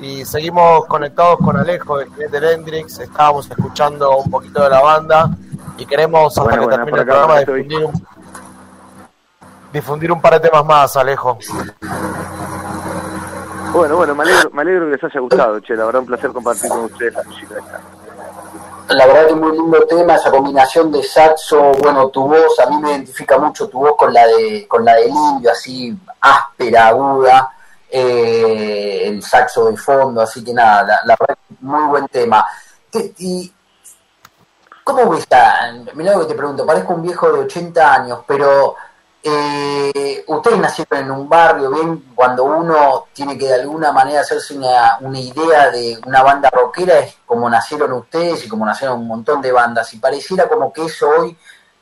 y 0.00 0.24
seguimos 0.24 0.86
conectados 0.86 1.38
con 1.38 1.56
Alejo 1.56 1.98
de 1.98 2.06
Jinete 2.06 2.52
Hendrix, 2.52 2.98
estábamos 2.98 3.50
escuchando 3.50 4.16
un 4.16 4.30
poquito 4.30 4.62
de 4.62 4.70
la 4.70 4.80
banda 4.80 5.30
y 5.76 5.86
queremos 5.86 6.36
hasta 6.36 6.42
Bueno, 6.42 6.68
que 6.68 6.76
termine 6.76 6.98
el 6.98 7.06
programa 7.06 7.38
difundir 7.40 7.84
un, 7.84 8.06
difundir 9.72 10.12
un 10.12 10.20
par 10.20 10.34
de 10.34 10.48
temas 10.48 10.64
más, 10.64 10.96
Alejo. 10.96 11.38
Bueno, 13.72 13.96
bueno, 13.96 14.14
me 14.16 14.24
alegro, 14.24 14.50
me 14.52 14.62
alegro 14.62 14.86
que 14.86 14.92
les 14.92 15.04
haya 15.04 15.20
gustado, 15.20 15.60
che, 15.60 15.76
la 15.76 15.84
verdad 15.84 16.00
un 16.00 16.06
placer 16.06 16.32
compartir 16.32 16.68
con 16.68 16.80
ustedes 16.80 17.14
la 17.14 17.22
música 17.22 17.54
esta. 17.58 17.80
La 18.90 19.06
verdad 19.06 19.28
que 19.28 19.34
muy 19.36 19.52
lindo 19.56 19.86
tema, 19.86 20.16
esa 20.16 20.32
combinación 20.32 20.90
de 20.90 21.02
saxo, 21.04 21.72
bueno, 21.80 22.08
tu 22.08 22.26
voz, 22.26 22.58
a 22.58 22.66
mí 22.68 22.76
me 22.78 22.90
identifica 22.90 23.38
mucho 23.38 23.68
tu 23.68 23.78
voz 23.78 23.94
con 23.96 24.12
la 24.12 24.26
de 24.26 24.66
con 24.66 24.84
la 24.84 24.96
del 24.96 25.10
indio, 25.10 25.52
así 25.52 25.96
áspera, 26.20 26.88
aguda, 26.88 27.52
eh, 27.88 29.02
el 29.06 29.22
saxo 29.22 29.70
de 29.70 29.76
fondo, 29.76 30.20
así 30.20 30.42
que 30.42 30.52
nada, 30.52 31.02
la, 31.04 31.16
verdad 31.18 31.38
muy 31.60 31.88
buen 31.88 32.08
tema. 32.08 32.44
Te- 32.90 33.14
y, 33.18 33.52
¿Cómo 34.82 35.08
ves 35.10 35.24
mirá 35.94 36.14
lo 36.14 36.20
que 36.20 36.26
te 36.26 36.34
pregunto, 36.34 36.66
parezco 36.66 36.94
un 36.94 37.02
viejo 37.02 37.30
de 37.32 37.40
80 37.40 37.94
años, 37.94 38.20
pero 38.26 38.74
eh, 39.22 40.24
ustedes 40.28 40.58
nacieron 40.58 40.98
en 41.04 41.10
un 41.10 41.28
barrio, 41.28 41.70
bien, 41.70 42.04
cuando 42.14 42.44
uno 42.44 43.06
tiene 43.12 43.36
que 43.36 43.46
de 43.46 43.54
alguna 43.60 43.92
manera 43.92 44.20
hacerse 44.20 44.56
una, 44.56 44.96
una 45.00 45.18
idea 45.18 45.70
de 45.70 45.98
una 46.06 46.22
banda 46.22 46.48
rockera, 46.50 46.98
es 47.00 47.18
como 47.26 47.48
nacieron 47.50 47.92
ustedes 47.92 48.44
y 48.44 48.48
como 48.48 48.64
nacieron 48.64 49.00
un 49.00 49.08
montón 49.08 49.42
de 49.42 49.52
bandas, 49.52 49.92
y 49.94 49.98
pareciera 49.98 50.48
como 50.48 50.72
que 50.72 50.84
eso 50.86 51.08
hoy 51.08 51.36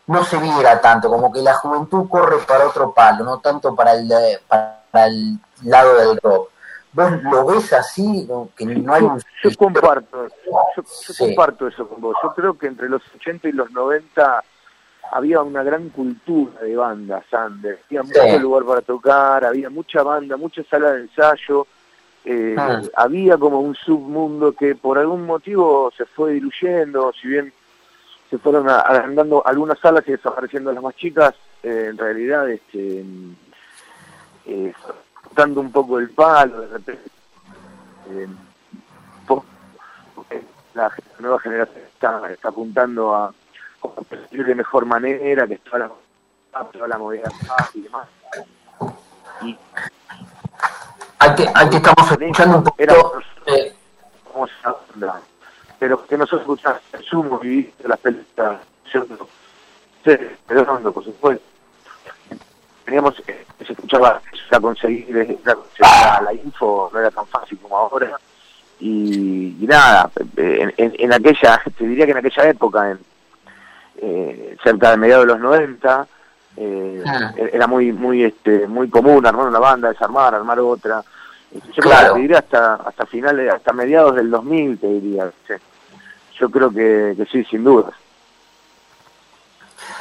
no 0.06 0.24
se 0.24 0.38
viera 0.38 0.80
tanto, 0.80 1.08
como 1.08 1.32
que 1.32 1.40
la 1.40 1.54
juventud 1.54 2.08
corre 2.08 2.38
para 2.38 2.66
otro 2.66 2.92
palo, 2.92 3.24
no 3.24 3.38
tanto 3.38 3.74
para 3.74 3.92
el, 3.92 4.08
para 4.48 5.06
el 5.06 5.38
lado 5.62 5.94
del 5.96 6.18
rock. 6.22 6.50
¿Vos 6.90 7.22
lo 7.22 7.44
ves 7.44 7.72
así? 7.74 8.24
¿No? 8.26 8.48
Que 8.56 8.64
no 8.64 8.94
hay 8.94 9.02
un... 9.02 9.22
Yo 9.44 9.50
comparto, 9.56 10.26
yo, 10.26 10.52
yo 10.76 10.82
Sí. 10.86 11.14
comparto 11.18 11.68
eso 11.68 11.86
con 11.86 12.00
vos. 12.00 12.16
Yo 12.22 12.32
creo 12.34 12.58
que 12.58 12.66
entre 12.66 12.88
los 12.88 13.02
80 13.14 13.48
y 13.48 13.52
los 13.52 13.70
90 13.70 14.42
había 15.12 15.42
una 15.42 15.62
gran 15.62 15.88
cultura 15.90 16.60
de 16.60 16.76
bandas, 16.76 17.24
Sander. 17.30 17.80
Había 17.86 18.02
Sí. 18.04 18.08
mucho 18.22 18.38
lugar 18.38 18.64
para 18.64 18.80
tocar, 18.82 19.44
había 19.44 19.70
mucha 19.70 20.02
banda, 20.02 20.36
mucha 20.36 20.62
sala 20.64 20.92
de 20.92 21.00
ensayo. 21.02 21.66
eh, 22.24 22.54
Ah. 22.58 22.82
Había 22.96 23.38
como 23.38 23.60
un 23.60 23.74
submundo 23.74 24.52
que 24.52 24.74
por 24.74 24.98
algún 24.98 25.24
motivo 25.24 25.90
se 25.96 26.04
fue 26.04 26.32
diluyendo, 26.32 27.12
si 27.18 27.28
bien 27.28 27.52
se 28.28 28.36
fueron 28.38 28.68
agrandando 28.68 29.42
algunas 29.46 29.78
salas 29.78 30.04
y 30.06 30.10
desapareciendo 30.10 30.70
las 30.72 30.82
más 30.82 30.94
chicas, 30.96 31.34
eh, 31.62 31.86
en 31.90 31.96
realidad 31.96 32.50
este, 32.50 33.02
eh, 34.46 34.72
dando 35.34 35.60
un 35.62 35.72
poco 35.72 35.98
el 35.98 36.10
palo, 36.10 36.60
de 36.60 36.66
repente 36.68 37.02
eh, 38.10 38.26
la 40.74 40.92
nueva 41.18 41.40
generación 41.40 41.82
está, 41.92 42.30
está 42.30 42.48
apuntando 42.50 43.14
a 43.14 43.32
de 44.44 44.54
mejor 44.54 44.86
manera, 44.86 45.46
que 45.46 45.54
está 45.54 45.78
la, 45.78 45.90
toda 46.72 46.88
la 46.88 46.98
movida 46.98 47.30
y 47.74 47.80
demás. 47.82 48.08
Y 49.42 49.56
Hay 51.18 51.34
que, 51.34 51.48
hay 51.54 51.70
que 51.70 51.76
estamos 51.76 52.10
escuchando 52.10 52.58
un 52.58 52.72
era 52.78 52.94
eh, 53.46 53.74
pero 55.78 56.06
que 56.06 56.16
nosotros 56.16 56.40
escuchamos 56.42 56.80
el 56.92 57.04
sumo 57.04 57.40
y 57.42 57.48
viste 57.48 57.88
las 57.88 57.98
películas, 57.98 58.60
¿cierto? 58.90 59.28
Sí, 60.04 60.12
redondo, 60.48 60.92
por 60.92 61.04
supuesto. 61.04 61.44
Teníamos, 62.84 63.22
eh, 63.26 63.44
se 63.64 63.72
escuchaba, 63.72 64.20
conseguir, 64.60 65.38
la, 65.44 66.20
la 66.22 66.32
info, 66.32 66.90
no 66.92 66.98
era 66.98 67.10
tan 67.10 67.26
fácil 67.26 67.58
como 67.58 67.76
ahora. 67.76 68.18
Y, 68.80 69.56
y 69.60 69.66
nada, 69.66 70.10
en, 70.36 70.72
en, 70.76 70.94
en 70.98 71.12
aquella, 71.12 71.60
te 71.76 71.84
diría 71.84 72.06
que 72.06 72.12
en 72.12 72.18
aquella 72.18 72.48
época, 72.48 72.90
en, 72.90 72.98
eh, 74.00 74.56
cerca 74.62 74.90
de 74.90 74.96
mediados 74.96 75.26
de 75.26 75.32
los 75.32 75.40
90, 75.40 76.06
eh, 76.56 77.02
Ah. 77.06 77.32
era 77.52 77.66
muy 77.66 77.92
muy 77.92 78.24
este 78.24 78.66
muy 78.66 78.88
común 78.90 79.24
armar 79.26 79.46
una 79.46 79.58
banda, 79.58 79.88
desarmar, 79.90 80.34
armar 80.34 80.58
otra. 80.60 81.02
Yo 81.52 81.60
creo 81.82 81.82
Claro. 81.84 82.08
que 82.08 82.14
te 82.14 82.20
diría 82.22 82.38
hasta 82.38 82.74
hasta 82.74 83.06
finales, 83.06 83.52
hasta 83.52 83.72
mediados 83.72 84.14
del 84.16 84.30
2000, 84.30 84.78
te 84.78 84.86
diría. 84.86 85.30
sí. 85.46 85.54
Yo 86.38 86.48
creo 86.50 86.70
que, 86.70 87.14
que 87.16 87.24
sí, 87.32 87.44
sin 87.44 87.64
dudas. 87.64 87.92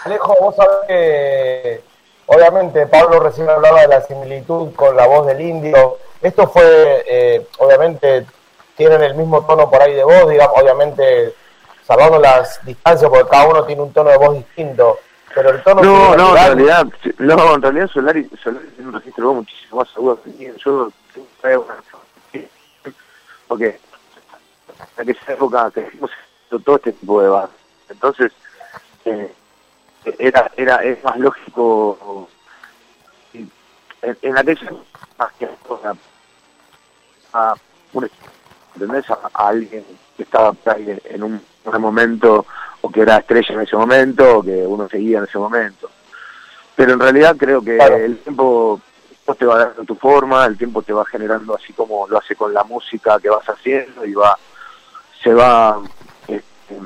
Alejo, 0.03 0.35
vos 0.39 0.55
sabés 0.55 0.77
que 0.87 1.81
obviamente 2.27 2.85
Pablo 2.87 3.19
recién 3.19 3.49
hablaba 3.49 3.81
de 3.81 3.87
la 3.87 4.01
similitud 4.01 4.73
con 4.75 4.95
la 4.95 5.07
voz 5.07 5.25
del 5.27 5.41
indio. 5.41 5.97
Esto 6.21 6.47
fue, 6.47 7.03
eh, 7.07 7.47
obviamente, 7.59 8.25
tienen 8.75 9.01
el 9.03 9.15
mismo 9.15 9.45
tono 9.45 9.69
por 9.69 9.81
ahí 9.81 9.93
de 9.93 10.03
voz, 10.03 10.29
digamos, 10.29 10.55
obviamente, 10.61 11.33
salvando 11.87 12.19
las 12.19 12.59
distancias, 12.65 13.09
porque 13.09 13.29
cada 13.29 13.47
uno 13.47 13.63
tiene 13.65 13.81
un 13.81 13.93
tono 13.93 14.09
de 14.09 14.17
voz 14.17 14.35
distinto. 14.35 14.99
Pero 15.33 15.49
el 15.51 15.63
tono 15.63 15.81
No, 15.83 16.15
no, 16.15 16.29
en 16.29 16.35
realidad, 16.35 16.87
no, 17.19 17.55
en 17.55 17.61
realidad 17.61 17.87
Solari, 17.87 18.29
Solari 18.43 18.67
tiene 18.69 18.89
un 18.89 18.95
registro 18.95 19.21
de 19.23 19.27
voz 19.27 19.35
muchísimo 19.37 19.77
más 19.79 19.89
agudo 19.95 20.21
que. 20.23 20.53
Yo 20.57 20.73
una- 20.73 20.93
porque 23.47 23.79
en 24.97 25.01
aquella 25.09 25.33
época 25.33 25.71
que 25.71 25.81
hicimos 25.87 26.11
todo 26.49 26.75
este 26.75 26.91
tipo 26.93 27.21
de 27.21 27.29
bandas. 27.29 27.51
Entonces, 27.89 28.31
eh, 29.05 29.33
era, 30.19 30.51
era, 30.57 30.77
es 30.83 31.01
más 31.03 31.17
lógico 31.17 32.27
en, 33.33 33.49
en 34.21 34.37
aquella 34.37 34.71
más 35.17 35.31
que 35.33 35.45
a, 35.45 35.93
a 37.33 37.55
un 37.93 38.09
¿entendés? 38.75 39.09
A, 39.09 39.19
a 39.33 39.47
alguien 39.49 39.85
que 40.15 40.23
estaba 40.23 40.53
en 40.67 41.23
un, 41.23 41.41
un 41.75 41.81
momento 41.81 42.45
o 42.81 42.91
que 42.91 43.01
era 43.01 43.17
estrella 43.17 43.55
en 43.55 43.61
ese 43.61 43.75
momento 43.75 44.37
o 44.39 44.43
que 44.43 44.65
uno 44.65 44.87
seguía 44.87 45.19
en 45.19 45.25
ese 45.25 45.37
momento. 45.37 45.89
Pero 46.75 46.93
en 46.93 46.99
realidad 46.99 47.35
creo 47.37 47.61
que 47.61 47.75
Claro. 47.75 47.95
el 47.95 48.17
tiempo 48.19 48.81
te 49.37 49.45
va 49.45 49.57
dando 49.57 49.83
tu 49.83 49.95
forma, 49.95 50.45
el 50.45 50.57
tiempo 50.57 50.81
te 50.81 50.93
va 50.93 51.03
generando 51.05 51.55
así 51.55 51.73
como 51.73 52.07
lo 52.07 52.17
hace 52.17 52.35
con 52.35 52.53
la 52.53 52.63
música 52.63 53.19
que 53.19 53.29
vas 53.29 53.47
haciendo 53.49 54.05
y 54.05 54.13
va 54.13 54.37
se 55.21 55.33
va 55.33 55.81
eh, 56.29 56.41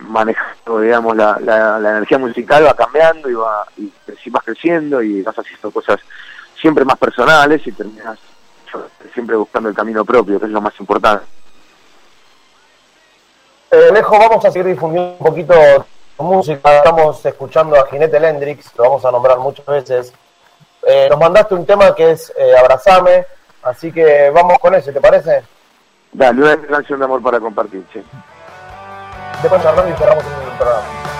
manejando, 0.08 0.80
digamos, 0.80 1.16
la, 1.16 1.38
la, 1.40 1.78
energía 1.78 2.18
musical 2.18 2.66
va 2.66 2.74
cambiando 2.74 3.30
y, 3.30 3.34
va, 3.34 3.66
y 3.78 4.30
vas 4.30 4.44
creciendo 4.44 5.02
y 5.04 5.22
vas 5.22 5.38
haciendo 5.38 5.70
cosas 5.70 6.00
siempre 6.60 6.86
más 6.86 6.98
personales 6.98 7.66
y 7.68 7.72
terminas 7.72 8.18
siempre 9.14 9.36
buscando 9.36 9.70
el 9.70 9.76
camino 9.76 10.06
propio, 10.06 10.40
que 10.40 10.46
es 10.46 10.52
lo 10.52 10.62
más 10.62 10.74
importante. 10.80 11.26
Eh, 13.74 13.88
Alejo, 13.90 14.20
vamos 14.20 14.44
a 14.44 14.52
seguir 14.52 14.68
difundiendo 14.68 15.14
un 15.18 15.26
poquito 15.26 15.56
música. 16.18 16.76
Estamos 16.76 17.26
escuchando 17.26 17.78
a 17.78 17.88
Jinete 17.88 18.20
Lendrix, 18.20 18.70
lo 18.78 18.84
vamos 18.84 19.06
a 19.06 19.12
nombrar 19.12 19.40
muchas 19.40 19.66
veces. 19.66 20.14
Eh, 20.86 21.08
nos 21.10 21.18
mandaste 21.18 21.56
un 21.56 21.66
tema 21.66 21.96
que 21.96 22.12
es 22.12 22.34
eh, 22.38 22.54
Abrazame, 22.58 23.26
así 23.64 23.94
que 23.94 24.30
vamos 24.32 24.60
con 24.60 24.76
ese, 24.76 24.92
¿te 24.92 25.00
parece? 25.00 25.44
Dale, 26.12 26.42
una 26.42 26.68
canción 26.68 27.00
de 27.00 27.06
amor 27.06 27.24
para 27.24 27.40
compartir, 27.40 27.86
sí. 27.94 28.04
Después 29.42 29.64
charlamos 29.64 29.94
y 29.94 29.98
cerramos 29.98 30.26
el 30.26 30.58
programa. 30.58 31.11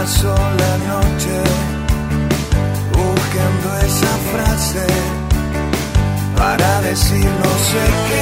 Se 0.00 0.06
pasó 0.06 0.34
la 0.34 0.74
noche 0.94 1.36
buscando 2.90 3.68
esa 3.86 4.12
frase 4.32 4.86
para 6.38 6.80
decir 6.80 7.26
no 7.26 7.52
sé 7.68 7.84
qué 8.08 8.19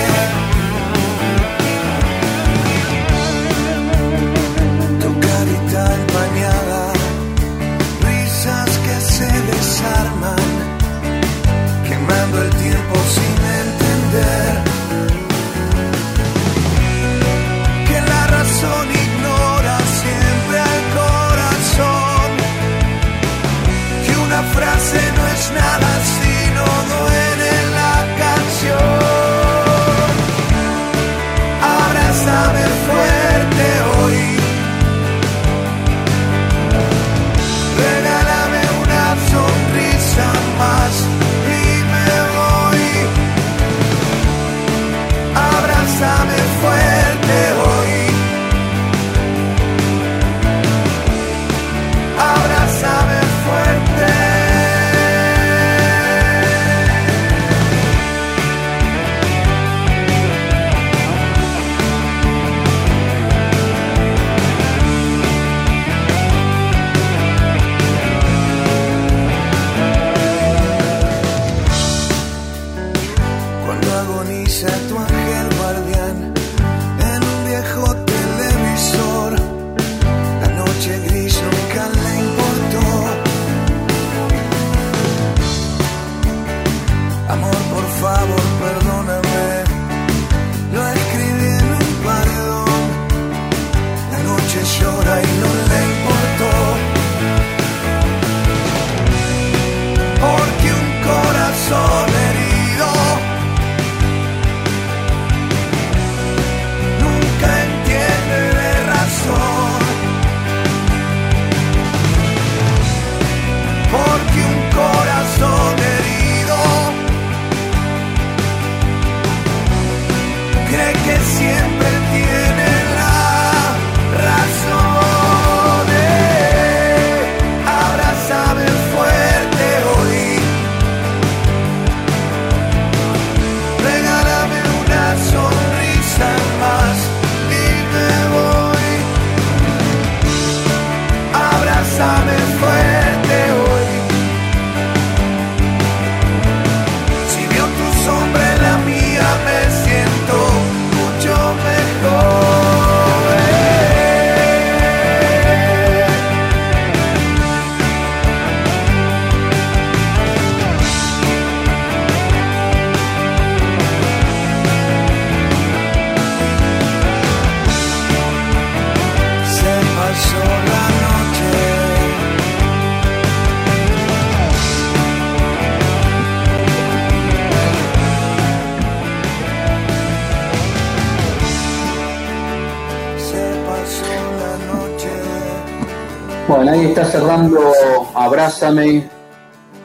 cerrando 187.08 187.72
Abrázame, 188.14 189.08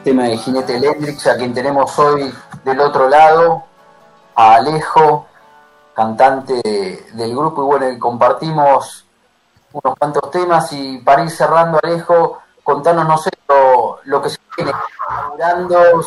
tema 0.02 0.24
de 0.24 0.36
Jinete 0.36 0.76
Electric, 0.76 1.26
a 1.26 1.36
quien 1.36 1.54
tenemos 1.54 1.98
hoy 1.98 2.32
del 2.64 2.80
otro 2.80 3.08
lado, 3.08 3.64
a 4.34 4.56
Alejo, 4.56 5.26
cantante 5.94 6.60
del 7.12 7.34
grupo, 7.34 7.62
y 7.62 7.66
bueno, 7.66 7.98
compartimos 7.98 9.06
unos 9.72 9.98
cuantos 9.98 10.30
temas 10.30 10.70
y 10.72 10.98
para 10.98 11.22
ir 11.22 11.30
cerrando, 11.30 11.80
Alejo, 11.82 12.40
contanos, 12.62 13.08
no 13.08 13.16
sé, 13.16 13.30
lo, 14.04 14.20
que 14.20 14.28
se 14.28 14.38
viene 14.56 14.72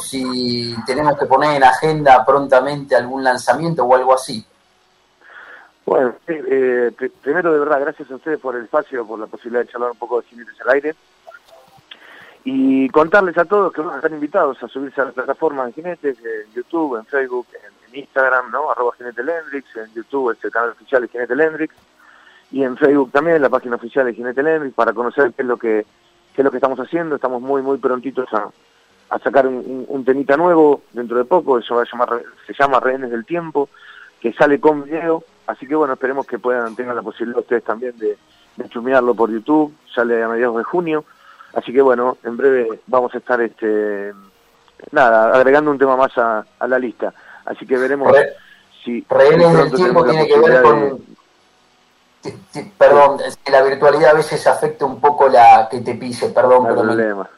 si 0.03 0.75
tenemos 0.85 1.17
que 1.17 1.25
poner 1.25 1.55
en 1.55 1.63
agenda 1.63 2.23
prontamente 2.23 2.95
algún 2.95 3.23
lanzamiento 3.23 3.83
o 3.83 3.95
algo 3.95 4.13
así. 4.13 4.45
Bueno, 5.87 6.15
eh, 6.27 6.91
primero 7.21 7.53
de 7.53 7.59
verdad, 7.59 7.79
gracias 7.79 8.11
a 8.11 8.15
ustedes 8.15 8.41
por 8.41 8.57
el 8.57 8.65
espacio, 8.65 9.07
por 9.07 9.17
la 9.17 9.25
posibilidad 9.25 9.61
de 9.61 9.71
charlar 9.71 9.91
un 9.91 9.97
poco 9.97 10.19
de 10.19 10.27
Jinetes 10.27 10.59
al 10.59 10.69
aire. 10.71 10.95
Y 12.43 12.89
contarles 12.89 13.37
a 13.37 13.45
todos 13.45 13.71
que 13.71 13.79
van 13.79 13.93
a 13.93 13.95
estar 13.95 14.11
invitados 14.11 14.61
a 14.61 14.67
subirse 14.67 14.99
a 14.99 15.05
la 15.05 15.11
plataforma 15.11 15.65
de 15.65 15.71
Jinetes, 15.71 16.17
en 16.19 16.53
YouTube, 16.53 16.97
en 16.97 17.05
Facebook, 17.05 17.47
en, 17.53 17.97
Instagram, 17.97 18.51
¿no? 18.51 18.69
Arroba 18.69 18.91
Jinete 18.97 19.23
Lendrix, 19.23 19.77
en 19.77 19.93
YouTube 19.93 20.31
es 20.31 20.43
el 20.43 20.51
canal 20.51 20.71
oficial 20.71 21.03
de 21.03 21.07
Jinete 21.07 21.35
Lendrix, 21.37 21.73
y 22.51 22.63
en 22.63 22.75
Facebook 22.75 23.13
también, 23.13 23.41
la 23.41 23.49
página 23.49 23.77
oficial 23.77 24.05
de 24.07 24.13
Jinete 24.13 24.43
Lendrix, 24.43 24.75
para 24.75 24.91
conocer 24.91 25.31
qué 25.33 25.43
es 25.43 25.47
lo 25.47 25.55
que, 25.55 25.85
qué 26.35 26.41
es 26.41 26.43
lo 26.43 26.51
que 26.51 26.57
estamos 26.57 26.79
haciendo. 26.81 27.15
Estamos 27.15 27.41
muy, 27.41 27.61
muy 27.61 27.77
prontitos 27.77 28.27
a, 28.33 28.49
a 29.09 29.19
sacar 29.19 29.47
un, 29.47 29.85
un, 29.87 30.03
temita 30.03 30.35
nuevo 30.35 30.81
dentro 30.91 31.17
de 31.17 31.23
poco, 31.23 31.57
eso 31.57 31.75
va 31.75 31.83
a 31.83 31.85
llamar, 31.89 32.21
se 32.45 32.53
llama 32.53 32.81
Rehenes 32.81 33.09
del 33.09 33.25
Tiempo, 33.25 33.69
que 34.19 34.33
sale 34.33 34.59
con 34.59 34.83
video 34.83 35.23
Así 35.47 35.65
que 35.65 35.75
bueno, 35.75 35.93
esperemos 35.93 36.27
que 36.27 36.37
puedan 36.37 36.75
tengan 36.75 36.95
la 36.95 37.01
posibilidad 37.01 37.39
ustedes 37.39 37.63
también 37.63 37.97
de, 37.97 38.17
de 38.57 39.13
por 39.15 39.31
YouTube, 39.31 39.73
sale 39.93 40.21
a 40.21 40.27
mediados 40.27 40.57
de 40.57 40.63
junio. 40.63 41.05
Así 41.53 41.71
que 41.71 41.81
bueno, 41.81 42.17
en 42.23 42.35
breve 42.35 42.81
vamos 42.87 43.15
a 43.15 43.17
estar, 43.17 43.39
este 43.41 44.13
nada, 44.91 45.33
agregando 45.33 45.71
un 45.71 45.77
tema 45.77 45.95
más 45.95 46.11
a, 46.17 46.45
la 46.67 46.77
lista. 46.77 47.13
Así 47.45 47.65
que 47.65 47.77
veremos 47.77 48.13
si... 48.83 49.05
Rehenes 49.09 49.53
del 49.53 49.71
tiempo 49.71 50.03
tiene 50.03 50.27
que 50.27 50.39
ver 50.39 50.61
con... 50.61 51.17
Perdón, 52.77 53.21
la 53.49 53.61
virtualidad 53.61 54.11
a 54.11 54.15
veces 54.15 54.45
afecta 54.47 54.85
un 54.85 54.99
poco 54.99 55.29
la 55.29 55.67
que 55.71 55.79
te 55.79 55.95
pise, 55.95 56.29
perdón, 56.29 56.67
no 56.67 56.75
problema. 56.75 57.29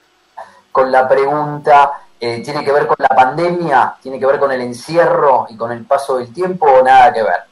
con 0.71 0.91
la 0.91 1.07
pregunta, 1.07 1.91
eh, 2.19 2.41
¿tiene 2.43 2.65
que 2.65 2.71
ver 2.71 2.87
con 2.87 2.95
la 2.97 3.09
pandemia? 3.09 3.95
¿Tiene 4.01 4.19
que 4.19 4.25
ver 4.25 4.39
con 4.39 4.51
el 4.51 4.61
encierro 4.61 5.45
y 5.49 5.55
con 5.55 5.71
el 5.71 5.85
paso 5.85 6.17
del 6.17 6.33
tiempo 6.33 6.65
o 6.65 6.81
nada 6.81 7.13
que 7.13 7.21
ver? 7.21 7.48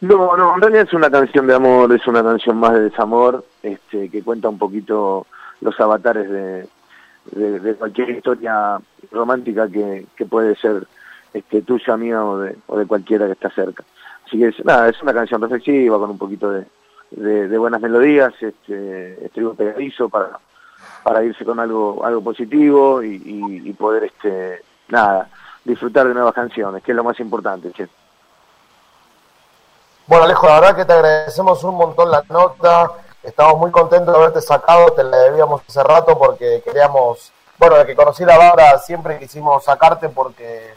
No, 0.00 0.36
no, 0.36 0.54
en 0.54 0.60
realidad 0.60 0.86
es 0.86 0.92
una 0.92 1.10
canción 1.10 1.46
de 1.46 1.54
amor, 1.54 1.92
es 1.92 2.06
una 2.06 2.22
canción 2.22 2.58
más 2.58 2.74
de 2.74 2.90
desamor, 2.90 3.44
este, 3.62 4.10
que 4.10 4.22
cuenta 4.22 4.48
un 4.48 4.58
poquito 4.58 5.26
los 5.62 5.78
avatares 5.80 6.28
de, 6.30 6.68
de, 7.32 7.74
cualquier 7.74 8.10
historia 8.10 8.78
romántica 9.10 9.68
que, 9.68 10.06
que 10.14 10.26
puede 10.26 10.54
ser 10.56 10.86
este, 11.32 11.62
tuya, 11.62 11.96
mía 11.96 12.24
o 12.24 12.38
de, 12.38 12.56
o 12.66 12.78
de 12.78 12.86
cualquiera 12.86 13.26
que 13.26 13.32
está 13.32 13.50
cerca. 13.50 13.84
Así 14.26 14.38
que 14.38 14.48
es, 14.48 14.64
nada, 14.64 14.88
es 14.88 15.00
una 15.02 15.14
canción 15.14 15.40
reflexiva 15.40 15.98
con 15.98 16.10
un 16.10 16.18
poquito 16.18 16.50
de, 16.50 16.66
de, 17.10 17.58
buenas 17.58 17.80
melodías, 17.80 18.34
este, 18.40 19.24
estribo 19.24 19.54
pegadizo 19.54 20.08
para, 20.08 20.38
para 21.02 21.24
irse 21.24 21.44
con 21.44 21.58
algo, 21.58 22.04
algo 22.04 22.22
positivo 22.22 23.02
y, 23.02 23.22
y, 23.64 23.72
poder, 23.72 24.04
este, 24.04 24.60
nada, 24.88 25.28
disfrutar 25.64 26.06
de 26.06 26.14
nuevas 26.14 26.34
canciones, 26.34 26.82
que 26.82 26.92
es 26.92 26.96
lo 26.96 27.04
más 27.04 27.18
importante. 27.20 27.72
Bueno, 30.08 30.22
Alejo, 30.22 30.46
la 30.46 30.60
verdad 30.60 30.76
que 30.76 30.84
te 30.84 30.92
agradecemos 30.92 31.64
un 31.64 31.74
montón 31.74 32.12
la 32.12 32.22
nota. 32.28 32.92
Estamos 33.24 33.58
muy 33.58 33.72
contentos 33.72 34.14
de 34.14 34.20
haberte 34.20 34.40
sacado, 34.40 34.92
te 34.92 35.02
la 35.02 35.16
debíamos 35.16 35.62
hace 35.68 35.82
rato 35.82 36.16
porque 36.16 36.62
queríamos, 36.64 37.32
bueno, 37.58 37.74
de 37.74 37.86
que 37.86 37.96
conocí 37.96 38.24
la 38.24 38.38
banda 38.38 38.78
siempre 38.78 39.18
quisimos 39.18 39.64
sacarte 39.64 40.08
porque 40.08 40.76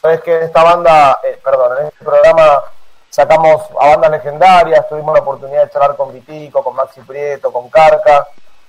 sabes 0.00 0.20
que 0.22 0.36
en 0.36 0.42
esta 0.44 0.62
banda, 0.62 1.18
eh, 1.24 1.40
perdón, 1.42 1.78
en 1.80 1.86
este 1.88 2.04
programa 2.04 2.62
sacamos 3.10 3.62
a 3.80 3.88
bandas 3.88 4.12
legendarias, 4.12 4.88
tuvimos 4.88 5.14
la 5.14 5.22
oportunidad 5.22 5.64
de 5.64 5.70
charlar 5.70 5.96
con 5.96 6.12
Vitico, 6.12 6.62
con 6.62 6.76
Maxi 6.76 7.00
Prieto, 7.00 7.52
con 7.52 7.68
Carca, 7.68 8.28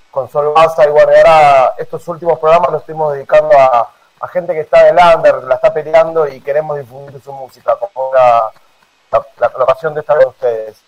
con 0.10 0.28
Sol 0.32 0.52
Baza, 0.52 0.84
y 0.86 0.90
bueno, 0.90 1.12
ahora 1.16 1.76
estos 1.78 2.08
últimos 2.08 2.40
programas 2.40 2.72
los 2.72 2.82
estuvimos 2.82 3.14
dedicando 3.14 3.56
a, 3.56 3.92
gente 4.34 4.54
que 4.54 4.62
está 4.62 4.84
del 4.84 4.98
under, 5.16 5.44
la 5.44 5.54
está 5.54 5.72
peleando 5.72 6.28
y 6.28 6.42
queremos 6.42 6.76
difundir 6.80 7.22
su 7.22 7.32
música, 7.32 7.76
como 7.76 8.10
la, 9.40 9.48
ocasión 9.64 9.94
de 9.94 10.02
estar 10.02 10.18
con 10.18 10.30
ustedes. 10.30 10.82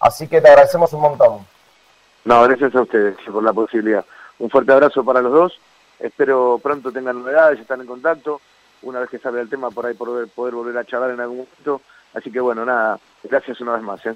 Así 0.00 0.28
que 0.28 0.40
te 0.40 0.48
agradecemos 0.48 0.92
un 0.92 1.00
montón. 1.00 1.46
No, 2.24 2.42
gracias 2.42 2.74
a 2.74 2.82
ustedes 2.82 3.16
por 3.30 3.42
la 3.42 3.52
posibilidad. 3.52 4.04
Un 4.38 4.50
fuerte 4.50 4.72
abrazo 4.72 5.04
para 5.04 5.20
los 5.20 5.32
dos. 5.32 5.60
Espero 5.98 6.58
pronto 6.62 6.92
tengan 6.92 7.18
novedades, 7.18 7.60
están 7.60 7.80
en 7.80 7.86
contacto. 7.86 8.40
Una 8.82 9.00
vez 9.00 9.08
que 9.08 9.18
salga 9.18 9.40
el 9.40 9.48
tema, 9.48 9.70
por 9.70 9.86
ahí 9.86 9.94
poder, 9.94 10.28
poder 10.28 10.54
volver 10.54 10.76
a 10.76 10.84
charlar 10.84 11.10
en 11.10 11.20
algún 11.20 11.38
momento. 11.38 11.80
Así 12.14 12.30
que 12.30 12.40
bueno, 12.40 12.64
nada, 12.64 12.98
gracias 13.22 13.60
una 13.60 13.74
vez 13.74 13.82
más. 13.82 14.04
¿eh? 14.06 14.14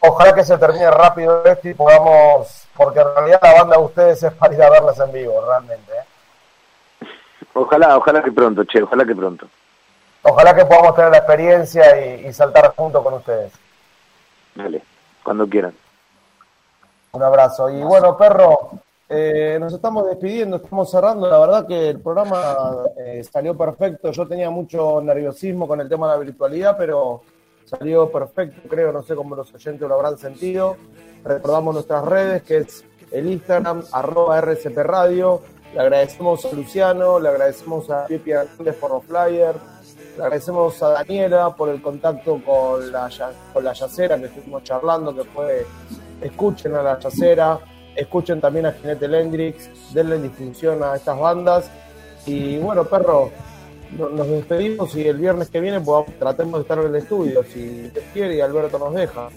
Ojalá 0.00 0.34
que 0.34 0.44
se 0.44 0.56
termine 0.56 0.90
rápido 0.90 1.44
esto 1.44 1.68
y 1.68 1.74
podamos, 1.74 2.68
porque 2.74 3.00
en 3.00 3.14
realidad 3.14 3.40
la 3.42 3.54
banda 3.54 3.76
de 3.76 3.84
ustedes 3.84 4.22
es 4.22 4.32
para 4.32 4.54
ir 4.54 4.62
a 4.62 4.70
verlas 4.70 4.98
en 4.98 5.12
vivo, 5.12 5.44
realmente. 5.46 5.92
¿eh? 5.92 7.06
Ojalá, 7.52 7.96
ojalá 7.98 8.22
que 8.22 8.32
pronto, 8.32 8.64
che, 8.64 8.82
ojalá 8.82 9.04
que 9.04 9.14
pronto. 9.14 9.46
Ojalá 10.22 10.54
que 10.54 10.66
podamos 10.66 10.94
tener 10.94 11.10
la 11.10 11.18
experiencia 11.18 12.16
y, 12.16 12.26
y 12.26 12.32
saltar 12.32 12.74
junto 12.76 13.02
con 13.02 13.14
ustedes. 13.14 13.52
Dale, 14.54 14.82
cuando 15.22 15.48
quieran. 15.48 15.74
Un 17.12 17.22
abrazo. 17.22 17.70
Y 17.70 17.82
bueno, 17.82 18.16
perro, 18.16 18.70
eh, 19.08 19.58
nos 19.58 19.72
estamos 19.72 20.06
despidiendo, 20.06 20.58
estamos 20.58 20.88
cerrando. 20.88 21.28
La 21.28 21.40
verdad 21.40 21.66
que 21.66 21.88
el 21.88 22.00
programa 22.00 22.84
eh, 22.96 23.24
salió 23.24 23.56
perfecto. 23.56 24.12
Yo 24.12 24.28
tenía 24.28 24.50
mucho 24.50 25.00
nerviosismo 25.02 25.66
con 25.66 25.80
el 25.80 25.88
tema 25.88 26.06
de 26.06 26.18
la 26.18 26.24
virtualidad, 26.24 26.76
pero 26.78 27.22
salió 27.64 28.08
perfecto, 28.08 28.68
creo. 28.68 28.92
No 28.92 29.02
sé 29.02 29.16
cómo 29.16 29.34
los 29.34 29.52
oyentes 29.52 29.88
lo 29.88 29.94
habrán 29.94 30.16
sentido. 30.16 30.76
Recordamos 31.24 31.74
nuestras 31.74 32.04
redes, 32.04 32.44
que 32.44 32.58
es 32.58 32.84
el 33.10 33.28
Instagram, 33.32 33.82
arroba 33.90 34.38
RCP 34.38 34.78
Radio. 34.78 35.42
Le 35.74 35.80
agradecemos 35.80 36.44
a 36.44 36.52
Luciano, 36.52 37.18
le 37.18 37.28
agradecemos 37.30 37.90
a 37.90 38.06
Pipi 38.06 38.30
Hernández 38.30 38.76
por 38.76 38.90
los 38.92 39.04
flyers, 39.04 39.58
agradecemos 40.20 40.82
a 40.82 40.90
Daniela 40.90 41.54
por 41.54 41.68
el 41.68 41.80
contacto 41.80 42.40
con 42.44 42.92
la, 42.92 43.08
con 43.52 43.64
la 43.64 43.72
yacera 43.72 44.18
que 44.18 44.26
estuvimos 44.26 44.62
charlando, 44.62 45.14
que 45.14 45.24
fue 45.24 45.66
escuchen 46.20 46.74
a 46.74 46.82
la 46.82 46.98
yacera, 46.98 47.58
escuchen 47.96 48.40
también 48.40 48.66
a 48.66 48.72
Jinete 48.72 49.08
Lendrix, 49.08 49.94
denle 49.94 50.18
difusión 50.18 50.82
a 50.82 50.96
estas 50.96 51.18
bandas. 51.18 51.70
Y 52.26 52.58
bueno, 52.58 52.84
perro, 52.84 53.30
nos 53.96 54.28
despedimos 54.28 54.94
y 54.94 55.08
el 55.08 55.16
viernes 55.16 55.48
que 55.48 55.60
viene 55.60 55.80
pues, 55.80 56.06
tratemos 56.18 56.54
de 56.54 56.60
estar 56.62 56.78
en 56.78 56.86
el 56.86 56.96
estudio, 56.96 57.42
si 57.42 57.90
te 57.92 58.00
quiere 58.12 58.36
y 58.36 58.40
Alberto 58.40 58.78
nos 58.78 58.94
deja. 58.94 59.28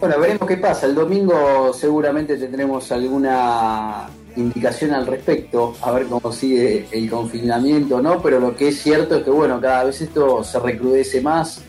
Bueno, 0.00 0.20
veremos 0.20 0.46
qué 0.46 0.56
pasa. 0.56 0.86
El 0.86 0.94
domingo 0.94 1.72
seguramente 1.72 2.36
tendremos 2.36 2.90
alguna 2.92 4.08
indicación 4.40 4.92
al 4.92 5.06
respecto, 5.06 5.74
a 5.82 5.92
ver 5.92 6.06
cómo 6.06 6.32
sigue 6.32 6.86
el 6.90 7.10
confinamiento, 7.10 8.00
¿no? 8.00 8.22
Pero 8.22 8.40
lo 8.40 8.54
que 8.54 8.68
es 8.68 8.80
cierto 8.80 9.16
es 9.16 9.24
que, 9.24 9.30
bueno, 9.30 9.60
cada 9.60 9.84
vez 9.84 10.00
esto 10.00 10.42
se 10.44 10.58
recrudece 10.58 11.20
más 11.20 11.62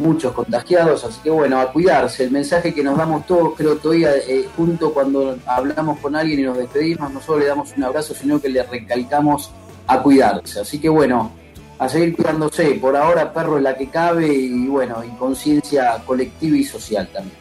muchos 0.00 0.32
contagiados, 0.32 1.04
así 1.04 1.20
que 1.22 1.30
bueno, 1.30 1.60
a 1.60 1.70
cuidarse. 1.70 2.24
El 2.24 2.30
mensaje 2.30 2.74
que 2.74 2.82
nos 2.82 2.96
damos 2.96 3.26
todos, 3.26 3.54
creo, 3.56 3.76
todavía 3.76 4.16
eh, 4.16 4.48
junto 4.56 4.92
cuando 4.92 5.36
hablamos 5.46 5.98
con 6.00 6.16
alguien 6.16 6.40
y 6.40 6.42
nos 6.42 6.56
despedimos, 6.56 7.12
no 7.12 7.20
solo 7.20 7.40
le 7.40 7.46
damos 7.46 7.72
un 7.76 7.84
abrazo, 7.84 8.14
sino 8.14 8.40
que 8.40 8.48
le 8.48 8.62
recalcamos 8.62 9.50
a 9.86 10.02
cuidarse. 10.02 10.60
Así 10.60 10.80
que 10.80 10.88
bueno, 10.88 11.30
a 11.78 11.88
seguir 11.88 12.16
cuidándose. 12.16 12.74
Por 12.74 12.96
ahora, 12.96 13.32
perro 13.32 13.58
es 13.58 13.62
la 13.62 13.76
que 13.76 13.88
cabe 13.88 14.26
y 14.26 14.66
bueno, 14.66 15.02
y 15.04 15.08
conciencia 15.16 16.02
colectiva 16.04 16.56
y 16.56 16.64
social 16.64 17.08
también. 17.12 17.36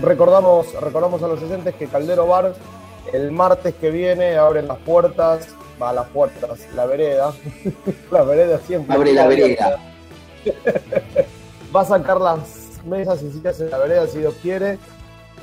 Recordamos, 0.00 0.74
recordamos 0.80 1.22
a 1.22 1.28
los 1.28 1.42
oyentes 1.42 1.74
que 1.74 1.86
Caldero 1.86 2.26
Bar 2.26 2.54
el 3.12 3.32
martes 3.32 3.74
que 3.74 3.90
viene 3.90 4.36
abre 4.36 4.62
las 4.62 4.78
puertas, 4.78 5.48
va 5.80 5.90
a 5.90 5.92
las 5.92 6.08
puertas, 6.08 6.66
la 6.74 6.86
vereda, 6.86 7.32
la 8.10 8.22
vereda 8.22 8.58
siempre. 8.60 8.94
Abre 8.94 9.12
la 9.12 9.26
vereda. 9.26 9.78
va 11.74 11.80
a 11.80 11.84
sacar 11.84 12.20
las 12.20 12.80
mesas 12.84 13.22
y 13.22 13.30
sillas 13.30 13.60
en 13.60 13.70
la 13.70 13.78
vereda 13.78 14.06
si 14.06 14.18
Dios 14.18 14.34
quiere. 14.42 14.78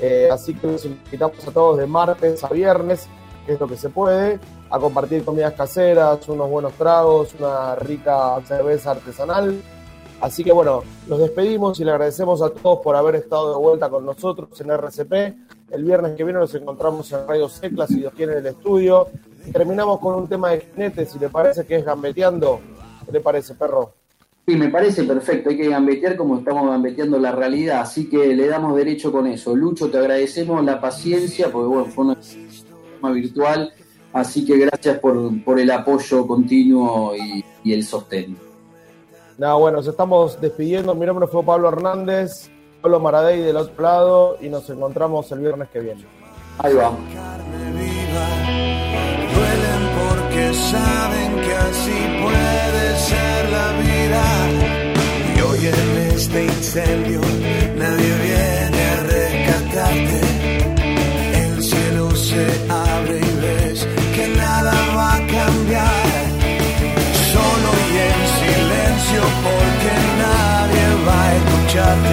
Eh, 0.00 0.28
así 0.30 0.54
que 0.54 0.66
los 0.66 0.84
invitamos 0.84 1.46
a 1.46 1.52
todos 1.52 1.78
de 1.78 1.86
martes 1.86 2.42
a 2.42 2.48
viernes, 2.48 3.08
que 3.46 3.52
es 3.52 3.60
lo 3.60 3.68
que 3.68 3.76
se 3.76 3.90
puede, 3.90 4.40
a 4.70 4.78
compartir 4.78 5.24
comidas 5.24 5.52
caseras, 5.54 6.28
unos 6.28 6.50
buenos 6.50 6.72
tragos, 6.72 7.34
una 7.38 7.76
rica 7.76 8.40
cerveza 8.46 8.92
artesanal. 8.92 9.62
Así 10.20 10.42
que 10.42 10.52
bueno, 10.52 10.82
los 11.06 11.18
despedimos 11.18 11.78
y 11.80 11.84
le 11.84 11.90
agradecemos 11.92 12.40
a 12.42 12.50
todos 12.50 12.80
por 12.82 12.96
haber 12.96 13.16
estado 13.16 13.52
de 13.52 13.58
vuelta 13.58 13.88
con 13.88 14.04
nosotros 14.04 14.60
en 14.60 14.70
RCP. 14.70 15.53
El 15.74 15.84
viernes 15.84 16.16
que 16.16 16.22
viene 16.22 16.38
nos 16.38 16.54
encontramos 16.54 17.10
en 17.12 17.26
Radio 17.26 17.48
Secla, 17.48 17.86
si 17.88 17.96
Dios 17.96 18.12
quiere, 18.14 18.32
en 18.34 18.38
el 18.38 18.46
estudio. 18.46 19.08
Y 19.44 19.50
terminamos 19.50 19.98
con 19.98 20.14
un 20.14 20.28
tema 20.28 20.50
de 20.50 20.60
jinete, 20.60 21.04
si 21.04 21.18
le 21.18 21.28
parece 21.28 21.66
que 21.66 21.76
es 21.76 21.84
gambeteando. 21.84 22.60
¿Qué 23.04 23.10
le 23.10 23.20
parece, 23.20 23.54
perro? 23.54 23.92
Sí, 24.46 24.56
me 24.56 24.68
parece 24.68 25.04
perfecto, 25.04 25.48
hay 25.48 25.56
que 25.56 25.70
gambetear 25.70 26.16
como 26.16 26.38
estamos 26.38 26.68
gambeteando 26.68 27.18
la 27.18 27.32
realidad, 27.32 27.80
así 27.80 28.10
que 28.10 28.36
le 28.36 28.46
damos 28.46 28.76
derecho 28.76 29.10
con 29.10 29.26
eso. 29.26 29.56
Lucho, 29.56 29.90
te 29.90 29.96
agradecemos 29.96 30.62
la 30.62 30.80
paciencia, 30.80 31.50
porque 31.50 31.66
bueno, 31.66 31.86
fue 31.86 32.04
una 32.04 32.16
forma 32.16 33.14
virtual, 33.14 33.72
así 34.12 34.44
que 34.44 34.58
gracias 34.58 34.98
por, 34.98 35.58
el 35.58 35.70
apoyo 35.70 36.26
continuo 36.26 37.14
y, 37.16 37.72
el 37.72 37.82
sostén. 37.84 38.36
Nada, 39.38 39.54
bueno, 39.54 39.78
nos 39.78 39.86
estamos 39.88 40.38
despidiendo. 40.40 40.94
Mi 40.94 41.06
nombre 41.06 41.26
fue 41.26 41.42
Pablo 41.42 41.68
Hernández, 41.68 42.50
Pablo 42.84 43.00
Maradei 43.00 43.40
del 43.40 43.56
otro 43.56 43.82
lado, 43.82 44.36
y 44.42 44.50
nos 44.50 44.68
encontramos 44.68 45.32
el 45.32 45.38
viernes 45.38 45.70
que 45.70 45.80
viene. 45.80 46.04
Ahí 46.58 46.74
va. 46.74 46.90
porque 49.96 50.52
saben 50.52 51.30
que 51.40 51.54
así 51.54 51.98
puede 52.22 52.98
ser 52.98 53.50
la 53.56 53.68
vida 53.80 54.22
y 55.34 55.40
hoy 55.40 55.66
en 55.66 56.12
este 56.14 56.44
incendio 56.44 57.20
nadie 57.74 58.12
viene 58.28 58.80
a 58.90 58.96
rescatarte. 59.14 60.20
El 61.42 61.62
cielo 61.62 62.10
se 62.14 62.44
abre 62.68 63.16
y 63.16 63.32
ves 63.40 63.88
que 64.14 64.28
nada 64.36 64.74
va 64.94 65.14
a 65.14 65.20
cambiar. 65.26 66.24
Solo 67.32 67.70
y 67.88 67.96
en 68.10 68.20
silencio 68.40 69.22
porque 69.46 69.92
nadie 70.22 70.84
va 71.06 71.18
a 71.22 71.34
escucharte. 71.34 72.03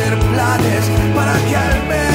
hacer 0.00 0.18
planes 0.18 0.90
para 1.14 1.32
que 1.48 1.56
al 1.56 1.88
menos 1.88 2.09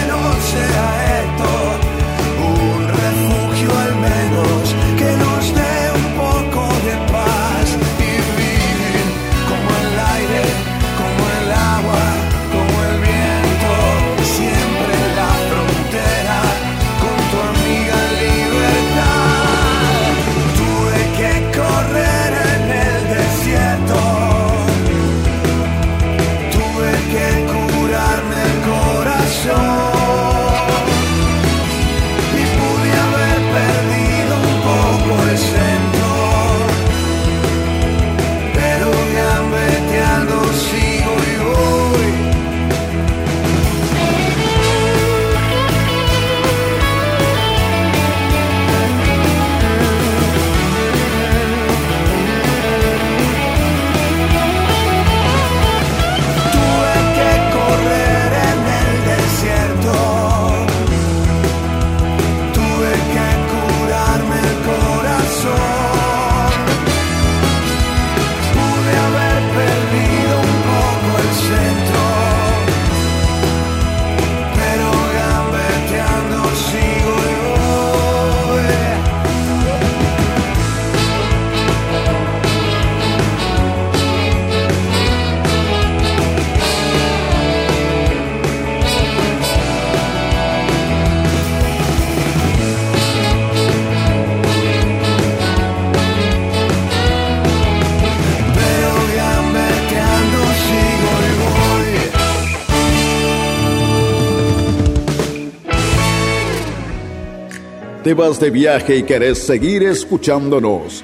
te 108.06 108.14
vas 108.14 108.40
de 108.40 108.52
viaje 108.52 108.98
y 108.98 109.04
querés 109.04 109.40
seguir 109.40 109.82
escuchándonos. 109.82 111.04